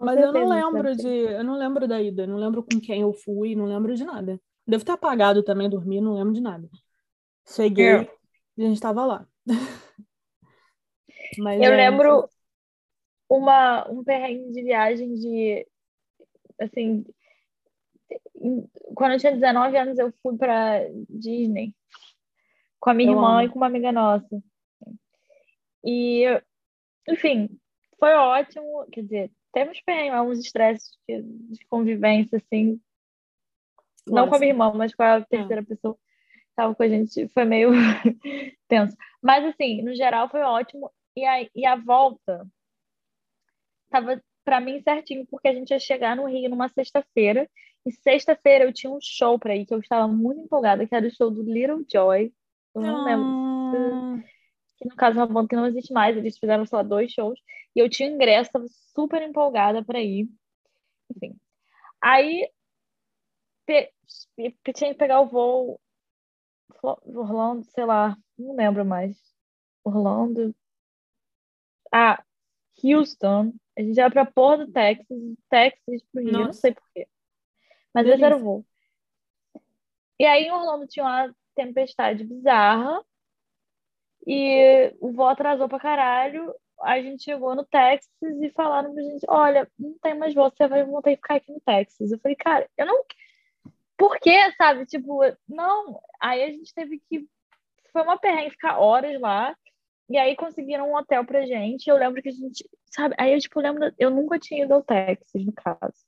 Mas 0.00 0.18
eu 0.18 0.32
não 0.32 0.48
certeza, 0.48 0.54
lembro 0.54 0.96
de, 0.96 1.08
eu 1.08 1.44
não 1.44 1.56
lembro 1.56 1.86
da 1.86 2.02
ida, 2.02 2.26
não 2.26 2.36
lembro 2.36 2.64
com 2.64 2.80
quem 2.80 3.02
eu 3.02 3.12
fui, 3.12 3.54
não 3.54 3.66
lembro 3.66 3.94
de 3.94 4.04
nada. 4.04 4.40
Devo 4.66 4.84
ter 4.84 4.92
apagado 4.92 5.44
também, 5.44 5.70
dormi, 5.70 6.00
não 6.00 6.14
lembro 6.14 6.32
de 6.32 6.40
nada. 6.40 6.68
Cheguei 7.46 7.86
É. 7.86 8.10
e 8.56 8.64
a 8.64 8.68
gente 8.68 8.80
tava 8.80 9.04
lá. 9.04 9.26
Mas, 11.38 11.60
Eu 11.60 11.70
gente, 11.70 11.76
lembro 11.76 12.28
uma, 13.28 13.88
um 13.90 14.02
perrengue 14.04 14.52
de 14.52 14.62
viagem 14.62 15.14
de, 15.14 15.66
assim, 16.64 17.04
quando 18.94 19.12
eu 19.12 19.18
tinha 19.18 19.32
19 19.32 19.76
anos 19.76 19.98
eu 19.98 20.12
fui 20.22 20.36
pra 20.36 20.80
Disney 21.08 21.74
com 22.80 22.90
a 22.90 22.94
minha 22.94 23.10
Eu 23.10 23.14
irmã 23.14 23.38
amo. 23.38 23.42
e 23.42 23.48
com 23.48 23.56
uma 23.56 23.66
amiga 23.66 23.92
nossa. 23.92 24.42
E, 25.84 26.24
enfim, 27.08 27.48
foi 27.98 28.12
ótimo, 28.14 28.86
quer 28.90 29.02
dizer, 29.02 29.32
teve 29.52 29.70
uns 29.70 29.80
perrengues, 29.80 30.20
uns 30.20 30.44
estresses 30.44 30.98
de, 31.08 31.64
convivência, 31.68 32.38
assim, 32.38 32.80
não 34.06 34.28
com 34.28 34.34
a 34.34 34.38
minha 34.38 34.50
irmã, 34.50 34.72
mas 34.74 34.94
com 34.94 35.02
a 35.02 35.20
terceira 35.20 35.62
pessoa 35.62 35.94
que 35.94 36.00
estava 36.50 36.74
com 36.74 36.82
a 36.82 36.88
gente, 36.88 37.28
foi 37.28 37.44
meio 37.44 37.70
tenso. 38.68 38.96
Mas, 39.22 39.44
assim, 39.44 39.82
no 39.82 39.94
geral 39.94 40.28
foi 40.28 40.40
ótimo. 40.40 40.90
E 41.16 41.24
a, 41.24 41.48
e 41.54 41.66
a 41.66 41.76
volta 41.76 42.44
tava 43.90 44.20
para 44.44 44.60
mim 44.60 44.80
certinho, 44.82 45.26
porque 45.26 45.48
a 45.48 45.54
gente 45.54 45.70
ia 45.70 45.78
chegar 45.78 46.16
no 46.16 46.26
Rio 46.26 46.50
numa 46.50 46.68
sexta-feira. 46.68 47.48
E 47.84 47.92
sexta-feira 47.92 48.64
eu 48.64 48.72
tinha 48.72 48.92
um 48.92 48.98
show 49.00 49.38
para 49.38 49.56
ir, 49.56 49.66
que 49.66 49.74
eu 49.74 49.80
estava 49.80 50.06
muito 50.06 50.40
empolgada, 50.40 50.86
que 50.86 50.94
era 50.94 51.06
o 51.06 51.10
show 51.10 51.30
do 51.30 51.42
Little 51.42 51.84
Joy. 51.90 52.32
Eu 52.74 52.80
não 52.82 53.04
lembro. 53.04 54.24
Que 54.78 54.88
no 54.88 54.96
caso 54.96 55.18
é 55.18 55.22
uma 55.24 55.32
banda 55.32 55.48
que 55.48 55.56
não 55.56 55.66
existe 55.66 55.92
mais, 55.92 56.16
eles 56.16 56.38
fizeram, 56.38 56.64
lá, 56.72 56.82
dois 56.82 57.12
shows, 57.12 57.38
e 57.74 57.80
eu 57.80 57.88
tinha 57.88 58.08
ingresso, 58.08 58.50
tava 58.52 58.66
super 58.68 59.22
empolgada 59.22 59.84
para 59.84 60.00
ir. 60.00 60.28
Enfim. 61.14 61.38
Aí 62.00 62.48
pe... 63.66 63.92
tinha 64.74 64.92
que 64.92 64.98
pegar 64.98 65.20
o 65.20 65.26
voo 65.28 65.80
Orlando, 66.82 67.64
sei 67.64 67.84
lá, 67.84 68.16
não 68.38 68.56
lembro 68.56 68.84
mais. 68.84 69.16
Orlando. 69.84 70.54
Ah, 71.92 72.22
Houston. 72.82 73.52
A 73.76 73.82
gente 73.82 73.96
ia 73.96 74.10
pra 74.10 74.26
porra 74.26 74.58
do 74.58 74.72
Texas, 74.72 75.18
Texas 75.48 76.02
pro 76.12 76.22
Rio, 76.22 76.32
Nossa. 76.32 76.44
não 76.44 76.52
sei 76.52 76.72
porquê. 76.74 77.08
Mas 77.94 78.04
Delícia. 78.04 78.14
esse 78.16 78.24
era 78.24 78.36
o 78.36 78.40
voo. 78.40 78.66
E 80.18 80.24
aí 80.24 80.44
em 80.44 80.52
Orlando 80.52 80.86
tinha 80.86 81.04
uma 81.04 81.34
tempestade 81.54 82.24
bizarra. 82.24 83.02
E 84.26 84.94
o 85.00 85.12
voo 85.12 85.26
atrasou 85.26 85.68
pra 85.68 85.80
caralho. 85.80 86.54
A 86.80 87.00
gente 87.00 87.24
chegou 87.24 87.54
no 87.54 87.64
Texas 87.64 88.10
e 88.22 88.50
falaram 88.50 88.92
pra 88.92 89.02
gente: 89.02 89.24
olha, 89.28 89.68
não 89.78 89.98
tem 89.98 90.14
mais 90.14 90.34
voo, 90.34 90.50
você 90.50 90.66
vai 90.68 90.84
ter 91.02 91.10
que 91.10 91.16
ficar 91.16 91.34
aqui 91.36 91.52
no 91.52 91.60
Texas. 91.60 92.12
Eu 92.12 92.18
falei, 92.18 92.36
cara, 92.36 92.68
eu 92.76 92.86
não. 92.86 93.04
Por 93.96 94.18
quê, 94.18 94.52
sabe? 94.56 94.86
Tipo, 94.86 95.20
não. 95.48 96.00
Aí 96.20 96.42
a 96.42 96.50
gente 96.50 96.72
teve 96.74 97.00
que. 97.08 97.26
Foi 97.92 98.02
uma 98.02 98.18
perrengue 98.18 98.50
ficar 98.50 98.78
horas 98.78 99.20
lá. 99.20 99.56
E 100.08 100.18
aí 100.18 100.36
conseguiram 100.36 100.90
um 100.90 100.96
hotel 100.96 101.24
pra 101.24 101.46
gente. 101.46 101.88
Eu 101.88 101.96
lembro 101.96 102.22
que 102.22 102.28
a 102.28 102.32
gente. 102.32 102.68
Sabe? 102.86 103.14
Aí 103.18 103.32
eu, 103.32 103.38
tipo, 103.38 103.60
lembro. 103.60 103.92
Eu 103.98 104.10
nunca 104.10 104.38
tinha 104.38 104.64
ido 104.64 104.74
ao 104.74 104.82
Texas, 104.82 105.44
no 105.44 105.52
caso. 105.52 106.04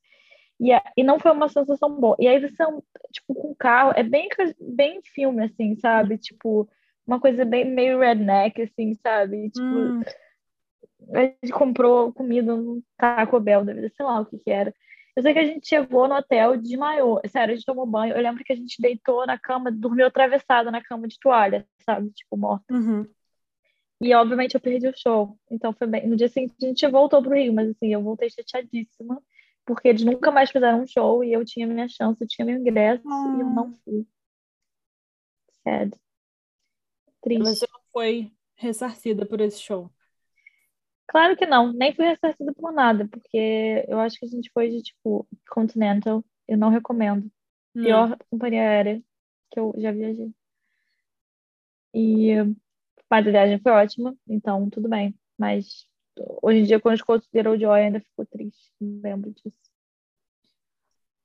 E, 0.60 0.70
e 0.96 1.02
não 1.02 1.18
foi 1.18 1.32
uma 1.32 1.48
sensação 1.48 1.90
boa. 1.90 2.16
E 2.18 2.28
aí 2.28 2.40
você, 2.40 2.64
tipo, 3.12 3.34
com 3.34 3.54
carro, 3.54 3.92
é 3.96 4.02
bem, 4.02 4.28
bem 4.60 5.00
filme, 5.02 5.44
assim, 5.44 5.76
sabe? 5.76 6.18
Tipo, 6.18 6.68
uma 7.06 7.20
coisa 7.20 7.44
bem 7.44 7.64
meio 7.64 7.98
redneck, 7.98 8.62
assim, 8.62 8.94
sabe? 8.94 9.50
Tipo, 9.50 9.66
hum. 9.66 10.02
a 11.12 11.20
gente 11.22 11.52
comprou 11.52 12.12
comida 12.12 12.54
no 12.54 12.82
Taco 12.96 13.40
Bell 13.40 13.64
da 13.64 13.72
vida, 13.72 13.90
sei 13.96 14.06
lá 14.06 14.20
o 14.20 14.26
que 14.26 14.38
que 14.38 14.50
era. 14.50 14.72
Eu 15.16 15.22
sei 15.22 15.32
que 15.32 15.38
a 15.38 15.44
gente 15.44 15.68
chegou 15.68 16.08
no 16.08 16.16
hotel, 16.16 16.56
desmaiou. 16.56 17.20
Sério, 17.28 17.52
a 17.52 17.56
gente 17.56 17.66
tomou 17.66 17.86
banho. 17.86 18.14
Eu 18.14 18.22
lembro 18.22 18.42
que 18.42 18.52
a 18.52 18.56
gente 18.56 18.82
deitou 18.82 19.24
na 19.26 19.38
cama, 19.38 19.70
dormiu 19.70 20.06
atravessada 20.06 20.72
na 20.72 20.82
cama 20.82 21.06
de 21.06 21.18
toalha, 21.20 21.66
sabe? 21.84 22.10
Tipo, 22.10 22.36
morta. 22.36 22.74
Uhum. 22.74 23.06
E, 24.04 24.14
obviamente, 24.14 24.54
eu 24.54 24.60
perdi 24.60 24.86
o 24.86 24.92
show. 24.94 25.38
Então, 25.50 25.72
foi 25.72 25.86
bem. 25.86 26.06
No 26.06 26.14
dia 26.14 26.28
seguinte, 26.28 26.54
a 26.62 26.66
gente 26.66 26.86
voltou 26.88 27.22
pro 27.22 27.34
Rio, 27.34 27.54
mas, 27.54 27.70
assim, 27.70 27.90
eu 27.90 28.02
voltei 28.02 28.28
chateadíssima 28.28 29.18
porque 29.64 29.88
eles 29.88 30.04
nunca 30.04 30.30
mais 30.30 30.50
fizeram 30.50 30.82
um 30.82 30.86
show 30.86 31.24
e 31.24 31.32
eu 31.32 31.42
tinha 31.42 31.66
minha 31.66 31.88
chance, 31.88 32.22
eu 32.22 32.28
tinha 32.28 32.44
meu 32.44 32.58
ingresso 32.58 33.02
e 33.02 33.40
eu 33.40 33.46
não 33.46 33.72
fui. 33.82 34.06
Sad. 35.62 35.98
Triste. 37.22 37.42
Mas 37.42 37.58
você 37.60 37.66
não 37.72 37.80
foi 37.90 38.30
ressarcida 38.56 39.24
por 39.24 39.40
esse 39.40 39.58
show? 39.58 39.90
Claro 41.06 41.34
que 41.34 41.46
não, 41.46 41.72
nem 41.72 41.94
fui 41.94 42.04
ressarcida 42.04 42.52
por 42.52 42.72
nada, 42.72 43.08
porque 43.08 43.86
eu 43.88 43.98
acho 44.00 44.18
que 44.18 44.26
a 44.26 44.28
gente 44.28 44.50
foi 44.52 44.68
de 44.68 44.82
tipo 44.82 45.26
Continental, 45.48 46.22
eu 46.46 46.58
não 46.58 46.68
recomendo. 46.68 47.24
Hum. 47.74 47.82
Pior 47.82 48.18
companhia 48.30 48.60
aérea 48.60 49.02
que 49.50 49.58
eu 49.58 49.72
já 49.78 49.90
viajei. 49.90 50.30
E 51.94 52.34
mas 53.14 53.28
a 53.28 53.30
viagem 53.30 53.60
foi 53.60 53.70
ótima, 53.70 54.16
então 54.26 54.68
tudo 54.68 54.88
bem. 54.88 55.14
Mas 55.38 55.86
hoje 56.42 56.58
em 56.58 56.64
dia, 56.64 56.80
quando 56.80 56.96
escuto 56.96 57.28
Little 57.32 57.56
Joy, 57.56 57.80
ainda 57.80 58.00
fico 58.00 58.26
triste. 58.26 58.72
Não 58.80 59.00
lembro 59.00 59.30
disso. 59.30 59.56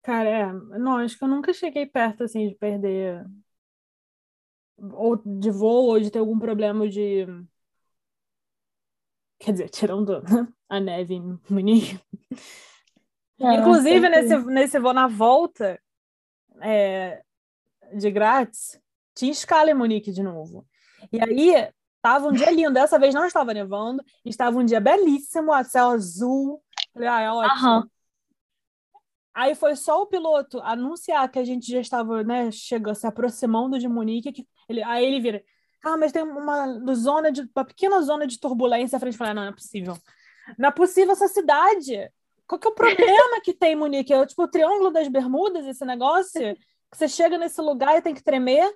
Cara, 0.03 0.29
é, 0.29 0.53
não, 0.77 0.97
acho 0.97 1.17
que 1.17 1.23
eu 1.23 1.27
nunca 1.27 1.51
cheguei 1.51 1.87
perto, 1.87 2.23
assim, 2.23 2.47
de 2.47 2.53
perder 2.53 3.25
ou 4.77 5.17
de 5.17 5.49
voo, 5.49 5.87
ou 5.87 5.99
de 5.99 6.11
ter 6.11 6.19
algum 6.19 6.37
problema 6.37 6.87
de 6.87 7.25
quer 9.39 9.53
dizer, 9.53 9.69
tirando 9.69 10.21
a 10.69 10.79
neve 10.79 11.15
em 11.15 11.39
Munique. 11.49 11.99
Não, 13.39 13.51
Inclusive, 13.53 14.07
nesse, 14.09 14.37
nesse 14.45 14.79
voo 14.79 14.93
na 14.93 15.07
volta 15.07 15.81
é, 16.61 17.23
de 17.95 18.11
grátis, 18.11 18.79
tinha 19.15 19.31
escala 19.31 19.71
em 19.71 19.73
Munique 19.73 20.11
de 20.11 20.21
novo. 20.21 20.67
E 21.11 21.21
aí, 21.21 21.71
Tava 22.01 22.27
um 22.27 22.31
dia 22.31 22.49
lindo, 22.51 22.73
dessa 22.73 22.97
vez 22.97 23.13
não 23.13 23.25
estava 23.25 23.53
nevando, 23.53 24.03
estava 24.23 24.57
um 24.57 24.65
dia 24.65 24.79
belíssimo, 24.79 25.51
a 25.51 25.63
céu 25.63 25.89
azul. 25.89 26.61
Falei, 26.93 27.07
ah, 27.09 27.21
é 27.21 27.31
ótimo. 27.31 27.69
Uhum. 27.69 27.83
Aí 29.33 29.55
foi 29.55 29.75
só 29.75 30.01
o 30.01 30.07
piloto 30.07 30.59
anunciar 30.61 31.29
que 31.29 31.39
a 31.39 31.43
gente 31.43 31.71
já 31.71 31.79
estava, 31.79 32.23
né, 32.23 32.51
chegando, 32.51 32.95
se 32.95 33.07
aproximando 33.07 33.79
de 33.79 33.87
Munique, 33.87 34.33
que 34.33 34.47
ele, 34.67 34.83
aí 34.83 35.05
ele 35.05 35.19
vira, 35.19 35.43
ah, 35.83 35.97
mas 35.97 36.11
tem 36.11 36.23
uma 36.23 36.93
zona 36.93 37.31
de 37.31 37.41
uma 37.55 37.65
pequena 37.65 38.01
zona 38.01 38.27
de 38.27 38.39
turbulência 38.39 38.97
à 38.97 38.99
frente. 38.99 39.17
Falei, 39.17 39.33
não, 39.33 39.43
não 39.43 39.49
é 39.49 39.53
possível. 39.53 39.97
Não 40.57 40.69
é 40.69 40.71
possível 40.71 41.13
essa 41.13 41.27
cidade. 41.27 42.11
Qual 42.47 42.59
que 42.59 42.67
é 42.67 42.71
o 42.71 42.75
problema 42.75 43.39
que 43.43 43.53
tem 43.53 43.73
em 43.73 43.75
Munique? 43.75 44.13
É 44.13 44.25
tipo 44.25 44.43
o 44.43 44.47
Triângulo 44.47 44.91
das 44.91 45.07
Bermudas, 45.07 45.65
esse 45.65 45.85
negócio? 45.85 46.55
Que 46.91 46.97
você 46.97 47.07
chega 47.07 47.37
nesse 47.37 47.61
lugar 47.61 47.97
e 47.97 48.01
tem 48.01 48.13
que 48.13 48.23
tremer? 48.23 48.69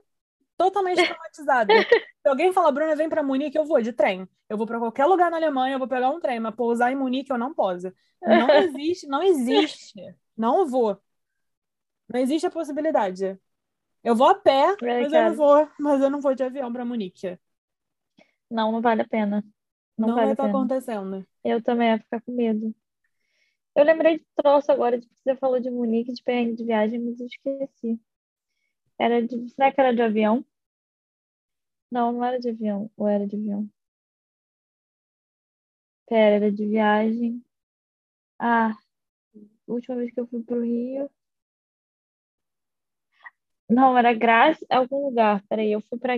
Totalmente 0.63 0.95
traumatizada. 1.05 1.73
Se 2.21 2.29
alguém 2.29 2.53
fala, 2.53 2.71
Bruna, 2.71 2.95
vem 2.95 3.09
para 3.09 3.21
Munique, 3.21 3.57
eu 3.57 3.65
vou 3.65 3.81
de 3.81 3.91
trem. 3.91 4.25
Eu 4.47 4.57
vou 4.57 4.65
para 4.65 4.79
qualquer 4.79 5.05
lugar 5.05 5.29
na 5.29 5.35
Alemanha, 5.35 5.75
eu 5.75 5.79
vou 5.79 5.89
pegar 5.89 6.09
um 6.09 6.21
trem, 6.21 6.39
mas 6.39 6.55
pousar 6.55 6.89
em 6.89 6.95
Munique 6.95 7.31
eu 7.31 7.37
não 7.37 7.53
posso. 7.53 7.91
Não 8.21 8.49
existe, 8.63 9.05
não 9.05 9.21
existe. 9.21 10.15
Não 10.37 10.65
vou. 10.65 10.97
Não 12.07 12.19
existe 12.19 12.47
a 12.47 12.51
possibilidade. 12.51 13.37
Eu 14.01 14.15
vou 14.15 14.27
a 14.27 14.35
pé, 14.35 14.75
é, 14.81 15.01
mas 15.01 15.11
eu 15.11 15.23
não 15.23 15.35
vou, 15.35 15.69
mas 15.77 16.01
eu 16.01 16.09
não 16.09 16.21
vou 16.21 16.33
de 16.33 16.43
avião 16.43 16.71
para 16.71 16.85
Munique. 16.85 17.37
Não, 18.49 18.71
não 18.71 18.81
vale 18.81 19.01
a 19.01 19.07
pena. 19.07 19.43
Não, 19.97 20.07
não 20.07 20.15
vale 20.15 20.27
vai 20.27 20.33
estar 20.33 20.43
tá 20.43 20.49
acontecendo. 20.49 21.25
Eu 21.43 21.61
também 21.61 21.89
ia 21.89 21.99
ficar 21.99 22.21
com 22.21 22.31
medo. 22.31 22.73
Eu 23.75 23.83
lembrei 23.83 24.19
de 24.19 24.25
troço 24.35 24.71
agora, 24.71 24.97
de 24.97 25.07
que 25.07 25.15
você 25.15 25.35
falou 25.35 25.59
de 25.59 25.69
Munique, 25.69 26.13
de 26.13 26.23
perrengue 26.23 26.55
de 26.55 26.63
viagem, 26.63 26.99
mas 26.99 27.19
eu 27.19 27.25
esqueci. 27.25 27.99
Era 28.97 29.25
de. 29.25 29.49
Será 29.49 29.71
que 29.71 29.81
era 29.81 29.93
de 29.93 30.01
avião? 30.01 30.45
Não, 31.93 32.11
não 32.11 32.25
era 32.25 32.39
de 32.39 32.49
avião. 32.49 32.89
Ou 32.97 33.07
era 33.07 33.27
de 33.27 33.35
avião? 33.35 33.69
Pera, 36.07 36.35
era 36.37 36.51
de 36.51 36.65
viagem. 36.65 37.43
Ah, 38.39 38.75
última 39.67 39.97
vez 39.97 40.11
que 40.11 40.19
eu 40.19 40.27
fui 40.27 40.43
pro 40.43 40.63
Rio. 40.63 41.07
Não, 43.69 43.95
era 43.95 44.11
Graça, 44.11 44.65
algum 44.71 45.05
lugar. 45.05 45.43
Peraí, 45.47 45.71
eu 45.71 45.81
fui 45.81 45.99
pra. 45.99 46.15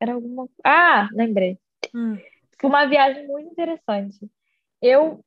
Era 0.00 0.14
alguma. 0.14 0.48
Ah, 0.64 1.10
lembrei. 1.12 1.58
Hum. 1.94 2.16
Foi 2.58 2.70
uma 2.70 2.86
viagem 2.86 3.26
muito 3.26 3.50
interessante. 3.50 4.18
Eu 4.80 5.22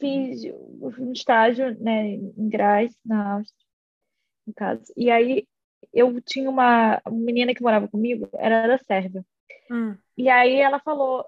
fiz 0.00 0.42
um 0.98 1.12
estágio, 1.12 1.78
né, 1.82 2.14
em 2.14 2.48
Graz, 2.48 2.96
na 3.04 3.34
Áustria, 3.34 3.66
no 4.46 4.54
caso. 4.54 4.90
E 4.96 5.10
aí 5.10 5.46
eu 5.92 6.20
tinha 6.20 6.48
uma, 6.48 7.00
menina 7.10 7.54
que 7.54 7.62
morava 7.62 7.88
comigo, 7.88 8.28
era 8.34 8.66
da 8.66 8.78
Sérvia. 8.78 9.24
Hum. 9.70 9.96
E 10.16 10.28
aí 10.28 10.56
ela 10.56 10.80
falou: 10.80 11.24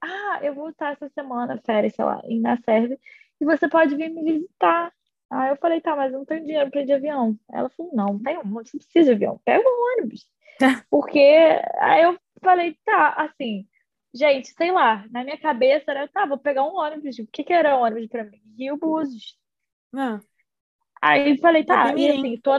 Ah, 0.00 0.40
eu 0.42 0.54
vou 0.54 0.70
estar 0.70 0.92
essa 0.92 1.08
semana, 1.10 1.60
férias, 1.64 1.94
sei 1.94 2.04
lá, 2.04 2.22
na 2.40 2.56
Sérvia, 2.58 2.98
e 3.40 3.44
você 3.44 3.68
pode 3.68 3.96
vir 3.96 4.10
me 4.10 4.22
visitar. 4.22 4.92
Aí 5.32 5.50
eu 5.50 5.56
falei, 5.56 5.80
tá, 5.80 5.96
mas 5.96 6.12
eu 6.12 6.18
não 6.18 6.26
tenho 6.26 6.44
dinheiro 6.44 6.70
para 6.70 6.82
ir 6.82 6.86
de 6.86 6.92
avião. 6.92 7.38
Ela 7.50 7.70
falou, 7.70 7.90
não, 7.94 8.06
não 8.12 8.18
tem, 8.22 8.38
você 8.42 8.76
precisa 8.76 9.06
de 9.06 9.12
avião, 9.12 9.40
pega 9.42 9.66
um 9.66 9.98
ônibus. 9.98 10.28
Porque 10.90 11.18
aí 11.80 12.02
eu 12.02 12.18
falei, 12.42 12.76
tá, 12.84 13.14
assim, 13.16 13.66
gente, 14.12 14.48
sei 14.48 14.70
lá, 14.70 15.06
na 15.10 15.24
minha 15.24 15.38
cabeça 15.38 15.90
era, 15.90 16.06
tá, 16.06 16.26
vou 16.26 16.36
pegar 16.36 16.64
um 16.64 16.76
ônibus. 16.76 17.18
O 17.18 17.26
que 17.26 17.42
que 17.42 17.52
era 17.52 17.76
ônibus 17.76 18.06
para 18.08 18.24
mim? 18.24 18.42
Rio 18.58 18.76
Búzios. 18.76 19.38
Ah. 19.94 20.20
Aí 21.00 21.38
falei, 21.38 21.64
tá, 21.64 21.94
e 21.96 22.10
assim, 22.10 22.36
tô, 22.36 22.52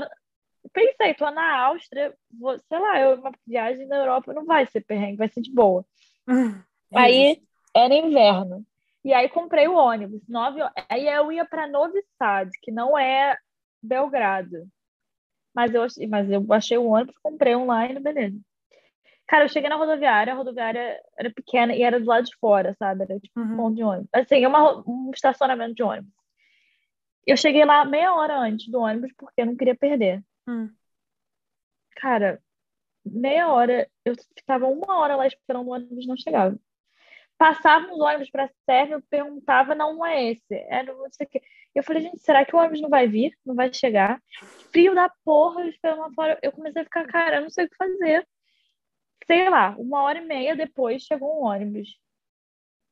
pensei, 0.71 1.13
tô 1.13 1.29
na 1.31 1.59
Áustria, 1.65 2.13
vou, 2.39 2.57
sei 2.59 2.79
lá, 2.79 2.99
eu, 2.99 3.19
uma 3.19 3.31
viagem 3.45 3.87
na 3.87 3.97
Europa 3.97 4.33
não 4.33 4.45
vai 4.45 4.65
ser 4.67 4.81
perrengue, 4.81 5.17
vai 5.17 5.29
ser 5.29 5.41
de 5.41 5.51
boa. 5.51 5.85
É 6.95 6.99
aí 6.99 7.41
era 7.75 7.91
inverno. 7.91 8.63
E 9.03 9.11
aí 9.11 9.27
comprei 9.27 9.67
o 9.67 9.73
ônibus. 9.73 10.21
Nove, 10.27 10.59
aí 10.87 11.07
eu 11.07 11.31
ia 11.31 11.43
para 11.43 11.67
Novi 11.67 11.99
Sad, 12.19 12.51
que 12.61 12.71
não 12.71 12.95
é 12.95 13.35
Belgrado. 13.81 14.67
Mas 15.55 15.73
eu, 15.73 15.85
mas 16.07 16.29
eu 16.29 16.45
achei 16.51 16.77
o 16.77 16.85
ônibus, 16.85 17.17
comprei 17.17 17.55
online, 17.55 17.99
beleza. 17.99 18.37
Cara, 19.27 19.45
eu 19.45 19.49
cheguei 19.49 19.69
na 19.69 19.75
rodoviária, 19.75 20.33
a 20.33 20.35
rodoviária 20.35 21.01
era 21.17 21.31
pequena 21.31 21.75
e 21.75 21.81
era 21.81 21.99
do 21.99 22.05
lado 22.05 22.25
de 22.25 22.35
fora, 22.37 22.75
sabe? 22.77 23.03
Era 23.03 23.19
tipo 23.19 23.39
um 23.39 23.55
ponto 23.55 23.69
uhum. 23.69 23.73
de 23.73 23.83
ônibus. 23.83 24.09
Assim, 24.13 24.43
é 24.43 24.47
uma, 24.47 24.83
um 24.87 25.11
estacionamento 25.13 25.75
de 25.75 25.83
ônibus. 25.83 26.13
Eu 27.25 27.37
cheguei 27.37 27.63
lá 27.63 27.85
meia 27.85 28.13
hora 28.13 28.37
antes 28.37 28.69
do 28.69 28.79
ônibus 28.79 29.11
porque 29.17 29.41
eu 29.41 29.45
não 29.45 29.55
queria 29.55 29.75
perder. 29.75 30.21
Hum. 30.47 30.75
Cara, 31.95 32.41
meia 33.05 33.49
hora, 33.51 33.89
eu 34.05 34.15
ficava 34.37 34.67
uma 34.67 34.99
hora 34.99 35.15
lá 35.15 35.27
esperando 35.27 35.67
o 35.67 35.71
ônibus 35.73 36.07
não 36.07 36.17
chegava. 36.17 36.59
Passava 37.37 37.93
os 37.93 37.99
ônibus 37.99 38.29
para 38.31 38.49
Sérvia, 38.65 38.95
eu 38.95 39.03
perguntava, 39.03 39.75
não, 39.75 39.95
não 39.97 40.05
é 40.05 40.31
esse, 40.31 40.55
era 40.69 40.93
não 40.93 41.11
sei 41.11 41.25
o 41.27 41.29
quê. 41.29 41.41
Eu 41.75 41.83
falei, 41.83 42.03
gente, 42.03 42.19
será 42.19 42.45
que 42.45 42.55
o 42.55 42.59
ônibus 42.59 42.81
não 42.81 42.89
vai 42.89 43.07
vir? 43.07 43.37
Não 43.45 43.55
vai 43.55 43.73
chegar? 43.73 44.21
Frio 44.71 44.95
da 44.95 45.09
porra, 45.25 45.61
eu 45.61 45.69
esperando 45.69 45.99
lá 46.01 46.11
fora. 46.13 46.39
Eu 46.43 46.51
comecei 46.51 46.81
a 46.81 46.85
ficar, 46.85 47.05
cara, 47.07 47.37
eu 47.37 47.41
não 47.43 47.49
sei 47.49 47.65
o 47.65 47.69
que 47.69 47.75
fazer. 47.77 48.27
sei 49.27 49.49
lá, 49.49 49.75
uma 49.77 50.03
hora 50.03 50.19
e 50.19 50.25
meia 50.25 50.55
depois 50.55 51.03
chegou 51.03 51.41
um 51.41 51.45
ônibus. 51.45 51.97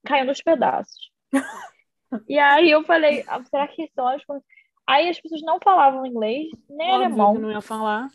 Caiu 0.05 0.25
nos 0.25 0.41
pedaços. 0.41 1.11
e 2.27 2.39
aí 2.39 2.69
eu 2.71 2.83
falei, 2.83 3.23
ah, 3.27 3.43
será 3.45 3.67
que 3.67 3.83
esse 3.83 3.99
ônibus. 3.99 4.43
Aí 4.87 5.09
as 5.09 5.19
pessoas 5.19 5.41
não 5.41 5.59
falavam 5.63 6.05
inglês, 6.05 6.49
nem 6.69 6.91
Óbvio 6.91 7.05
alemão. 7.05 7.33
que 7.35 7.41
não 7.41 7.51
ia 7.51 7.61
falar. 7.61 8.09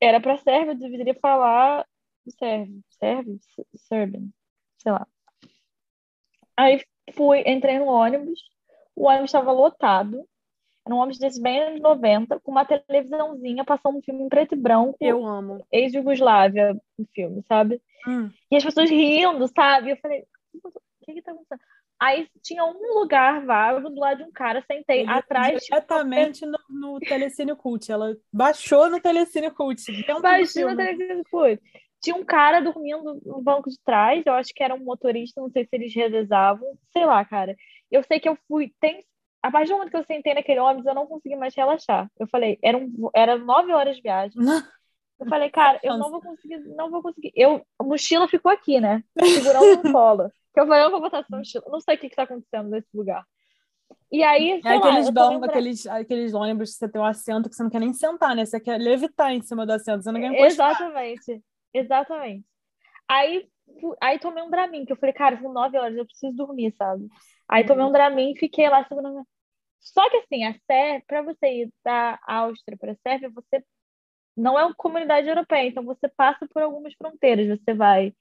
Era 0.00 0.20
para 0.20 0.38
sérvio, 0.38 0.74
deveria 0.78 1.14
falar 1.14 1.86
sérvio, 2.38 2.82
sérvio, 2.90 3.40
serbian, 3.76 4.28
sei 4.78 4.92
lá. 4.92 5.06
Aí 6.56 6.80
fui, 7.14 7.42
entrei 7.46 7.78
no 7.78 7.86
ônibus, 7.86 8.40
o 8.94 9.06
ônibus 9.06 9.30
estava 9.30 9.52
lotado. 9.52 10.26
Era 10.86 10.94
um 10.94 10.98
ônibus 10.98 11.18
desses 11.18 11.40
bem 11.40 11.62
anos 11.62 11.80
90, 11.80 12.40
com 12.40 12.50
uma 12.50 12.64
televisãozinha 12.64 13.64
passando 13.64 13.98
um 13.98 14.02
filme 14.02 14.22
em 14.22 14.28
preto 14.28 14.54
e 14.54 14.58
branco, 14.58 14.96
Eu 15.00 15.24
amo. 15.26 15.66
ex-Yugoslávia, 15.70 16.74
o 16.98 17.04
filme, 17.14 17.42
sabe? 17.46 17.82
Hum. 18.06 18.30
E 18.50 18.56
as 18.56 18.64
pessoas 18.64 18.88
rindo, 18.88 19.46
sabe? 19.48 19.90
Eu 19.90 19.96
falei, 19.98 20.24
o 20.54 20.70
que 21.04 21.14
que 21.14 21.22
tá 21.22 21.32
acontecendo? 21.32 21.60
Aí 22.00 22.26
tinha 22.42 22.64
um 22.64 22.98
lugar 22.98 23.44
vago 23.44 23.90
do 23.90 24.00
lado 24.00 24.18
de 24.18 24.24
um 24.24 24.32
cara, 24.32 24.64
sentei 24.66 25.00
Ele 25.00 25.10
atrás, 25.10 25.62
diretamente 25.62 26.46
no, 26.46 26.58
no 26.70 26.98
Telecine 26.98 27.54
Cult. 27.54 27.92
Ela 27.92 28.16
baixou 28.32 28.88
no 28.88 28.98
Telecine 28.98 29.50
Cult. 29.50 29.84
Baixinho 30.22 30.68
filme. 30.68 30.76
televisão 30.76 31.22
foi. 31.30 31.60
Tinha 32.00 32.16
um 32.16 32.24
cara 32.24 32.60
dormindo 32.60 33.20
no 33.22 33.42
banco 33.42 33.68
de 33.68 33.76
trás, 33.84 34.24
eu 34.24 34.32
acho 34.32 34.54
que 34.54 34.62
era 34.62 34.74
um 34.74 34.82
motorista, 34.82 35.42
não 35.42 35.50
sei 35.50 35.64
se 35.64 35.70
eles 35.72 35.94
revezavam, 35.94 36.66
sei 36.90 37.04
lá, 37.04 37.22
cara. 37.22 37.54
Eu 37.90 38.02
sei 38.04 38.18
que 38.18 38.28
eu 38.28 38.38
fui, 38.48 38.72
tem, 38.80 39.04
a 39.42 39.50
partir 39.50 39.68
do 39.68 39.74
momento 39.74 39.90
que 39.90 39.96
eu 39.98 40.04
sentei 40.04 40.32
naquele 40.32 40.60
ônibus, 40.60 40.86
eu 40.86 40.94
não 40.94 41.06
consegui 41.06 41.36
mais 41.36 41.54
relaxar. 41.54 42.10
Eu 42.18 42.26
falei, 42.28 42.58
era, 42.62 42.78
um, 42.78 43.10
era 43.14 43.36
nove 43.36 43.72
horas 43.72 43.96
de 43.96 44.02
viagem. 44.02 44.40
Eu 45.18 45.26
falei, 45.26 45.50
cara, 45.50 45.78
eu 45.82 45.98
não 45.98 46.10
vou 46.10 46.22
conseguir, 46.22 46.58
não 46.60 46.90
vou 46.90 47.02
conseguir. 47.02 47.30
Eu, 47.36 47.62
a 47.78 47.84
mochila 47.84 48.26
ficou 48.26 48.50
aqui, 48.50 48.80
né? 48.80 49.04
Segurando 49.22 49.82
no 49.84 49.92
colo. 49.92 50.32
Que 50.52 50.60
eu 50.60 50.66
falei, 50.66 50.84
eu 50.84 50.90
vou 50.90 51.00
botar 51.00 51.18
essa 51.18 51.36
mochila. 51.36 51.64
Não 51.68 51.80
sei 51.80 51.96
o 51.96 51.98
que 51.98 52.08
que 52.08 52.16
tá 52.16 52.24
acontecendo 52.24 52.68
nesse 52.68 52.88
lugar. 52.94 53.24
E 54.10 54.22
aí, 54.22 54.52
É 54.52 54.60
sei 54.60 54.78
lá, 54.78 54.88
aqueles, 54.88 55.08
aqueles, 55.42 55.86
aqueles 55.86 56.34
ônibus 56.34 56.72
que 56.72 56.78
você 56.78 56.88
tem 56.88 57.00
um 57.00 57.04
assento 57.04 57.48
que 57.48 57.54
você 57.54 57.62
não 57.62 57.70
quer 57.70 57.80
nem 57.80 57.92
sentar, 57.92 58.34
né? 58.34 58.44
Você 58.44 58.60
quer 58.60 58.78
levitar 58.78 59.32
em 59.32 59.42
cima 59.42 59.64
do 59.64 59.72
assento, 59.72 60.02
você 60.02 60.10
não 60.12 60.20
quer. 60.20 60.34
Exatamente. 60.40 61.42
Exatamente. 61.72 62.44
Aí, 63.08 63.48
aí 64.00 64.18
tomei 64.18 64.42
um 64.42 64.50
Dramin, 64.50 64.84
que 64.84 64.92
eu 64.92 64.96
falei, 64.96 65.12
cara, 65.12 65.40
são 65.40 65.52
nove 65.52 65.78
horas, 65.78 65.96
eu 65.96 66.06
preciso 66.06 66.36
dormir, 66.36 66.74
sabe? 66.76 67.06
Aí 67.48 67.64
tomei 67.64 67.84
um 67.84 67.92
Dramin 67.92 68.32
e 68.32 68.38
fiquei 68.38 68.68
lá 68.68 68.84
segurando. 68.86 69.26
Só 69.80 70.08
que 70.10 70.18
assim, 70.18 70.44
a 70.44 70.54
Sérvia, 70.66 71.02
para 71.06 71.22
você 71.22 71.46
ir 71.62 71.72
da 71.84 72.18
Áustria 72.26 72.76
para 72.76 72.92
a 72.92 72.96
Sérvia, 72.96 73.30
você 73.30 73.64
não 74.36 74.58
é 74.58 74.64
uma 74.64 74.74
comunidade 74.74 75.28
europeia, 75.28 75.68
então 75.68 75.84
você 75.84 76.08
passa 76.08 76.46
por 76.48 76.62
algumas 76.62 76.94
fronteiras. 76.94 77.48
Você 77.48 77.74
vai 77.74 78.12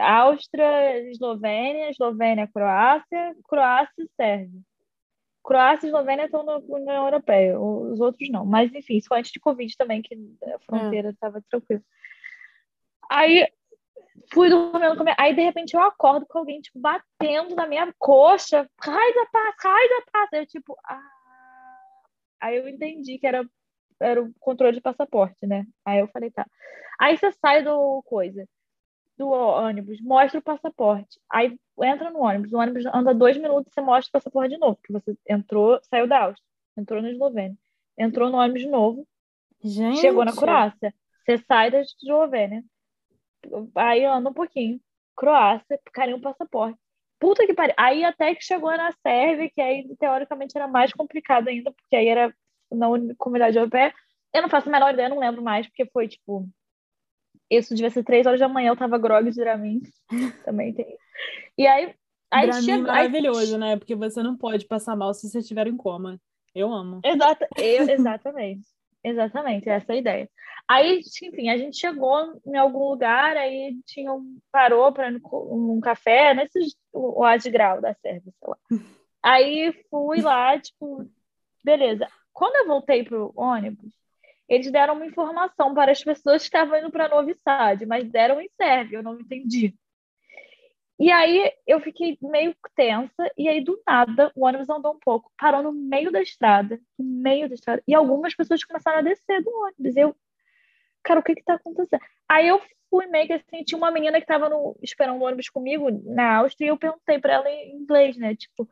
Áustria, 0.00 1.10
Eslovênia, 1.10 1.90
Eslovênia, 1.90 2.48
Croácia, 2.52 3.36
Croácia 3.48 4.02
e 4.02 4.08
Sérvia. 4.16 4.60
Croácia 5.42 5.86
e 5.86 5.88
Eslovênia 5.88 6.24
estão 6.24 6.42
na 6.42 6.56
União 6.56 7.04
Europeia, 7.04 7.60
os 7.60 8.00
outros 8.00 8.28
não. 8.30 8.46
Mas 8.46 8.72
enfim, 8.74 8.96
isso 8.96 9.08
foi 9.08 9.18
antes 9.18 9.30
de 9.30 9.40
Covid 9.40 9.76
também, 9.76 10.00
que 10.00 10.14
a 10.44 10.58
fronteira 10.60 11.10
estava 11.10 11.42
tranquila. 11.50 11.82
Aí 13.10 13.46
fui 14.32 14.48
dormindo 14.48 14.96
com 14.96 15.04
minha... 15.04 15.16
Aí 15.18 15.34
de 15.34 15.42
repente 15.42 15.74
eu 15.74 15.82
acordo 15.82 16.26
com 16.26 16.38
alguém 16.38 16.60
tipo 16.60 16.78
batendo 16.78 17.54
na 17.54 17.66
minha 17.66 17.92
coxa, 17.98 18.66
raiz 18.80 19.16
a 19.16 19.26
paz, 19.26 19.54
raiz 19.62 19.90
a 19.92 20.10
paz. 20.10 20.28
Eu 20.32 20.46
tipo, 20.46 20.76
ah... 20.86 21.10
aí 22.40 22.56
eu 22.56 22.68
entendi 22.68 23.18
que 23.18 23.26
era 23.26 23.44
era 24.00 24.22
o 24.22 24.32
controle 24.40 24.74
de 24.74 24.80
passaporte, 24.80 25.46
né? 25.46 25.64
Aí 25.84 26.00
eu 26.00 26.08
falei, 26.08 26.30
tá. 26.30 26.46
Aí 27.00 27.16
você 27.16 27.32
sai 27.32 27.62
do 27.62 28.02
coisa, 28.04 28.46
do 29.16 29.28
ônibus, 29.30 30.00
mostra 30.00 30.40
o 30.40 30.42
passaporte. 30.42 31.20
Aí 31.30 31.56
entra 31.82 32.10
no 32.10 32.20
ônibus, 32.20 32.52
o 32.52 32.58
ônibus 32.58 32.84
anda 32.86 33.14
dois 33.14 33.36
minutos, 33.36 33.72
você 33.72 33.80
mostra 33.80 34.08
o 34.08 34.12
passaporte 34.12 34.54
de 34.54 34.58
novo, 34.58 34.76
porque 34.76 34.92
você 34.92 35.16
entrou, 35.28 35.78
saiu 35.84 36.06
da 36.06 36.24
Áustria, 36.24 36.44
entrou 36.76 37.00
na 37.02 37.10
Eslovênia, 37.10 37.56
entrou 37.98 38.30
no 38.30 38.38
ônibus 38.38 38.62
de 38.62 38.68
novo, 38.68 39.06
Gente, 39.62 40.00
chegou 40.00 40.24
na 40.24 40.32
Croácia. 40.36 40.94
Você 41.24 41.38
sai 41.46 41.70
da 41.70 41.80
Eslovênia, 41.80 42.62
aí 43.76 44.04
anda 44.04 44.30
um 44.30 44.34
pouquinho, 44.34 44.80
Croácia, 45.16 45.78
carinha 45.92 46.16
um 46.16 46.20
passaporte. 46.20 46.78
Puta 47.18 47.46
que 47.46 47.54
pariu. 47.54 47.74
Aí 47.78 48.04
até 48.04 48.34
que 48.34 48.42
chegou 48.44 48.70
na 48.76 48.92
Sérvia, 49.00 49.48
que 49.48 49.60
aí 49.60 49.88
teoricamente 49.96 50.56
era 50.56 50.66
mais 50.68 50.92
complicado 50.92 51.48
ainda, 51.48 51.72
porque 51.72 51.96
aí 51.96 52.08
era 52.08 52.34
na 52.70 52.88
uni- 52.88 53.14
comunidade 53.14 53.56
europeia. 53.56 53.94
Eu 54.34 54.42
não 54.42 54.48
faço 54.48 54.68
a 54.68 54.72
menor 54.72 54.92
ideia, 54.92 55.08
não 55.08 55.20
lembro 55.20 55.40
mais, 55.40 55.66
porque 55.66 55.86
foi 55.86 56.08
tipo. 56.08 56.46
Isso 57.56 57.74
devia 57.74 57.90
ser 57.90 58.04
três 58.04 58.26
horas 58.26 58.40
da 58.40 58.48
manhã, 58.48 58.70
eu 58.70 58.76
tava 58.76 58.98
grog 58.98 59.30
de 59.30 59.36
Dramin. 59.36 59.80
Também 60.44 60.72
tem. 60.72 60.96
E 61.56 61.66
aí. 61.66 61.94
Aí 62.30 62.46
Pra 62.48 62.56
mim, 62.56 62.62
chegou. 62.62 62.90
aí- 62.90 62.96
maravilhoso, 63.08 63.58
né? 63.58 63.76
Porque 63.76 63.94
você 63.94 64.22
não 64.22 64.36
pode 64.36 64.66
passar 64.66 64.96
mal 64.96 65.14
se 65.14 65.28
você 65.28 65.38
estiver 65.38 65.66
em 65.66 65.76
coma. 65.76 66.20
Eu 66.54 66.72
amo. 66.72 67.00
Exata, 67.04 67.48
eu- 67.56 67.88
exatamente. 67.90 68.66
Exatamente, 69.02 69.68
essa 69.68 69.92
é 69.92 69.96
a 69.96 69.98
ideia. 69.98 70.30
Aí, 70.66 71.00
enfim, 71.22 71.50
a 71.50 71.58
gente 71.58 71.76
chegou 71.76 72.40
em 72.46 72.56
algum 72.56 72.88
lugar, 72.88 73.36
aí 73.36 73.76
tinha 73.84 74.10
um, 74.14 74.38
parou 74.50 74.90
para 74.92 75.12
um 75.34 75.78
café, 75.78 76.32
nesses 76.32 76.74
o 76.90 77.22
o 77.22 77.50
grau 77.52 77.82
da 77.82 77.92
Sérvia, 77.94 78.32
sei 78.38 78.48
lá. 78.48 78.56
Aí 79.22 79.72
fui 79.90 80.20
lá, 80.20 80.58
tipo, 80.58 81.06
beleza. 81.62 82.06
Quando 82.32 82.56
eu 82.56 82.66
voltei 82.66 83.02
pro 83.04 83.32
ônibus, 83.34 83.90
eles 84.48 84.70
deram 84.70 84.94
uma 84.94 85.06
informação 85.06 85.74
para 85.74 85.92
as 85.92 86.02
pessoas 86.02 86.42
que 86.42 86.46
estavam 86.46 86.78
indo 86.78 86.90
para 86.90 87.08
Novi 87.08 87.34
Sad, 87.42 87.84
mas 87.86 88.10
deram 88.10 88.40
em 88.40 88.48
sérvio, 88.56 88.98
eu 88.98 89.02
não 89.02 89.18
entendi. 89.18 89.74
E 90.98 91.10
aí 91.10 91.52
eu 91.66 91.80
fiquei 91.80 92.16
meio 92.22 92.54
tensa, 92.76 93.30
e 93.36 93.48
aí 93.48 93.62
do 93.62 93.80
nada 93.86 94.30
o 94.34 94.44
ônibus 94.46 94.68
andou 94.68 94.92
um 94.92 94.98
pouco, 94.98 95.32
parou 95.36 95.62
no 95.62 95.72
meio 95.72 96.12
da 96.12 96.22
estrada, 96.22 96.80
no 96.98 97.04
meio 97.04 97.48
da 97.48 97.54
estrada, 97.54 97.82
e 97.86 97.94
algumas 97.94 98.34
pessoas 98.34 98.62
começaram 98.64 98.98
a 98.98 99.02
descer 99.02 99.42
do 99.42 99.50
ônibus. 99.50 99.96
Eu, 99.96 100.16
cara, 101.02 101.20
o 101.20 101.22
que 101.22 101.34
que 101.34 101.42
tá 101.42 101.54
acontecendo? 101.54 102.00
Aí 102.28 102.46
eu 102.46 102.60
fui 102.88 103.06
meio 103.06 103.26
que 103.26 103.32
assim, 103.32 103.64
tinha 103.64 103.76
uma 103.78 103.90
menina 103.90 104.20
que 104.20 104.26
tava 104.26 104.48
no, 104.48 104.76
esperando 104.82 105.20
o 105.20 105.24
ônibus 105.24 105.48
comigo 105.48 105.90
na 106.04 106.36
Áustria, 106.36 106.66
e 106.66 106.68
eu 106.68 106.78
perguntei 106.78 107.18
para 107.18 107.34
ela 107.34 107.50
em 107.50 107.74
inglês, 107.74 108.16
né? 108.16 108.36
Tipo, 108.36 108.68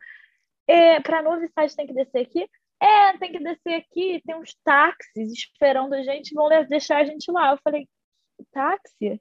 é, 0.67 1.01
para 1.01 1.23
Novi 1.23 1.49
Sad 1.49 1.75
tem 1.75 1.87
que 1.87 1.93
descer 1.93 2.21
aqui? 2.21 2.49
É, 2.83 3.17
tem 3.19 3.31
que 3.31 3.39
descer 3.39 3.75
aqui, 3.75 4.21
tem 4.27 4.35
uns 4.35 4.55
táxis 4.65 5.33
esperando 5.33 5.95
a 5.95 6.03
gente, 6.03 6.35
vão 6.35 6.49
deixar 6.69 6.99
a 6.99 7.05
gente 7.05 7.31
lá. 7.31 7.53
Eu 7.53 7.59
falei, 7.63 7.89
táxi? 8.51 9.21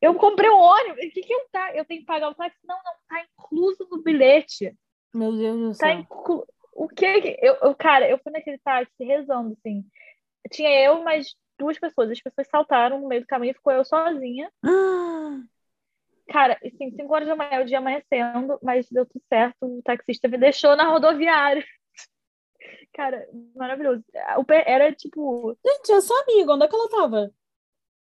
Eu 0.00 0.14
comprei 0.14 0.50
um 0.50 0.58
ônibus, 0.58 1.04
o 1.06 1.10
que 1.10 1.20
que 1.22 1.32
é 1.32 1.36
um 1.36 1.48
táxi? 1.50 1.78
Eu 1.78 1.84
tenho 1.84 2.00
que 2.00 2.06
pagar 2.06 2.28
o 2.28 2.34
táxi? 2.34 2.56
Não, 2.64 2.76
não, 2.76 2.92
tá 3.08 3.24
incluso 3.38 3.86
no 3.90 4.02
bilhete. 4.02 4.76
Meu 5.14 5.32
Deus 5.36 5.58
do 5.58 5.78
Tá 5.78 5.86
céu. 5.88 5.98
inclu... 6.00 6.46
O 6.74 6.88
que 6.88 7.20
que... 7.20 7.38
Eu, 7.40 7.56
eu, 7.62 7.74
cara, 7.74 8.08
eu 8.08 8.18
fui 8.18 8.30
naquele 8.32 8.58
táxi 8.58 8.92
rezando, 9.04 9.52
assim. 9.58 9.84
Tinha 10.50 10.70
eu 10.84 11.02
mais 11.02 11.34
duas 11.58 11.78
pessoas. 11.78 12.10
As 12.10 12.20
pessoas 12.20 12.46
saltaram 12.48 13.00
no 13.00 13.08
meio 13.08 13.20
do 13.22 13.26
caminho, 13.26 13.54
ficou 13.54 13.72
eu 13.72 13.84
sozinha. 13.84 14.50
Ah, 14.64 15.40
Cara, 16.30 16.58
assim, 16.64 16.90
5 16.90 17.12
horas 17.14 17.26
da 17.26 17.34
manhã, 17.34 17.62
o 17.62 17.64
dia 17.64 17.78
amanhecendo, 17.78 18.58
mas 18.62 18.86
deu 18.90 19.06
tudo 19.06 19.22
certo. 19.28 19.56
O 19.62 19.82
taxista 19.82 20.28
me 20.28 20.36
deixou 20.36 20.76
na 20.76 20.84
rodoviária. 20.84 21.64
Cara, 22.94 23.26
maravilhoso. 23.54 24.04
O 24.36 24.44
pé 24.44 24.64
era, 24.66 24.92
tipo, 24.92 25.56
Gente, 25.64 26.00
sua 26.02 26.20
amiga. 26.22 26.52
Onde 26.52 26.64
é 26.64 26.68
que 26.68 26.74
ela 26.74 26.88
tava? 26.90 27.32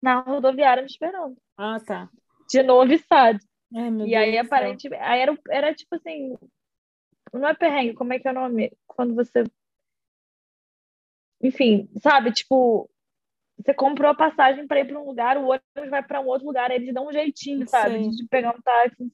na 0.03 0.19
rodoviária 0.19 0.83
me 0.83 0.89
esperando. 0.89 1.37
Ah, 1.57 1.79
tá. 1.79 2.09
De 2.49 2.61
novo? 2.61 2.91
Ai, 3.73 3.89
meu 3.89 4.05
E 4.05 4.09
Deus 4.09 4.21
aí, 4.21 4.37
aparentemente, 4.37 5.01
aí 5.01 5.21
era, 5.21 5.39
era 5.49 5.73
tipo 5.73 5.95
assim, 5.95 6.37
não 7.31 7.47
é 7.47 7.53
perrengue, 7.53 7.93
como 7.93 8.11
é 8.11 8.19
que 8.19 8.27
é 8.27 8.31
o 8.31 8.33
nome? 8.33 8.71
Quando 8.85 9.15
você, 9.15 9.45
enfim, 11.41 11.89
sabe, 12.01 12.33
tipo, 12.33 12.89
você 13.57 13.73
comprou 13.73 14.11
a 14.11 14.15
passagem 14.15 14.67
para 14.67 14.81
ir 14.81 14.87
para 14.87 14.99
um 14.99 15.05
lugar, 15.05 15.37
o 15.37 15.47
ônibus 15.47 15.89
vai 15.89 16.03
para 16.03 16.19
um 16.19 16.27
outro 16.27 16.45
lugar, 16.45 16.69
aí 16.69 16.77
eles 16.77 16.93
dão 16.93 17.07
um 17.07 17.13
jeitinho, 17.13 17.67
sabe, 17.67 18.03
Sei. 18.03 18.09
de 18.09 18.27
pegar 18.27 18.53
um 18.55 18.61
táxi. 18.61 19.11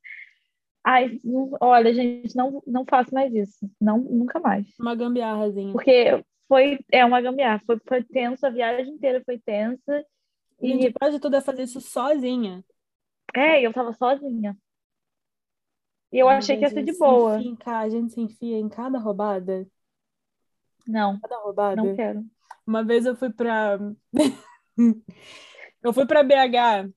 Ai, 0.84 1.20
não- 1.24 1.52
olha, 1.62 1.94
gente, 1.94 2.36
não, 2.36 2.64
não 2.66 2.86
faço 2.90 3.14
mais 3.14 3.34
isso, 3.34 3.70
não, 3.80 3.98
nunca 4.00 4.40
mais. 4.40 4.66
Uma 4.80 4.96
gambiarrazinha. 4.96 5.72
Porque 5.74 6.24
foi, 6.48 6.80
é 6.92 7.04
uma 7.06 7.22
gambiarra, 7.22 7.62
foi, 7.66 7.80
foi 7.88 8.04
tenso, 8.04 8.46
a 8.46 8.50
viagem 8.50 8.94
inteira 8.94 9.22
foi 9.26 9.38
tensa, 9.40 10.06
Gente, 10.62 10.88
e, 10.88 10.94
quase 10.94 11.20
tudo 11.20 11.36
é 11.38 11.42
fazer 11.42 11.64
isso 11.64 11.80
sozinha. 11.80 12.64
é, 13.36 13.62
eu 13.62 13.72
tava 13.72 13.94
sozinha. 13.94 14.58
E 16.12 16.18
eu 16.20 16.28
achei 16.28 16.58
que 16.58 16.64
ia 16.64 16.70
ser 16.70 16.84
de 16.84 16.98
boa. 16.98 17.38
enfia 17.38 17.78
A 17.78 17.90
gente 17.90 18.14
se 18.14 18.20
enfia 18.20 18.58
em 18.58 18.68
cada 18.68 18.98
roubada. 18.98 19.68
Não, 20.88 21.20
Cada 21.20 21.38
roubada. 21.38 21.76
não 21.76 21.96
quero. 21.96 22.26
Uma 22.66 22.84
vez 22.84 23.06
eu 23.06 23.16
fui 23.16 23.32
pra. 23.32 23.78
eu 25.84 25.94
fui 25.94 26.06
pra 26.08 26.24
BH. 26.24 26.90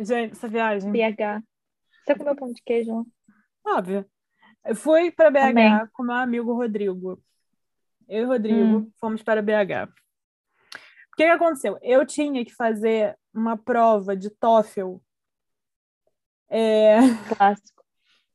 Gente, 0.00 0.32
essa 0.32 0.46
viagem. 0.48 0.92
BH. 0.92 1.42
Você 2.04 2.14
comeu 2.14 2.36
pão 2.36 2.52
de 2.52 2.62
queijo? 2.62 3.06
Óbvio. 3.66 4.04
Eu 4.64 4.74
fui 4.74 5.10
para 5.10 5.30
BH 5.30 5.48
Amém. 5.48 5.86
com 5.92 6.02
meu 6.02 6.14
amigo 6.16 6.52
Rodrigo. 6.54 7.22
Eu 8.08 8.22
e 8.22 8.24
o 8.24 8.28
Rodrigo 8.28 8.78
Hum. 8.78 8.90
fomos 8.98 9.22
para 9.22 9.42
BH. 9.42 9.88
O 11.12 11.16
que 11.16 11.24
que 11.24 11.30
aconteceu? 11.30 11.78
Eu 11.82 12.06
tinha 12.06 12.44
que 12.44 12.54
fazer 12.54 13.18
uma 13.34 13.56
prova 13.56 14.16
de 14.16 14.30
TOEFL. 14.30 14.96
É... 16.48 16.98
Clássico. 17.36 17.82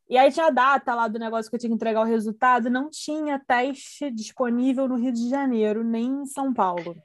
E 0.09 0.17
aí 0.17 0.31
tinha 0.31 0.47
a 0.47 0.51
data 0.51 0.93
lá 0.93 1.07
do 1.07 1.17
negócio 1.17 1.49
que 1.49 1.55
eu 1.55 1.59
tinha 1.59 1.69
que 1.69 1.75
entregar 1.75 2.01
o 2.01 2.05
resultado, 2.05 2.69
não 2.69 2.89
tinha 2.89 3.39
teste 3.39 4.11
disponível 4.11 4.87
no 4.87 4.95
Rio 4.95 5.11
de 5.11 5.29
Janeiro, 5.29 5.83
nem 5.83 6.05
em 6.05 6.25
São 6.25 6.53
Paulo. 6.53 6.95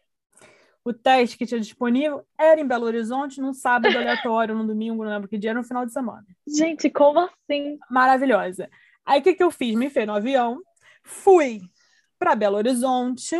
O 0.88 0.92
teste 0.94 1.36
que 1.36 1.44
tinha 1.44 1.60
disponível 1.60 2.24
era 2.38 2.58
em 2.58 2.66
Belo 2.66 2.86
Horizonte, 2.86 3.40
num 3.42 3.52
sábado 3.52 3.96
aleatório, 3.98 4.54
no 4.54 4.66
domingo, 4.66 5.04
não 5.04 5.10
lembro 5.12 5.28
que 5.28 5.36
dia, 5.36 5.52
no 5.52 5.62
final 5.62 5.84
de 5.84 5.92
semana. 5.92 6.24
Gente, 6.46 6.88
como 6.88 7.20
assim? 7.20 7.78
Maravilhosa. 7.90 8.70
Aí 9.04 9.20
o 9.20 9.22
que, 9.22 9.34
que 9.34 9.42
eu 9.42 9.50
fiz? 9.50 9.74
Me 9.74 9.90
fez 9.90 10.06
no 10.06 10.14
avião, 10.14 10.62
fui 11.02 11.60
para 12.18 12.34
Belo 12.34 12.56
Horizonte. 12.56 13.36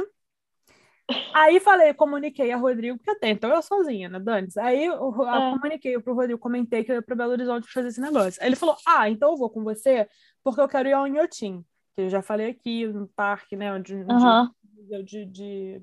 Aí 1.33 1.59
falei, 1.59 1.95
comuniquei 1.95 2.53
a 2.53 2.57
Rodrigo, 2.59 2.99
porque 2.99 3.13
até 3.13 3.31
então 3.31 3.49
eu 3.49 3.63
sozinha, 3.63 4.11
né, 4.11 4.21
Dani? 4.21 4.49
Aí 4.59 4.85
eu, 4.85 4.95
eu 4.95 5.27
É. 5.27 5.51
comuniquei 5.53 5.99
pro 5.99 6.15
Rodrigo, 6.15 6.39
comentei 6.39 6.85
que 6.85 6.93
eu 6.93 6.97
ia 6.97 7.03
para 7.03 7.17
Belo 7.17 7.33
Horizonte 7.33 7.73
fazer 7.73 7.89
esse 7.89 8.01
negócio. 8.01 8.43
Aí 8.43 8.49
ele 8.51 8.57
falou: 8.57 8.77
Ah, 8.87 9.09
então 9.09 9.31
eu 9.31 9.37
vou 9.39 9.49
com 9.49 9.65
você, 9.65 10.07
porque 10.45 10.61
eu 10.61 10.69
quero 10.69 10.87
ir 10.87 10.93
ao 10.93 11.07
Inhotim, 11.07 11.65
que 11.97 12.03
eu 12.03 12.11
já 12.11 12.21
falei 12.21 12.51
aqui 12.51 12.87
no 12.87 13.09
parque, 13.09 13.57
né? 13.57 13.73
Onde, 13.73 13.95
onde 13.95 15.05
de, 15.05 15.25
de, 15.27 15.83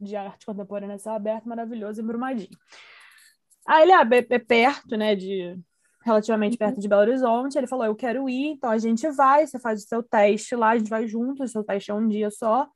de 0.00 0.16
arte 0.16 0.46
contemporânea 0.46 0.98
céu 0.98 1.14
aberto, 1.14 1.48
maravilhoso, 1.48 2.00
em 2.00 2.06
Brumadinho. 2.06 2.58
Aí 3.66 3.82
ele, 3.82 3.92
é 3.92 4.26
é 4.30 4.38
perto, 4.38 4.96
né, 4.96 5.14
de 5.16 5.58
relativamente 6.06 6.56
perto 6.56 6.80
de 6.80 6.88
Belo 6.88 7.00
Horizonte. 7.02 7.58
Ele 7.58 7.66
falou, 7.66 7.84
eu 7.84 7.96
quero 7.96 8.28
ir, 8.28 8.46
então 8.52 8.70
a 8.70 8.78
gente 8.78 9.08
vai, 9.10 9.46
você 9.46 9.58
faz 9.58 9.82
o 9.82 9.88
seu 9.88 10.02
teste 10.02 10.54
lá, 10.54 10.70
a 10.70 10.78
gente 10.78 10.88
vai 10.88 11.06
junto, 11.08 11.42
o 11.42 11.48
seu 11.48 11.64
teste 11.64 11.90
é 11.90 11.94
um 11.94 12.06
dia 12.06 12.30
só, 12.30 12.68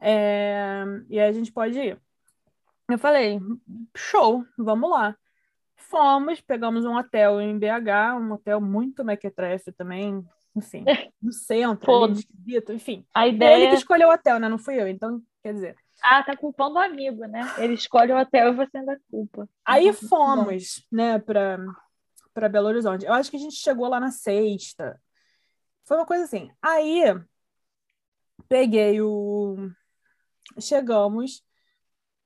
é, 0.00 0.84
e 1.08 1.18
aí 1.18 1.28
a 1.28 1.32
gente 1.32 1.52
pode 1.52 1.78
ir. 1.78 2.00
Eu 2.88 2.98
falei, 2.98 3.40
show, 3.96 4.44
vamos 4.56 4.90
lá. 4.90 5.16
Fomos, 5.76 6.40
pegamos 6.40 6.84
um 6.84 6.96
hotel 6.96 7.40
em 7.40 7.58
BH, 7.58 8.16
um 8.20 8.32
hotel 8.32 8.60
muito 8.60 9.04
mequetrefe 9.04 9.72
também, 9.72 10.24
enfim, 10.54 10.84
no 11.20 11.32
centro, 11.32 12.04
ali, 12.04 12.12
esquisito, 12.14 12.72
enfim. 12.72 13.04
A 13.12 13.26
Ele 13.26 13.36
ideia. 13.36 13.70
que 13.70 13.76
escolheu 13.76 14.08
o 14.08 14.12
hotel, 14.12 14.38
né? 14.38 14.48
Não 14.48 14.58
fui 14.58 14.80
eu, 14.80 14.86
então, 14.86 15.20
quer 15.42 15.54
dizer. 15.54 15.76
Ah, 16.02 16.22
tá 16.22 16.36
culpando 16.36 16.76
o 16.76 16.78
amigo, 16.78 17.24
né? 17.26 17.40
Ele 17.58 17.74
escolhe 17.74 18.12
o 18.12 18.18
hotel 18.18 18.52
e 18.52 18.56
você 18.56 18.78
ainda 18.78 19.00
culpa. 19.10 19.48
Aí 19.64 19.84
Muito 19.84 20.02
bom. 20.02 20.08
fomos, 20.08 20.86
né, 20.90 21.18
para 21.18 21.58
para 22.32 22.48
Belo 22.48 22.68
Horizonte. 22.68 23.04
Eu 23.04 23.12
acho 23.12 23.30
que 23.30 23.36
a 23.36 23.40
gente 23.40 23.56
chegou 23.56 23.88
lá 23.88 23.98
na 23.98 24.10
sexta. 24.10 25.00
Foi 25.84 25.96
uma 25.96 26.06
coisa 26.06 26.24
assim. 26.24 26.50
Aí 26.62 27.02
peguei 28.48 29.00
o 29.00 29.70
chegamos, 30.58 31.44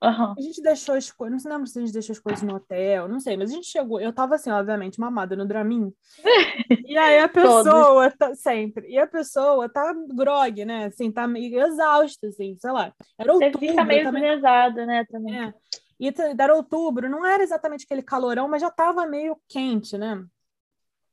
Aham. 0.04 0.34
a 0.38 0.40
gente 0.40 0.60
deixou 0.62 0.94
as 0.94 1.10
coisas, 1.10 1.32
não 1.32 1.38
se 1.38 1.48
lembra 1.48 1.66
se 1.66 1.78
a 1.78 1.82
gente 1.82 1.92
deixou 1.92 2.12
as 2.12 2.18
coisas 2.18 2.42
no 2.42 2.54
hotel, 2.56 3.08
não 3.08 3.18
sei, 3.20 3.36
mas 3.36 3.50
a 3.50 3.54
gente 3.54 3.66
chegou, 3.66 4.00
eu 4.00 4.12
tava 4.12 4.34
assim, 4.34 4.50
obviamente, 4.50 5.00
mamada 5.00 5.34
no 5.34 5.46
Dramin. 5.46 5.92
E 6.86 6.98
aí 6.98 7.18
a 7.18 7.28
pessoa 7.28 8.10
tá, 8.10 8.34
sempre, 8.34 8.86
e 8.88 8.98
a 8.98 9.06
pessoa 9.06 9.68
tá 9.68 9.94
grog, 10.14 10.64
né? 10.66 10.86
Assim, 10.86 11.10
tá 11.10 11.26
meio 11.26 11.58
exausta, 11.60 12.26
assim, 12.26 12.56
sei 12.58 12.70
lá. 12.70 12.92
Era 13.18 13.32
Você 13.32 13.46
outubro, 13.46 13.66
fica 13.68 13.84
meio 13.84 14.04
também 14.04 14.22
pesado, 14.22 14.86
né? 14.86 15.04
Também. 15.10 15.34
é. 15.46 15.54
E 15.98 16.12
era 16.38 16.54
outubro, 16.54 17.08
não 17.08 17.24
era 17.24 17.42
exatamente 17.42 17.84
aquele 17.84 18.02
calorão, 18.02 18.48
mas 18.48 18.60
já 18.60 18.70
tava 18.70 19.06
meio 19.06 19.36
quente, 19.48 19.96
né? 19.96 20.22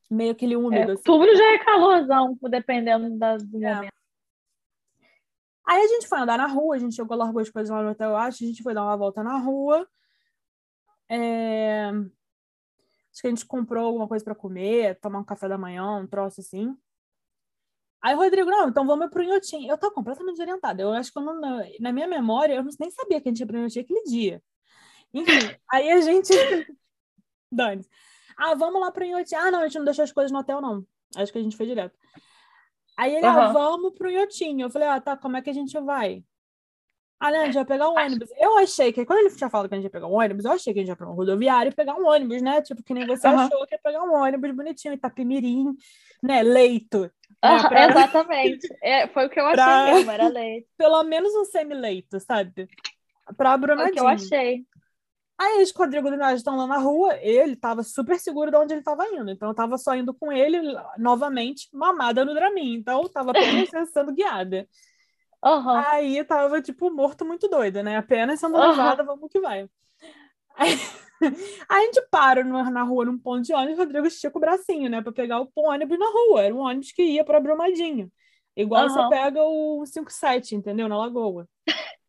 Meio 0.09 0.31
aquele 0.33 0.55
É, 0.55 0.57
úmido, 0.57 0.91
assim. 0.91 1.09
outubro 1.09 1.35
já 1.35 1.53
é 1.53 1.57
calorzão, 1.59 2.37
dependendo 2.49 3.17
da, 3.17 3.37
do 3.37 3.63
É. 3.63 3.75
momento. 3.75 4.00
Aí 5.67 5.81
a 5.83 5.87
gente 5.87 6.07
foi 6.07 6.19
andar 6.19 6.37
na 6.37 6.47
rua, 6.47 6.75
a 6.75 6.79
gente 6.79 6.95
chegou, 6.95 7.15
largou 7.17 7.41
as 7.41 7.49
coisas 7.49 7.69
lá 7.69 7.81
no 7.83 7.91
hotel, 7.91 8.15
acho, 8.15 8.43
a 8.43 8.47
gente 8.47 8.63
foi 8.63 8.73
dar 8.73 8.83
uma 8.83 8.97
volta 8.97 9.23
na 9.23 9.37
rua. 9.37 9.87
É, 11.09 11.91
Acho 13.11 13.21
que 13.21 13.27
a 13.27 13.29
gente 13.29 13.45
comprou 13.45 13.85
alguma 13.85 14.07
coisa 14.07 14.23
para 14.23 14.33
comer, 14.33 14.97
tomar 14.99 15.19
um 15.19 15.23
café 15.23 15.47
da 15.47 15.57
manhã, 15.57 15.97
um 15.97 16.07
troço 16.07 16.39
assim. 16.39 16.75
Aí 18.01 18.15
o 18.15 18.17
Rodrigo, 18.17 18.49
não, 18.49 18.69
então 18.69 18.85
vamos 18.87 19.09
pro 19.09 19.21
Inhotim. 19.21 19.67
Eu 19.67 19.77
tô 19.77 19.91
completamente 19.91 20.33
desorientada. 20.35 20.81
Eu 20.81 20.91
acho 20.93 21.11
que 21.11 21.19
eu 21.19 21.23
não, 21.23 21.39
na- 21.79 21.91
minha 21.91 22.07
memória, 22.07 22.55
eu 22.55 22.63
nem 22.79 22.89
sabia 22.89 23.21
que 23.21 23.27
a 23.27 23.31
gente 23.31 23.41
ia 23.41 23.45
pro 23.47 23.57
Inhotim 23.57 23.81
aquele 23.81 24.03
dia. 24.05 24.41
Enfim, 25.13 25.25
aí 25.71 25.91
a 25.91 26.01
gente. 26.01 26.31
Dane. 27.51 27.85
Ah, 28.37 28.55
vamos 28.55 28.81
lá 28.81 28.91
pro 28.91 29.03
Inhotim. 29.03 29.35
Ah, 29.35 29.51
não, 29.51 29.59
a 29.59 29.63
gente 29.67 29.77
não 29.77 29.85
deixou 29.85 30.03
as 30.03 30.11
coisas 30.11 30.31
no 30.31 30.39
hotel, 30.39 30.61
não. 30.61 30.85
Acho 31.15 31.31
que 31.31 31.37
a 31.37 31.43
gente 31.43 31.57
foi 31.57 31.65
direto. 31.67 31.97
Aí 32.97 33.15
ele, 33.15 33.25
ah, 33.25 33.31
Aham. 33.45 33.53
vamos 33.53 33.93
pro 33.93 34.09
Inhotim. 34.09 34.61
Eu 34.61 34.69
falei, 34.69 34.87
ah, 34.87 34.99
tá, 35.01 35.17
como 35.17 35.37
é 35.37 35.41
que 35.41 35.49
a 35.49 35.53
gente 35.53 35.79
vai? 35.79 36.23
Ah, 37.19 37.29
não, 37.31 37.41
a 37.41 37.45
gente 37.45 37.53
vai 37.53 37.65
pegar 37.65 37.87
um 37.89 37.95
ônibus. 37.95 38.29
Eu 38.37 38.57
achei 38.57 38.91
que, 38.91 39.05
quando 39.05 39.19
ele 39.19 39.35
tinha 39.35 39.49
falado 39.49 39.69
que 39.69 39.75
a 39.75 39.77
gente 39.77 39.85
ia 39.85 39.91
pegar 39.91 40.07
um 40.07 40.13
ônibus, 40.19 40.43
eu 40.43 40.51
achei 40.53 40.73
que 40.73 40.79
a 40.79 40.81
gente 40.81 40.89
ia 40.89 40.95
pra 40.95 41.07
um 41.07 41.13
rodoviário 41.13 41.71
e 41.71 41.75
pegar 41.75 41.93
um 41.95 42.07
ônibus, 42.07 42.41
né? 42.41 42.61
Tipo, 42.63 42.81
que 42.83 42.93
nem 42.95 43.05
você 43.05 43.27
Aham. 43.27 43.45
achou 43.45 43.65
que 43.67 43.75
ia 43.75 43.79
pegar 43.83 44.03
um 44.03 44.13
ônibus 44.13 44.51
bonitinho, 44.55 44.93
Itapemirim, 44.95 45.65
né? 46.23 46.41
Leito. 46.41 47.11
Ah, 47.39 47.67
pra- 47.69 47.89
Exatamente. 47.89 48.67
É, 48.81 49.07
foi 49.07 49.27
o 49.27 49.29
que 49.29 49.39
eu 49.39 49.45
achei 49.53 49.55
Pra- 49.63 49.93
mesmo, 49.93 50.09
era 50.11 50.27
leite. 50.29 50.67
Pelo 50.77 51.03
menos 51.03 51.31
um 51.35 51.45
semi-leito, 51.45 52.19
sabe? 52.19 52.67
Pra 53.37 53.51
Foi 53.51 53.57
o 53.57 53.59
que 53.59 53.99
eu 53.99 54.03
Brumadinho. 54.03 54.07
achei. 54.07 54.65
Aí 55.41 55.55
eles 55.57 55.71
com 55.71 55.81
o 55.81 55.85
Rodrigo 55.85 56.07
e 56.07 56.17
nós 56.17 56.37
estão 56.37 56.55
lá 56.55 56.67
na 56.67 56.77
rua, 56.77 57.15
ele 57.17 57.55
tava 57.55 57.81
super 57.83 58.19
seguro 58.19 58.51
de 58.51 58.57
onde 58.57 58.73
ele 58.75 58.83
tava 58.83 59.07
indo. 59.07 59.31
Então 59.31 59.49
eu 59.49 59.55
tava 59.55 59.75
só 59.77 59.95
indo 59.95 60.13
com 60.13 60.31
ele 60.31 60.59
novamente, 60.99 61.67
mamada 61.73 62.23
no 62.23 62.33
Dramin. 62.35 62.75
Então 62.75 63.01
eu 63.01 63.09
tava 63.09 63.31
apenas 63.31 63.67
sendo 63.91 64.13
guiada. 64.13 64.67
Aham. 65.43 65.85
Aí 65.89 66.23
tava, 66.25 66.61
tipo, 66.61 66.91
morto 66.91 67.25
muito 67.25 67.47
doido, 67.47 67.81
né? 67.83 67.97
Apenas 67.97 68.39
sendo 68.39 68.57
Aham. 68.57 68.59
levada, 68.59 69.03
vamos 69.03 69.29
que 69.31 69.39
vai. 69.39 69.69
Aí, 70.55 70.71
aí 71.69 71.83
a 71.83 71.85
gente 71.85 72.01
para 72.11 72.43
no- 72.43 72.69
na 72.71 72.83
rua, 72.83 73.05
num 73.05 73.17
ponto 73.19 73.43
de 73.43 73.53
ônibus, 73.53 73.77
o 73.79 73.83
Rodrigo 73.83 74.07
estica 74.07 74.37
o 74.37 74.41
bracinho, 74.41 74.89
né? 74.89 75.01
Pra 75.01 75.11
pegar 75.13 75.41
o 75.41 75.49
ônibus 75.55 75.99
na 75.99 76.07
rua. 76.11 76.43
Era 76.43 76.55
um 76.55 76.59
ônibus 76.59 76.91
que 76.91 77.03
ia 77.03 77.25
pra 77.25 77.39
Brumadinho. 77.39 78.11
Igual 78.55 78.89
você 78.89 79.03
Aham. 79.03 79.03
pega 79.03 79.41
o 79.43 79.85
57, 79.85 80.55
entendeu? 80.55 80.89
Na 80.89 80.97
Lagoa. 80.97 81.47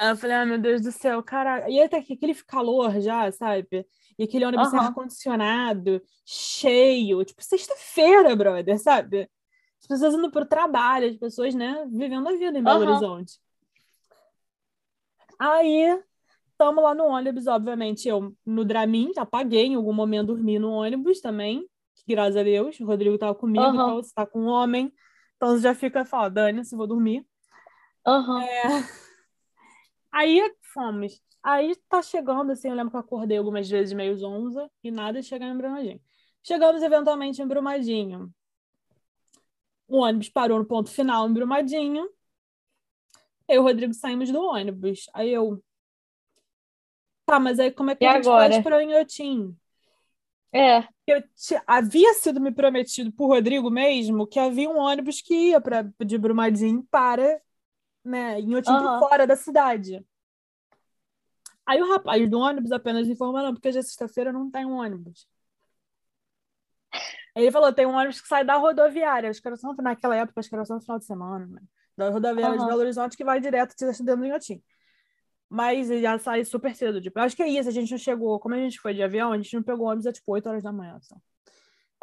Eu 0.00 0.16
falei, 0.16 0.36
ah, 0.36 0.46
meu 0.46 0.58
Deus 0.58 0.82
do 0.82 0.92
céu, 0.92 1.22
cara. 1.22 1.68
E 1.68 1.80
até 1.80 2.02
que 2.02 2.14
aquele 2.14 2.34
calor 2.34 3.00
já, 3.00 3.30
sabe? 3.32 3.86
E 4.18 4.24
aquele 4.24 4.44
ônibus 4.44 4.72
Aham. 4.72 4.88
ar-condicionado, 4.88 6.02
cheio. 6.24 7.24
Tipo, 7.24 7.42
sexta-feira, 7.42 8.34
brother, 8.36 8.78
sabe? 8.78 9.28
As 9.80 9.86
pessoas 9.86 10.14
indo 10.14 10.30
pro 10.30 10.46
trabalho, 10.46 11.08
as 11.08 11.16
pessoas, 11.16 11.54
né, 11.54 11.86
vivendo 11.90 12.28
a 12.28 12.32
vida 12.32 12.58
em 12.58 12.62
Belo. 12.62 12.80
Horizonte. 12.80 13.38
Aí, 15.38 16.02
estamos 16.50 16.82
lá 16.82 16.94
no 16.94 17.04
ônibus, 17.04 17.46
obviamente, 17.46 18.08
eu 18.08 18.34
no 18.44 18.64
Dramin, 18.64 19.12
apaguei 19.16 19.66
em 19.66 19.74
algum 19.74 19.92
momento, 19.92 20.28
dormi 20.28 20.58
no 20.58 20.70
ônibus 20.70 21.20
também, 21.20 21.68
graças 22.08 22.36
a 22.36 22.42
Deus. 22.42 22.80
O 22.80 22.86
Rodrigo 22.86 23.18
tava 23.18 23.34
comigo, 23.34 23.64
Aham. 23.64 23.74
então 23.74 23.96
você 23.96 24.12
tá 24.14 24.26
com 24.26 24.40
um 24.40 24.46
homem. 24.46 24.92
Então 25.36 25.50
você 25.50 25.62
já 25.62 25.74
fica, 25.74 26.04
fala, 26.04 26.30
dane-se, 26.30 26.74
vou 26.74 26.86
dormir. 26.86 27.24
Aham. 28.06 28.42
Aí 30.16 30.40
fomos. 30.72 31.22
Aí 31.42 31.76
tá 31.88 32.02
chegando, 32.02 32.50
assim, 32.52 32.68
eu 32.68 32.74
lembro 32.74 32.90
que 32.90 32.96
eu 32.96 33.00
acordei 33.00 33.36
algumas 33.38 33.68
vezes 33.68 33.92
meio 33.92 34.16
zonza 34.16 34.70
e 34.82 34.90
nada 34.90 35.22
chegar 35.22 35.46
em 35.48 35.56
Brumadinho. 35.56 36.00
Chegamos 36.42 36.82
eventualmente 36.82 37.42
em 37.42 37.46
Brumadinho. 37.46 38.32
O 39.88 39.98
ônibus 39.98 40.28
parou 40.28 40.58
no 40.60 40.64
ponto 40.64 40.90
final 40.90 41.28
em 41.28 41.32
Brumadinho. 41.32 42.08
Eu 43.48 43.56
e 43.56 43.58
o 43.58 43.62
Rodrigo 43.62 43.94
saímos 43.94 44.30
do 44.30 44.40
ônibus. 44.42 45.08
Aí 45.14 45.30
eu. 45.30 45.62
Tá, 47.24 47.38
mas 47.40 47.58
aí 47.58 47.70
como 47.72 47.90
é 47.90 47.96
que 47.96 48.04
E 48.04 48.06
a 48.06 48.12
gente 48.14 48.24
agora? 48.24 48.48
faz 48.54 48.62
para 48.64 48.82
Inhotim? 48.82 49.56
É. 50.52 50.88
Eu 51.06 51.22
ti- 51.34 51.60
havia 51.66 52.14
sido 52.14 52.40
me 52.40 52.52
prometido 52.52 53.12
por 53.12 53.28
Rodrigo 53.28 53.70
mesmo 53.70 54.26
que 54.26 54.38
havia 54.40 54.68
um 54.68 54.78
ônibus 54.78 55.20
que 55.20 55.50
ia 55.50 55.60
para 55.60 55.82
de 56.04 56.18
Brumadinho 56.18 56.82
para 56.90 57.40
né, 58.06 58.40
Inhotim 58.40 58.72
por 58.72 58.72
Aham. 58.72 58.98
fora 58.98 59.26
da 59.26 59.36
cidade. 59.36 60.04
Aí 61.66 61.82
o 61.82 61.90
rapaz 61.90 62.28
do 62.30 62.38
ônibus 62.38 62.70
apenas 62.70 63.08
informou, 63.08 63.42
não, 63.42 63.52
porque 63.52 63.68
hoje 63.68 63.78
é 63.78 63.82
sexta-feira 63.82 64.32
não 64.32 64.50
tem 64.50 64.64
um 64.64 64.76
ônibus. 64.76 65.26
Ele 67.34 67.50
falou, 67.50 67.72
tem 67.72 67.84
um 67.84 67.94
ônibus 67.94 68.20
que 68.20 68.28
sai 68.28 68.44
da 68.44 68.56
rodoviária, 68.56 69.28
acho 69.28 69.42
que 69.42 69.48
era 69.48 69.56
só 69.56 69.74
naquela 69.74 70.16
época, 70.16 70.40
acho 70.40 70.48
que 70.48 70.54
era 70.54 70.64
só 70.64 70.74
no 70.74 70.80
final 70.80 70.98
de 70.98 71.04
semana, 71.04 71.46
né? 71.46 71.60
Da 71.96 72.08
rodoviária 72.08 72.56
de 72.56 72.60
Aham. 72.60 72.68
Belo 72.68 72.80
Horizonte 72.80 73.16
que 73.16 73.24
vai 73.24 73.40
direto 73.40 73.74
te 73.74 73.84
dentro 73.84 74.16
do 74.16 74.24
Inhotim. 74.24 74.62
Mas 75.48 75.90
ele 75.90 76.02
já 76.02 76.18
sai 76.18 76.44
super 76.44 76.74
cedo, 76.74 77.00
tipo, 77.00 77.18
acho 77.20 77.36
que 77.36 77.42
é 77.42 77.48
isso, 77.48 77.68
a 77.68 77.72
gente 77.72 77.90
não 77.90 77.98
chegou, 77.98 78.38
como 78.40 78.54
a 78.54 78.58
gente 78.58 78.80
foi 78.80 78.94
de 78.94 79.02
avião, 79.02 79.32
a 79.32 79.36
gente 79.36 79.54
não 79.54 79.62
pegou 79.62 79.86
ônibus, 79.86 80.06
é 80.06 80.12
tipo 80.12 80.32
8 80.32 80.48
horas 80.48 80.62
da 80.62 80.72
manhã, 80.72 80.98
só. 81.02 81.16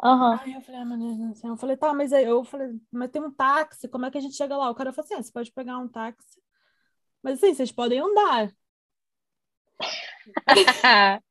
Aham. 0.04 0.38
Aí 0.42 0.52
eu 0.52 0.60
falei, 0.60 0.80
ah, 0.80 0.84
meu 0.84 0.98
Deus 0.98 1.16
do 1.16 1.34
céu. 1.34 1.50
Eu 1.50 1.56
falei, 1.56 1.76
tá, 1.76 1.94
mas 1.94 2.12
aí 2.12 2.24
eu 2.24 2.44
falei, 2.44 2.68
mas 2.92 3.10
tem 3.10 3.22
um 3.22 3.30
táxi, 3.30 3.88
como 3.88 4.04
é 4.06 4.10
que 4.10 4.18
a 4.18 4.20
gente 4.20 4.36
chega 4.36 4.56
lá? 4.56 4.70
O 4.70 4.74
cara 4.74 4.92
falou 4.92 5.06
assim, 5.06 5.14
ah, 5.14 5.22
você 5.22 5.32
pode 5.32 5.50
pegar 5.52 5.78
um 5.78 5.88
táxi, 5.88 6.40
mas 7.22 7.38
assim, 7.42 7.54
vocês 7.54 7.72
podem 7.72 8.00
andar. 8.00 8.52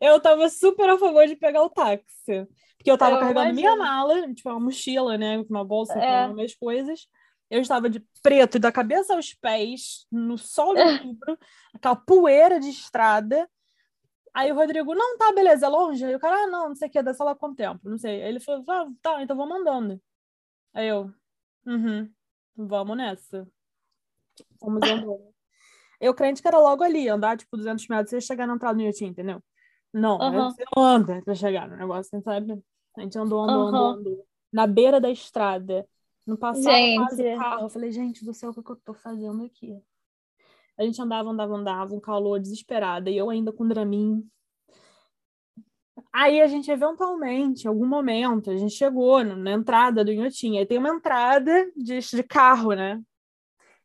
Eu 0.00 0.20
tava 0.20 0.48
super 0.48 0.88
a 0.88 0.96
favor 0.98 1.26
de 1.26 1.34
pegar 1.34 1.62
o 1.64 1.68
táxi, 1.70 2.46
porque 2.78 2.90
eu 2.90 2.96
tava 2.96 3.16
Eu 3.16 3.20
carregando 3.20 3.54
minha 3.54 3.72
imagino. 3.72 3.84
mala, 3.84 4.32
tipo, 4.34 4.48
uma 4.48 4.60
mochila, 4.60 5.18
né, 5.18 5.44
uma 5.50 5.64
bolsa 5.64 5.98
É. 5.98 6.28
com 6.28 6.34
minhas 6.34 6.54
coisas, 6.54 7.08
Eu 7.50 7.60
estava 7.60 7.90
de 7.90 8.00
preto, 8.22 8.58
da 8.58 8.70
cabeça 8.72 9.14
aos 9.14 9.34
pés, 9.34 10.06
no 10.10 10.38
sol 10.38 10.74
de 10.76 10.80
outubro, 10.80 11.36
aquela 11.74 11.96
poeira 11.96 12.58
de 12.60 12.68
estrada. 12.70 13.48
Aí 14.34 14.50
o 14.50 14.54
Rodrigo, 14.54 14.94
não, 14.94 15.18
tá, 15.18 15.32
beleza, 15.32 15.66
é 15.66 15.68
longe. 15.68 16.04
Aí 16.04 16.14
o 16.14 16.20
cara, 16.20 16.44
ah, 16.44 16.46
não, 16.46 16.68
não 16.68 16.74
sei 16.74 16.88
o 16.88 16.90
que, 16.90 17.02
dá 17.02 17.12
lá 17.20 17.34
quanto 17.34 17.56
tempo, 17.56 17.88
não 17.88 17.98
sei. 17.98 18.22
Aí 18.22 18.28
ele 18.30 18.40
falou, 18.40 18.64
ah, 18.68 18.88
tá, 19.02 19.22
então 19.22 19.36
vamos 19.36 19.60
andando. 19.60 20.00
Aí 20.72 20.88
eu, 20.88 21.12
uhum, 21.66 22.10
vamos 22.56 22.96
nessa. 22.96 23.46
Fomos 24.58 24.82
andando. 24.82 25.32
Eu 26.00 26.14
crente 26.14 26.40
que 26.40 26.48
era 26.48 26.58
logo 26.58 26.82
ali, 26.82 27.08
andar 27.08 27.36
tipo 27.36 27.56
200 27.56 27.86
metros 27.88 28.12
e 28.12 28.20
chegar 28.20 28.46
na 28.46 28.54
entrada 28.54 28.74
do 28.74 28.82
Inhotim, 28.82 29.06
entendeu? 29.06 29.42
Não, 29.92 30.18
você 30.50 30.64
anda 30.76 31.20
pra 31.22 31.34
chegar 31.34 31.68
no 31.68 31.76
negócio, 31.76 32.20
sabe? 32.22 32.60
A 32.96 33.02
gente 33.02 33.18
andou, 33.18 33.42
andou, 33.42 33.68
andou, 33.68 33.86
andou. 33.90 34.26
Na 34.50 34.66
beira 34.66 35.00
da 35.00 35.10
estrada. 35.10 35.86
Não 36.26 36.36
passava 36.36 36.76
quase 36.96 37.22
Gente. 37.22 37.38
carro. 37.38 37.62
Eu 37.62 37.68
falei, 37.68 37.90
gente 37.90 38.24
do 38.24 38.32
céu, 38.32 38.50
o 38.50 38.62
que 38.62 38.70
eu 38.70 38.76
tô 38.76 38.94
fazendo 38.94 39.44
aqui? 39.44 39.76
A 40.78 40.84
gente 40.84 41.00
andava, 41.00 41.30
andava, 41.30 41.54
andava, 41.54 41.94
um 41.94 42.00
calor 42.00 42.40
desesperada, 42.40 43.10
e 43.10 43.16
eu 43.16 43.30
ainda 43.30 43.52
com 43.52 43.66
Dramin. 43.66 44.26
Aí 46.12 46.40
a 46.40 46.46
gente, 46.46 46.70
eventualmente, 46.70 47.64
em 47.64 47.68
algum 47.68 47.86
momento, 47.86 48.50
a 48.50 48.56
gente 48.56 48.74
chegou 48.74 49.22
na 49.24 49.52
entrada 49.52 50.04
do 50.04 50.12
Inhotim. 50.12 50.58
Aí 50.58 50.66
tem 50.66 50.78
uma 50.78 50.88
entrada 50.88 51.70
de, 51.76 51.98
de 51.98 52.22
carro, 52.22 52.72
né? 52.72 53.00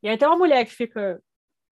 E 0.01 0.07
aí 0.09 0.17
tem 0.17 0.27
uma 0.27 0.37
mulher 0.37 0.65
que 0.65 0.71
fica 0.71 1.21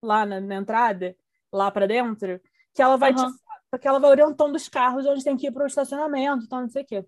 lá 0.02 0.26
na, 0.26 0.40
na 0.40 0.56
entrada, 0.56 1.16
lá 1.52 1.70
pra 1.70 1.86
dentro, 1.86 2.40
que 2.74 2.82
ela 2.82 2.96
vai 2.96 3.14
te- 3.14 3.20
Aham. 3.20 3.34
porque 3.70 3.88
ela 3.88 3.98
vai 3.98 4.10
orientando 4.10 4.54
os 4.54 4.68
carros 4.68 5.06
onde 5.06 5.24
tem 5.24 5.36
que 5.36 5.46
ir 5.46 5.52
pro 5.52 5.66
estacionamento, 5.66 6.44
então 6.44 6.60
não 6.60 6.68
sei 6.68 6.82
o 6.82 6.86
quê. 6.86 7.06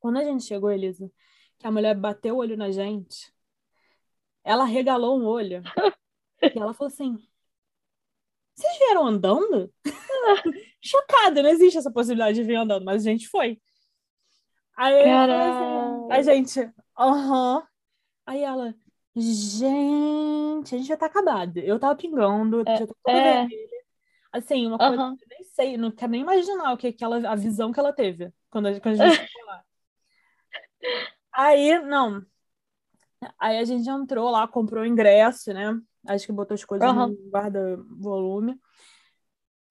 Quando 0.00 0.18
a 0.18 0.24
gente 0.24 0.44
chegou, 0.44 0.70
Elisa, 0.70 1.10
que 1.58 1.66
a 1.66 1.70
mulher 1.70 1.94
bateu 1.96 2.36
o 2.36 2.38
olho 2.38 2.56
na 2.56 2.70
gente, 2.70 3.32
ela 4.44 4.64
regalou 4.64 5.18
um 5.20 5.26
olho 5.26 5.62
e 6.42 6.58
ela 6.58 6.74
falou 6.74 6.92
assim: 6.92 7.18
Vocês 8.54 8.78
vieram 8.78 9.06
andando? 9.06 9.72
Chocada, 10.80 11.42
não 11.42 11.50
existe 11.50 11.78
essa 11.78 11.90
possibilidade 11.90 12.36
de 12.36 12.44
vir 12.44 12.56
andando, 12.56 12.84
mas 12.84 13.06
a 13.06 13.10
gente 13.10 13.28
foi. 13.28 13.60
Aí 14.76 15.10
assim, 15.10 16.12
a 16.12 16.22
gente, 16.22 16.72
aham. 16.96 17.66
Aí 18.24 18.42
ela, 18.42 18.74
gente, 19.16 20.74
a 20.74 20.78
gente 20.78 20.86
já 20.86 20.96
tá 20.96 21.06
acabada. 21.06 21.58
Eu 21.60 21.78
tava 21.80 21.96
pingando, 21.96 22.62
É, 22.64 22.76
já 22.76 22.86
tô 22.86 22.94
toda 23.02 23.18
é. 23.18 23.34
vermelha. 23.40 23.78
Assim, 24.30 24.66
uma 24.66 24.78
coisa 24.78 25.16
que 25.16 25.24
eu 25.24 25.28
nem 25.30 25.44
sei, 25.44 25.76
não 25.76 25.90
quero 25.90 26.12
nem 26.12 26.20
imaginar 26.20 26.72
o 26.72 26.76
que, 26.76 26.92
que 26.92 27.02
ela, 27.02 27.16
a 27.28 27.34
visão 27.34 27.72
que 27.72 27.80
ela 27.80 27.92
teve 27.92 28.32
quando 28.50 28.66
a, 28.66 28.80
quando 28.80 29.00
a 29.00 29.08
gente 29.08 29.26
chegou 29.26 29.46
lá. 29.46 29.64
Aí, 31.32 31.78
não. 31.80 32.24
Aí 33.38 33.58
a 33.58 33.64
gente 33.64 33.88
entrou 33.88 34.30
lá, 34.30 34.46
comprou 34.46 34.82
o 34.82 34.86
ingresso, 34.86 35.52
né? 35.52 35.76
Acho 36.08 36.26
que 36.26 36.32
botou 36.32 36.54
as 36.54 36.64
coisas 36.64 36.88
Aham. 36.88 37.08
no 37.08 37.30
guarda-volume. 37.30 38.58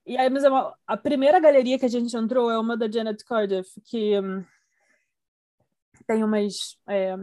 E 0.05 0.17
aí, 0.17 0.29
mas 0.29 0.43
é 0.43 0.49
uma- 0.49 0.75
a 0.87 0.95
primeira 0.97 1.39
galeria 1.39 1.77
que 1.77 1.85
a 1.85 1.89
gente 1.89 2.15
entrou 2.15 2.49
é 2.49 2.57
uma 2.57 2.77
da 2.77 2.89
Janet 2.89 3.23
Cardiff, 3.25 3.79
que 3.81 4.17
hum, 4.19 4.43
tem 6.05 6.23
umas. 6.23 6.77
É, 6.87 7.15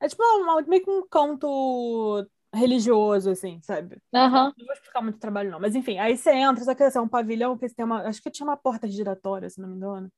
é 0.00 0.08
tipo 0.08 0.22
uma- 0.24 0.62
meio 0.62 0.84
que 0.84 0.90
um 0.90 1.06
canto 1.08 2.26
religioso, 2.54 3.30
assim, 3.30 3.60
sabe? 3.62 3.98
Aham. 4.14 4.54
Não 4.58 4.66
vou 4.66 4.74
explicar 4.74 5.02
muito 5.02 5.18
trabalho, 5.18 5.50
não. 5.50 5.60
Mas 5.60 5.74
enfim, 5.74 5.98
aí 5.98 6.16
você 6.16 6.32
entra, 6.32 6.64
só 6.64 6.74
que 6.74 6.82
assim, 6.82 6.98
é 6.98 7.02
um 7.02 7.08
pavilhão 7.08 7.58
que 7.58 7.68
tem 7.70 7.84
uma. 7.84 8.02
Acho 8.08 8.22
que 8.22 8.30
tinha 8.30 8.46
uma 8.48 8.56
porta 8.56 8.88
giratória, 8.88 9.50
se 9.50 9.60
não 9.60 9.68
me 9.68 9.76
engano. 9.76 10.12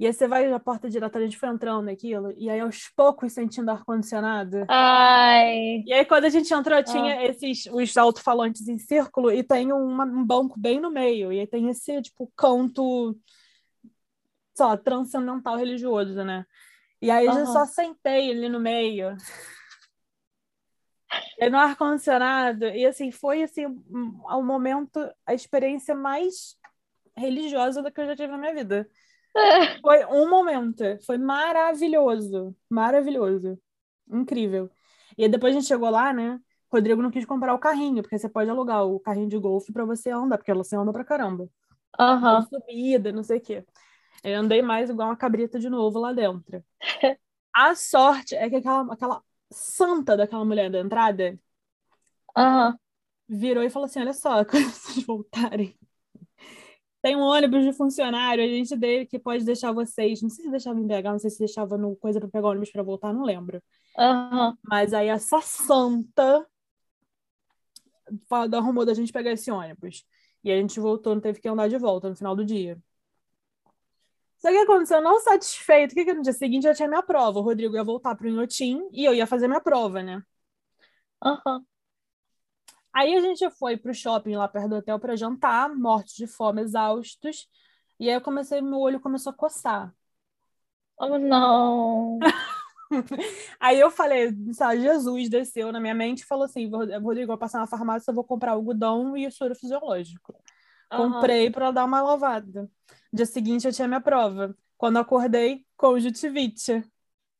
E 0.00 0.06
aí 0.06 0.14
você 0.14 0.26
vai 0.26 0.48
na 0.48 0.58
porta 0.58 0.90
giratória, 0.90 1.26
a 1.26 1.28
gente 1.28 1.38
foi 1.38 1.50
entrando 1.50 1.84
naquilo, 1.84 2.32
e 2.38 2.48
aí 2.48 2.58
aos 2.58 2.88
poucos 2.96 3.34
sentindo 3.34 3.70
ar-condicionado. 3.70 4.64
Ai. 4.66 5.82
E 5.86 5.92
aí, 5.92 6.06
quando 6.06 6.24
a 6.24 6.30
gente 6.30 6.50
entrou, 6.54 6.82
tinha 6.82 7.22
esses 7.26 7.66
os 7.66 7.94
alto-falantes 7.98 8.66
em 8.66 8.78
círculo 8.78 9.30
e 9.30 9.42
tem 9.42 9.70
uma- 9.70 10.06
um 10.06 10.24
banco 10.24 10.58
bem 10.58 10.80
no 10.80 10.90
meio. 10.90 11.30
E 11.30 11.40
aí 11.40 11.46
tem 11.46 11.68
esse, 11.68 12.00
tipo, 12.00 12.32
canto, 12.34 13.14
sei 14.54 14.64
lá, 14.64 14.78
transcendental 14.78 15.56
religioso, 15.58 16.24
né? 16.24 16.46
E 17.02 17.10
aí 17.10 17.26
eu 17.26 17.32
Aham. 17.32 17.46
só 17.46 17.66
sentei 17.66 18.30
ali 18.30 18.48
no 18.48 18.58
meio. 18.58 19.14
No 21.50 21.58
ar-condicionado. 21.58 22.64
E 22.64 22.86
assim, 22.86 23.10
foi 23.10 23.42
assim, 23.42 23.66
um 23.66 24.42
momento, 24.42 24.98
a 25.26 25.34
experiência 25.34 25.94
mais 25.94 26.56
religiosa 27.14 27.82
da 27.82 27.90
que 27.90 28.00
eu 28.00 28.06
já 28.06 28.16
tive 28.16 28.28
na 28.28 28.38
minha 28.38 28.54
vida. 28.54 28.88
Foi 29.80 30.04
um 30.06 30.28
momento. 30.28 30.84
Foi 31.04 31.18
maravilhoso. 31.18 32.54
Maravilhoso. 32.68 33.58
Incrível. 34.08 34.70
E 35.16 35.24
aí 35.24 35.28
depois 35.28 35.54
a 35.54 35.58
gente 35.58 35.68
chegou 35.68 35.90
lá, 35.90 36.12
né? 36.12 36.40
Rodrigo 36.72 37.02
não 37.02 37.10
quis 37.10 37.24
comprar 37.24 37.52
o 37.54 37.58
carrinho, 37.58 38.02
porque 38.02 38.18
você 38.18 38.28
pode 38.28 38.48
alugar 38.48 38.86
o 38.86 39.00
carrinho 39.00 39.28
de 39.28 39.38
golfe 39.38 39.72
pra 39.72 39.84
você 39.84 40.10
andar, 40.10 40.38
porque 40.38 40.54
você 40.54 40.76
anda 40.76 40.92
pra 40.92 41.04
caramba. 41.04 41.48
Aham. 41.98 42.42
Subida, 42.42 43.12
não 43.12 43.24
sei 43.24 43.38
o 43.38 43.40
quê. 43.40 43.64
Eu 44.22 44.38
andei 44.40 44.62
mais 44.62 44.90
igual 44.90 45.08
uma 45.08 45.16
cabrita 45.16 45.58
de 45.58 45.68
novo 45.68 45.98
lá 45.98 46.12
dentro. 46.12 46.64
A 47.52 47.74
sorte 47.74 48.36
é 48.36 48.48
que 48.48 48.56
aquela, 48.56 48.92
aquela 48.92 49.22
santa 49.50 50.16
daquela 50.16 50.44
mulher 50.44 50.70
da 50.70 50.78
entrada 50.78 51.36
Aham. 52.36 52.78
virou 53.28 53.62
e 53.62 53.70
falou 53.70 53.86
assim: 53.86 54.00
olha 54.00 54.12
só, 54.12 54.44
quando 54.46 54.70
vocês 54.70 55.04
voltarem, 55.04 55.76
tem 57.02 57.16
um 57.16 57.20
ônibus 57.20 57.64
de 57.64 57.72
funcionário, 57.72 58.44
a 58.44 58.46
gente 58.46 58.76
dele 58.76 59.06
que 59.06 59.18
pode 59.18 59.44
deixar 59.44 59.72
vocês. 59.72 60.20
Não 60.20 60.28
sei 60.28 60.44
se 60.44 60.50
deixava 60.50 60.78
em 60.78 60.86
BH, 60.86 61.12
não 61.12 61.18
sei 61.18 61.30
se 61.30 61.38
deixava 61.38 61.78
no 61.78 61.96
coisa 61.96 62.20
para 62.20 62.28
pegar 62.28 62.48
o 62.48 62.50
ônibus 62.50 62.70
para 62.70 62.82
voltar, 62.82 63.12
não 63.12 63.24
lembro. 63.24 63.62
Aham. 63.98 64.56
Mas 64.62 64.92
aí 64.92 65.08
essa 65.08 65.40
santa 65.40 66.46
arrumou 68.52 68.84
da 68.84 68.94
gente 68.94 69.12
pegar 69.12 69.32
esse 69.32 69.50
ônibus. 69.50 70.04
E 70.42 70.50
a 70.50 70.56
gente 70.56 70.80
voltou, 70.80 71.14
não 71.14 71.20
teve 71.20 71.40
que 71.40 71.48
andar 71.48 71.68
de 71.68 71.78
volta 71.78 72.08
no 72.08 72.16
final 72.16 72.34
do 72.34 72.44
dia. 72.44 72.78
Só 74.38 74.48
que 74.48 74.56
aconteceu? 74.56 75.02
Não 75.02 75.20
satisfeito, 75.20 75.92
o 75.92 75.94
que 75.94 76.04
que 76.04 76.14
no 76.14 76.22
dia 76.22 76.32
seguinte 76.32 76.62
já 76.62 76.74
tinha 76.74 76.88
minha 76.88 77.02
prova. 77.02 77.38
O 77.38 77.42
Rodrigo 77.42 77.76
ia 77.76 77.84
voltar 77.84 78.14
para 78.14 78.26
o 78.26 78.30
Inhotim 78.30 78.88
e 78.92 79.04
eu 79.04 79.14
ia 79.14 79.26
fazer 79.26 79.46
minha 79.46 79.60
prova, 79.60 80.02
né? 80.02 80.22
Aham. 81.22 81.64
Aí 82.92 83.14
a 83.14 83.20
gente 83.20 83.48
foi 83.50 83.76
pro 83.76 83.94
shopping 83.94 84.36
lá 84.36 84.48
perto 84.48 84.68
do 84.68 84.76
hotel 84.76 84.98
para 84.98 85.16
jantar, 85.16 85.74
mortos 85.74 86.14
de 86.14 86.26
fome, 86.26 86.62
exaustos. 86.62 87.48
E 87.98 88.08
aí 88.08 88.14
eu 88.16 88.20
comecei, 88.20 88.60
meu 88.60 88.78
olho 88.78 89.00
começou 89.00 89.30
a 89.30 89.34
coçar. 89.34 89.94
Oh, 90.98 91.18
não. 91.18 92.18
Aí 93.58 93.78
eu 93.78 93.90
falei, 93.90 94.34
sabe, 94.52 94.82
Jesus 94.82 95.28
desceu 95.28 95.70
na 95.72 95.80
minha 95.80 95.94
mente 95.94 96.20
e 96.20 96.26
falou 96.26 96.44
assim: 96.44 96.68
Rodrigo, 96.68 97.22
eu 97.22 97.26
vou 97.26 97.38
passar 97.38 97.58
na 97.58 97.66
farmácia, 97.66 98.10
eu 98.10 98.14
vou 98.14 98.24
comprar 98.24 98.52
algodão 98.52 99.16
e 99.16 99.30
soro 99.30 99.54
fisiológico. 99.54 100.34
Aham. 100.90 101.12
Comprei 101.12 101.50
para 101.50 101.70
dar 101.70 101.84
uma 101.84 102.02
lavada. 102.02 102.68
Dia 103.12 103.26
seguinte 103.26 103.66
eu 103.66 103.72
tinha 103.72 103.88
minha 103.88 104.00
prova. 104.00 104.54
Quando 104.76 104.98
acordei, 104.98 105.64
conjuntivite. 105.76 106.84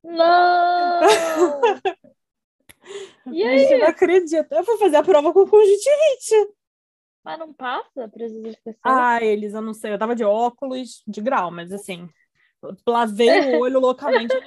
Não! 0.02 1.00
E 3.32 3.42
aí? 3.42 3.58
Gente, 3.60 3.72
eu 3.74 3.78
não 3.80 3.86
acredito. 3.88 4.52
Eu 4.52 4.64
fui 4.64 4.76
fazer 4.78 4.96
a 4.96 5.02
prova 5.02 5.32
com 5.32 5.46
conjuntivite. 5.46 6.54
Mas 7.24 7.38
não 7.38 7.52
passa? 7.52 8.08
Precisa 8.08 8.50
de 8.50 8.56
pessoa? 8.62 8.80
Ah, 8.84 9.22
eles, 9.22 9.52
eu 9.52 9.60
não 9.60 9.74
sei, 9.74 9.92
eu 9.92 9.98
tava 9.98 10.16
de 10.16 10.24
óculos, 10.24 11.02
de 11.06 11.20
grau, 11.20 11.50
mas 11.50 11.70
assim, 11.70 12.08
lavei 12.86 13.30
o 13.40 13.58
olho 13.60 13.78
loucamente, 13.78 14.34
eu 14.34 14.40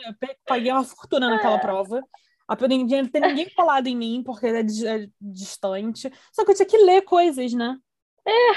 paguei 0.47 0.71
uma 0.71 0.83
fortuna 0.83 1.29
naquela 1.29 1.59
prova. 1.59 2.01
A- 2.47 2.67
Ninguém, 2.67 3.03
não 3.03 3.09
tem 3.09 3.21
ninguém 3.21 3.49
colado 3.55 3.87
em 3.87 3.95
mim, 3.95 4.23
porque 4.25 4.47
é, 4.47 4.59
é 4.61 5.07
distante. 5.21 6.11
Só 6.33 6.43
que 6.43 6.51
eu 6.51 6.55
tinha 6.55 6.65
que 6.67 6.77
ler 6.77 7.03
coisas, 7.03 7.53
né? 7.53 7.77
É. 8.25 8.53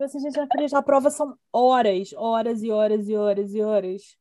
Assim, 0.00 0.18
gente, 0.18 0.36
eu 0.36 0.40
não 0.42 0.48
acredito. 0.48 0.74
a 0.74 0.82
prova 0.82 1.10
são 1.10 1.36
horas, 1.52 2.12
horas 2.14 2.62
e 2.62 2.70
horas 2.70 3.08
e 3.08 3.16
horas 3.16 3.54
e 3.54 3.62
horas. 3.62 4.16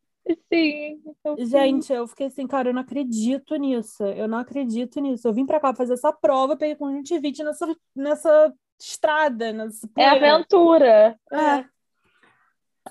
Sim. 0.51 1.01
eu. 1.24 1.45
Gente, 1.45 1.91
eu 1.91 2.07
fiquei 2.07 2.28
assim, 2.28 2.47
cara, 2.47 2.69
eu 2.69 2.74
não 2.74 2.82
acredito 2.82 3.55
nisso. 3.55 4.03
Eu 4.03 4.28
não 4.28 4.38
acredito 4.38 4.99
nisso. 4.99 5.28
Eu 5.28 5.34
vim 5.34 5.45
pra 5.45 5.59
cá 5.59 5.74
fazer 5.74 5.93
essa 5.93 6.11
prova, 6.11 6.57
peguei 6.57 6.76
conjuntivite 6.76 7.43
nessa, 7.43 7.76
nessa 7.95 8.53
estrada, 8.80 9.51
nessa 9.51 9.88
É 9.97 10.05
aventura. 10.05 11.17
É. 11.32 11.65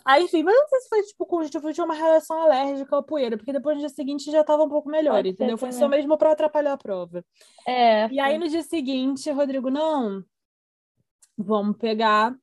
Aí, 0.04 0.24
enfim, 0.24 0.42
mas 0.42 0.54
não 0.54 0.68
sei 0.68 0.80
se 0.80 0.88
foi 0.88 1.02
tipo 1.02 1.26
conjuntivite 1.26 1.80
ou 1.80 1.86
uma 1.86 1.94
reação 1.94 2.40
alérgica 2.40 2.96
à 2.96 3.02
poeira, 3.02 3.36
porque 3.36 3.52
depois 3.52 3.74
no 3.76 3.80
dia 3.80 3.88
seguinte 3.88 4.30
já 4.30 4.44
tava 4.44 4.62
um 4.62 4.68
pouco 4.68 4.88
melhor, 4.88 5.16
Pode 5.16 5.30
entendeu? 5.30 5.58
Foi 5.58 5.72
só 5.72 5.88
mesmo 5.88 6.16
pra 6.16 6.32
atrapalhar 6.32 6.74
a 6.74 6.78
prova. 6.78 7.24
É. 7.66 8.08
E 8.08 8.20
aí 8.20 8.38
no 8.38 8.48
dia 8.48 8.62
seguinte, 8.62 9.30
Rodrigo, 9.30 9.68
não, 9.68 10.24
vamos 11.36 11.76
pegar 11.76 12.34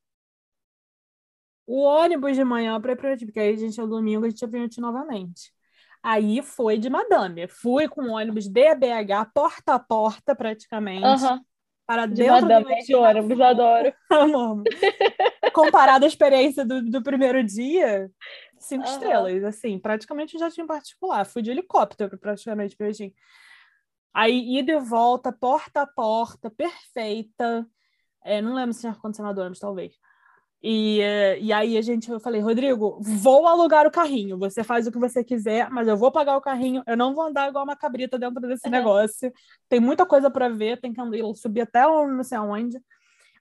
o 1.68 1.82
ônibus 1.84 2.36
de 2.38 2.44
manhã 2.46 2.80
pra 2.80 2.94
Uriti, 2.94 3.26
porque 3.26 3.42
aí 3.42 3.54
a 3.54 3.58
gente, 3.58 3.78
no 3.78 3.88
domingo, 3.88 4.26
a 4.26 4.30
gente 4.30 4.42
ia 4.42 4.48
pra 4.48 4.60
Uriti 4.60 4.80
novamente. 4.80 5.52
Aí 6.02 6.42
foi 6.42 6.78
de 6.78 6.90
madame. 6.90 7.48
Fui 7.50 7.90
com 7.90 8.04
o 8.04 8.14
ônibus 8.14 8.48
de 8.48 8.74
BH, 8.74 9.32
porta 9.34 9.74
a 9.74 9.80
porta, 9.80 10.34
praticamente, 10.34 11.06
Aham. 11.06 11.42
para 11.86 12.06
De 12.06 12.16
dentro 12.16 12.48
do 12.48 12.54
madame, 12.54 12.86
de 12.86 12.96
ônibus, 12.96 13.42
adoro. 13.42 13.94
Amo. 14.10 14.64
Comparado 15.54 16.06
à 16.06 16.08
experiência 16.08 16.64
do, 16.64 16.82
do 16.82 17.04
primeiro 17.04 17.44
dia, 17.44 18.10
cinco 18.58 18.86
estrelas, 18.86 19.44
assim, 19.44 19.78
praticamente 19.78 20.38
um 20.38 20.40
jatinho 20.40 20.68
particular. 20.68 21.26
Fui 21.26 21.42
de 21.42 21.52
helicóptero 21.52 22.18
praticamente 22.18 22.78
pra 22.78 22.86
Beijing. 22.86 23.14
Aí, 24.14 24.58
ida 24.58 24.72
e 24.72 24.80
volta, 24.80 25.34
porta 25.34 25.82
a 25.82 25.88
porta, 25.88 26.50
perfeita. 26.50 27.68
É, 28.24 28.42
não 28.42 28.54
lembro 28.54 28.74
se 28.74 28.82
tinha 28.82 28.94
ar-condicionado 28.94 29.42
ônibus, 29.42 29.60
talvez. 29.60 29.94
E, 30.62 31.00
é, 31.02 31.40
e 31.40 31.54
aí 31.54 31.78
a 31.78 31.82
gente, 31.82 32.10
eu 32.10 32.20
falei, 32.20 32.42
Rodrigo, 32.42 33.00
vou 33.02 33.46
alugar 33.46 33.86
o 33.86 33.92
carrinho. 33.92 34.38
Você 34.40 34.64
faz 34.64 34.88
o 34.88 34.92
que 34.92 34.98
você 34.98 35.24
quiser, 35.24 35.70
mas 35.70 35.88
eu 35.88 35.96
vou 35.96 36.12
pagar 36.12 36.36
o 36.36 36.42
carrinho. 36.42 36.84
Eu 36.88 36.98
não 36.98 37.14
vou 37.14 37.26
andar 37.26 37.50
igual 37.50 37.64
uma 37.64 37.76
cabrita 37.76 38.18
dentro 38.18 38.42
desse 38.42 38.66
uhum. 38.66 38.72
negócio. 38.72 39.32
Tem 39.70 39.80
muita 39.80 40.06
coisa 40.06 40.30
para 40.32 40.50
ver, 40.50 40.80
tem 40.80 40.94
que 40.94 41.02
subir 41.36 41.62
até 41.62 41.84
não 41.84 42.24
sei 42.24 42.38
aonde. 42.38 42.80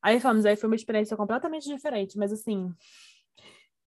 Aí 0.03 0.21
falamos, 0.21 0.47
aí 0.47 0.57
foi 0.57 0.69
uma 0.69 0.77
experiência 0.77 1.17
completamente 1.17 1.67
diferente, 1.69 2.17
mas 2.17 2.33
assim, 2.33 2.73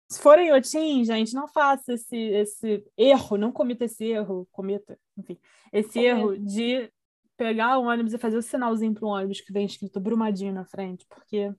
se 0.08 0.20
for 0.20 0.38
em 0.40 0.52
Otim, 0.52 1.04
gente, 1.04 1.34
não 1.34 1.46
faça 1.46 1.92
esse, 1.92 2.16
esse 2.16 2.84
erro, 2.96 3.36
não 3.36 3.52
cometa 3.52 3.84
esse 3.84 4.04
erro, 4.06 4.48
cometa, 4.50 4.98
enfim, 5.16 5.38
esse 5.72 5.92
cometa. 5.92 6.08
erro 6.08 6.36
de 6.36 6.90
pegar 7.36 7.78
o 7.78 7.84
ônibus 7.84 8.12
e 8.12 8.18
fazer 8.18 8.38
o 8.38 8.42
sinalzinho 8.42 8.92
para 8.92 9.04
o 9.04 9.08
ônibus 9.08 9.40
que 9.40 9.52
vem 9.52 9.66
escrito 9.66 10.00
Brumadinho 10.00 10.52
na 10.52 10.64
frente, 10.64 11.06
porque 11.08 11.54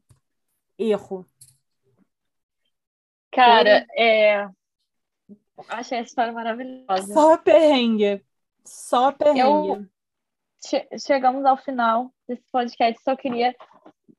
erro. 0.78 1.26
Cara, 3.32 3.86
Foi... 3.88 4.04
é. 4.04 4.50
Achei 5.70 6.00
essa 6.00 6.10
história 6.10 6.34
maravilhosa. 6.34 7.14
Só 7.14 7.38
perrengue. 7.38 8.24
Só 8.66 9.12
perrengue. 9.12 9.40
Eu... 9.70 9.86
Che 10.64 10.88
chegamos 11.00 11.44
ao 11.46 11.58
final 11.58 12.12
desse 12.28 12.44
podcast. 12.52 13.02
Só 13.04 13.16
queria 13.16 13.56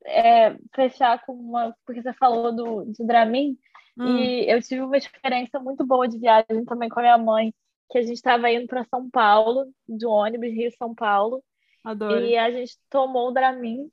é, 0.04 0.56
fechar 0.74 1.24
com 1.24 1.32
uma. 1.32 1.74
Porque 1.86 2.02
você 2.02 2.12
falou 2.14 2.52
do, 2.54 2.84
do 2.84 3.06
Dramin. 3.06 3.56
Hum. 3.96 4.16
E 4.16 4.50
eu 4.50 4.60
tive 4.62 4.80
uma 4.82 4.96
experiência 4.96 5.60
muito 5.60 5.86
boa 5.86 6.08
de 6.08 6.18
viagem 6.18 6.64
também 6.64 6.88
com 6.88 7.00
a 7.00 7.02
minha 7.02 7.18
mãe. 7.18 7.54
Que 7.90 7.98
a 7.98 8.02
gente 8.02 8.14
estava 8.14 8.50
indo 8.50 8.66
para 8.66 8.84
São 8.84 9.08
Paulo, 9.10 9.66
de 9.86 10.06
ônibus, 10.06 10.48
Rio-São 10.48 10.94
Paulo. 10.94 11.44
Adoro. 11.84 12.24
E 12.24 12.36
a 12.36 12.50
gente 12.50 12.76
tomou 12.88 13.28
o 13.28 13.32
Dramin. 13.32 13.90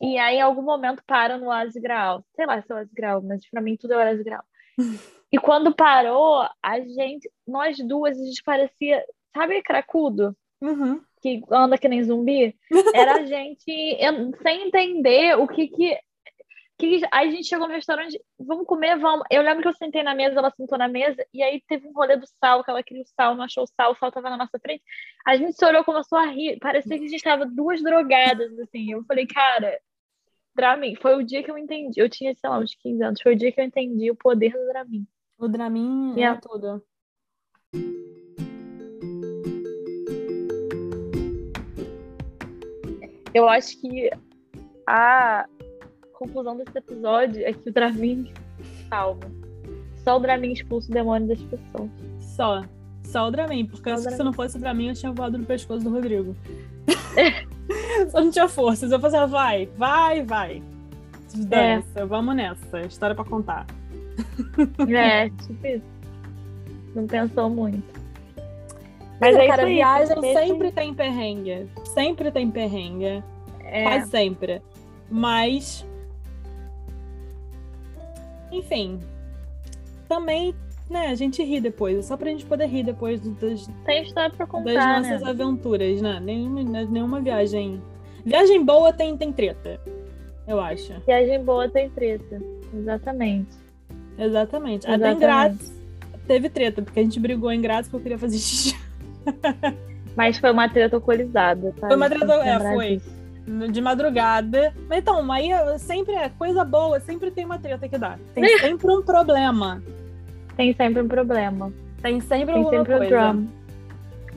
E 0.00 0.18
aí, 0.18 0.36
em 0.36 0.40
algum 0.40 0.62
momento, 0.62 1.02
para 1.06 1.38
no 1.38 1.46
Oasis 1.46 1.80
Grau. 1.80 2.24
Sei 2.34 2.46
lá 2.46 2.60
se 2.60 2.72
é 2.72 2.74
Oasis 2.74 2.92
Grau, 2.92 3.22
mas 3.22 3.48
para 3.48 3.60
mim 3.60 3.76
tudo 3.76 3.94
é 3.94 3.96
Oasis 3.96 4.24
Grau. 4.24 4.42
e 5.32 5.38
quando 5.38 5.74
parou, 5.74 6.46
a 6.62 6.80
gente, 6.80 7.30
nós 7.46 7.76
duas, 7.78 8.18
a 8.18 8.24
gente 8.24 8.42
parecia, 8.42 9.04
sabe, 9.34 9.62
cracudo? 9.62 10.36
Uhum. 10.60 11.00
Que 11.20 11.42
anda 11.50 11.78
que 11.78 11.88
nem 11.88 12.02
zumbi? 12.02 12.56
Era 12.94 13.16
a 13.16 13.24
gente 13.26 13.64
sem 14.42 14.66
entender 14.66 15.38
o 15.38 15.46
que 15.46 15.68
que 15.68 15.98
que 16.78 17.00
aí 17.12 17.28
a 17.28 17.30
gente 17.30 17.48
chegou 17.48 17.68
no 17.68 17.74
restaurante, 17.74 18.20
vamos 18.38 18.66
comer, 18.66 18.98
vamos. 18.98 19.24
Eu 19.30 19.42
lembro 19.42 19.62
que 19.62 19.68
eu 19.68 19.74
sentei 19.74 20.02
na 20.02 20.14
mesa, 20.14 20.38
ela 20.38 20.50
sentou 20.50 20.76
na 20.76 20.88
mesa, 20.88 21.24
e 21.32 21.42
aí 21.42 21.62
teve 21.68 21.86
um 21.86 21.92
rolê 21.92 22.16
do 22.16 22.26
sal, 22.40 22.64
que 22.64 22.70
ela 22.70 22.82
queria 22.82 23.02
o 23.02 23.06
sal, 23.06 23.34
não 23.34 23.44
achou 23.44 23.64
o 23.64 23.66
sal, 23.66 23.92
o 23.92 23.96
sal 23.96 24.10
tava 24.10 24.30
na 24.30 24.36
nossa 24.36 24.58
frente. 24.58 24.82
A 25.26 25.36
gente 25.36 25.52
se 25.52 25.64
olhou, 25.64 25.84
começou 25.84 26.18
a 26.18 26.26
rir, 26.26 26.58
parecia 26.58 26.98
que 26.98 27.04
a 27.04 27.08
gente 27.08 27.22
tava 27.22 27.46
duas 27.46 27.82
drogadas, 27.82 28.58
assim. 28.58 28.92
Eu 28.92 29.04
falei, 29.04 29.26
cara, 29.26 29.78
Dramin, 30.54 30.96
foi 30.96 31.14
o 31.14 31.22
dia 31.22 31.42
que 31.42 31.50
eu 31.50 31.58
entendi. 31.58 32.00
Eu 32.00 32.08
tinha, 32.08 32.34
sei 32.34 32.50
lá, 32.50 32.58
uns 32.58 32.74
15 32.74 33.02
anos, 33.02 33.22
foi 33.22 33.34
o 33.34 33.38
dia 33.38 33.52
que 33.52 33.60
eu 33.60 33.64
entendi 33.64 34.10
o 34.10 34.16
poder 34.16 34.52
do 34.52 34.66
Dramin. 34.66 35.06
O 35.38 35.48
Dramin 35.48 36.20
é, 36.20 36.24
é 36.24 36.34
tudo. 36.34 36.82
Eu 43.34 43.48
acho 43.48 43.80
que 43.80 44.10
a 44.86 45.46
conclusão 46.22 46.56
desse 46.56 46.76
episódio 46.76 47.44
é 47.44 47.52
que 47.52 47.68
o 47.68 47.72
Dramin 47.72 48.32
salva. 48.88 49.30
Só 50.04 50.16
o 50.16 50.20
Dramin 50.20 50.52
expulsa 50.52 50.90
o 50.90 50.94
demônio 50.94 51.28
das 51.28 51.40
pessoas. 51.42 51.90
Só. 52.20 52.64
Só 53.04 53.28
o 53.28 53.30
Dramin, 53.30 53.66
porque 53.66 53.96
se, 53.96 54.10
se 54.10 54.22
não 54.22 54.32
fosse 54.32 54.56
o 54.56 54.60
Dramin, 54.60 54.88
eu 54.88 54.94
tinha 54.94 55.12
voado 55.12 55.36
no 55.36 55.44
pescoço 55.44 55.84
do 55.84 55.90
Rodrigo. 55.90 56.34
Só 58.10 58.20
não 58.20 58.30
tinha 58.30 58.48
forças. 58.48 58.90
Eu 58.90 59.00
falei, 59.00 59.26
vai, 59.26 59.66
vai, 59.76 60.22
vai. 60.22 60.62
Dança, 61.34 62.00
é. 62.00 62.04
vamos 62.04 62.36
nessa. 62.36 62.80
História 62.80 63.14
pra 63.14 63.24
contar. 63.24 63.66
É, 64.88 65.28
tipo 65.28 65.66
isso. 65.66 65.84
Não 66.94 67.06
pensou 67.06 67.50
muito. 67.50 68.00
Mas, 69.20 69.34
Mas 69.34 69.44
é 69.44 69.46
cara, 69.46 69.66
viagem 69.66 70.20
sempre 70.20 70.72
tem 70.72 70.94
perrengue. 70.94 71.68
Sempre 71.94 72.30
tem 72.30 72.50
perrengue. 72.50 73.22
É. 73.60 73.84
Quase 73.84 74.10
sempre. 74.10 74.62
Mas 75.10 75.86
enfim, 78.52 79.00
também, 80.08 80.54
né, 80.88 81.08
a 81.08 81.14
gente 81.14 81.42
ri 81.42 81.60
depois, 81.60 81.98
é 81.98 82.02
só 82.02 82.16
pra 82.16 82.30
gente 82.30 82.44
poder 82.44 82.66
rir 82.66 82.84
depois 82.84 83.20
das, 83.20 83.68
tem 83.84 84.02
história 84.02 84.30
pra 84.30 84.46
contar, 84.46 84.74
das 84.74 85.08
nossas 85.08 85.22
né? 85.22 85.30
aventuras, 85.30 86.02
né? 86.02 86.20
Nenhuma, 86.20 86.62
né, 86.62 86.88
nenhuma 86.88 87.20
viagem. 87.20 87.82
Viagem 88.24 88.64
boa 88.64 88.92
tem, 88.92 89.16
tem 89.16 89.32
treta, 89.32 89.80
eu 90.46 90.60
acho. 90.60 90.92
Viagem 91.06 91.42
boa 91.42 91.68
tem 91.68 91.88
treta, 91.90 92.40
exatamente. 92.74 93.56
Exatamente. 94.18 94.86
Até 94.88 95.12
em 95.12 95.18
Grátis 95.18 95.82
teve 96.26 96.48
treta, 96.50 96.82
porque 96.82 97.00
a 97.00 97.02
gente 97.02 97.18
brigou 97.18 97.50
em 97.50 97.60
Grátis 97.60 97.88
porque 97.88 97.96
eu 97.96 98.02
queria 98.02 98.18
fazer 98.18 98.38
xixi. 98.38 98.76
Mas 100.14 100.38
foi 100.38 100.52
uma 100.52 100.68
treta 100.68 100.96
alcoolizada, 100.96 101.72
tá? 101.80 101.86
Foi 101.86 101.96
uma 101.96 102.08
treta, 102.08 102.34
é, 102.34 102.60
foi. 102.60 102.96
Disso 102.96 103.21
de 103.46 103.80
madrugada. 103.80 104.72
Mas 104.88 104.98
então, 104.98 105.30
aí 105.30 105.50
sempre 105.78 106.14
é 106.14 106.28
coisa 106.28 106.64
boa, 106.64 107.00
sempre 107.00 107.30
tem 107.30 107.44
uma 107.44 107.58
treta 107.58 107.88
que 107.88 107.98
dá. 107.98 108.18
Tem 108.34 108.46
sempre 108.58 108.90
um 108.90 109.02
problema. 109.02 109.82
Tem 110.56 110.72
sempre 110.74 111.02
um 111.02 111.08
problema. 111.08 111.72
Tem 112.00 112.20
sempre 112.20 112.54
tem 112.54 112.64
sempre 112.64 112.96
coisa. 112.98 113.04
um 113.04 113.08
drama. 113.08 113.48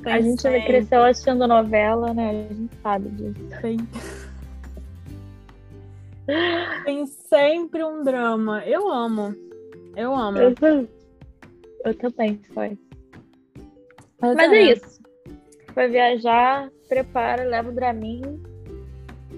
Tem 0.03 0.13
a 0.13 0.21
gente 0.21 0.41
sempre. 0.41 0.65
cresceu 0.65 1.03
assistindo 1.03 1.47
novela, 1.47 2.13
né? 2.13 2.29
A 2.29 2.53
gente 2.53 2.75
sabe 2.81 3.09
disso. 3.09 3.61
Tem... 3.61 3.77
tem 6.85 7.05
sempre 7.05 7.83
um 7.83 8.03
drama. 8.03 8.63
Eu 8.65 8.91
amo. 8.91 9.35
Eu 9.95 10.15
amo. 10.15 10.37
Eu, 10.37 10.53
eu 11.85 11.93
também, 11.95 12.39
foi. 12.53 12.77
Mas, 14.21 14.35
Mas 14.35 14.51
é. 14.51 14.61
isso. 14.73 14.95
Vai 15.73 15.89
viajar, 15.89 16.69
prepara, 16.87 17.43
leva 17.43 17.69
o 17.69 17.73
Dramin 17.73 18.54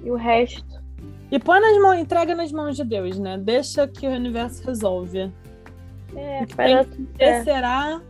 e 0.07 0.11
o 0.11 0.15
resto. 0.15 0.81
E 1.29 1.37
põe 1.37 1.59
nas 1.59 1.77
mãos, 1.81 1.99
entrega 1.99 2.33
nas 2.33 2.49
mãos 2.49 2.77
de 2.77 2.85
Deus, 2.85 3.19
né? 3.19 3.37
Deixa 3.37 3.85
que 3.85 4.07
o 4.07 4.11
universo 4.11 4.65
resolve. 4.65 5.29
É, 6.15 6.43
o 6.43 6.47
que 6.47 6.55
tem 6.55 6.85
que 6.85 7.07
ser 7.17 7.43
será. 7.43 8.01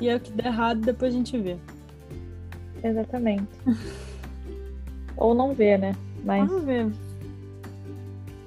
E 0.00 0.08
é 0.08 0.16
o 0.16 0.20
que 0.20 0.32
der 0.32 0.46
errado, 0.46 0.80
depois 0.80 1.14
a 1.14 1.16
gente 1.16 1.38
vê. 1.38 1.56
Exatamente. 2.82 3.46
Ou 5.16 5.34
não 5.34 5.54
vê, 5.54 5.78
né? 5.78 5.94
Mas... 6.24 6.48
Vamos 6.48 6.64
ver. 6.64 6.92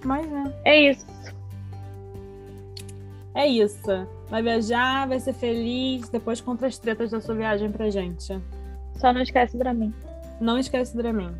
Mas 0.03 0.29
né? 0.29 0.53
É 0.65 0.91
isso. 0.91 1.05
É 3.33 3.47
isso. 3.47 4.07
Vai 4.29 4.43
viajar, 4.43 5.07
vai 5.07 5.21
ser 5.21 5.33
feliz. 5.33 6.09
Depois 6.09 6.41
conta 6.41 6.67
as 6.67 6.77
tretas 6.77 7.11
da 7.11 7.21
sua 7.21 7.35
viagem 7.35 7.71
pra 7.71 7.89
gente. 7.89 8.37
Só 8.95 9.13
não 9.13 9.21
esquece 9.21 9.53
do 9.53 9.59
Dramin. 9.59 9.93
Não 10.41 10.57
esquece 10.57 10.93
do 10.93 11.01
Dramin. 11.01 11.33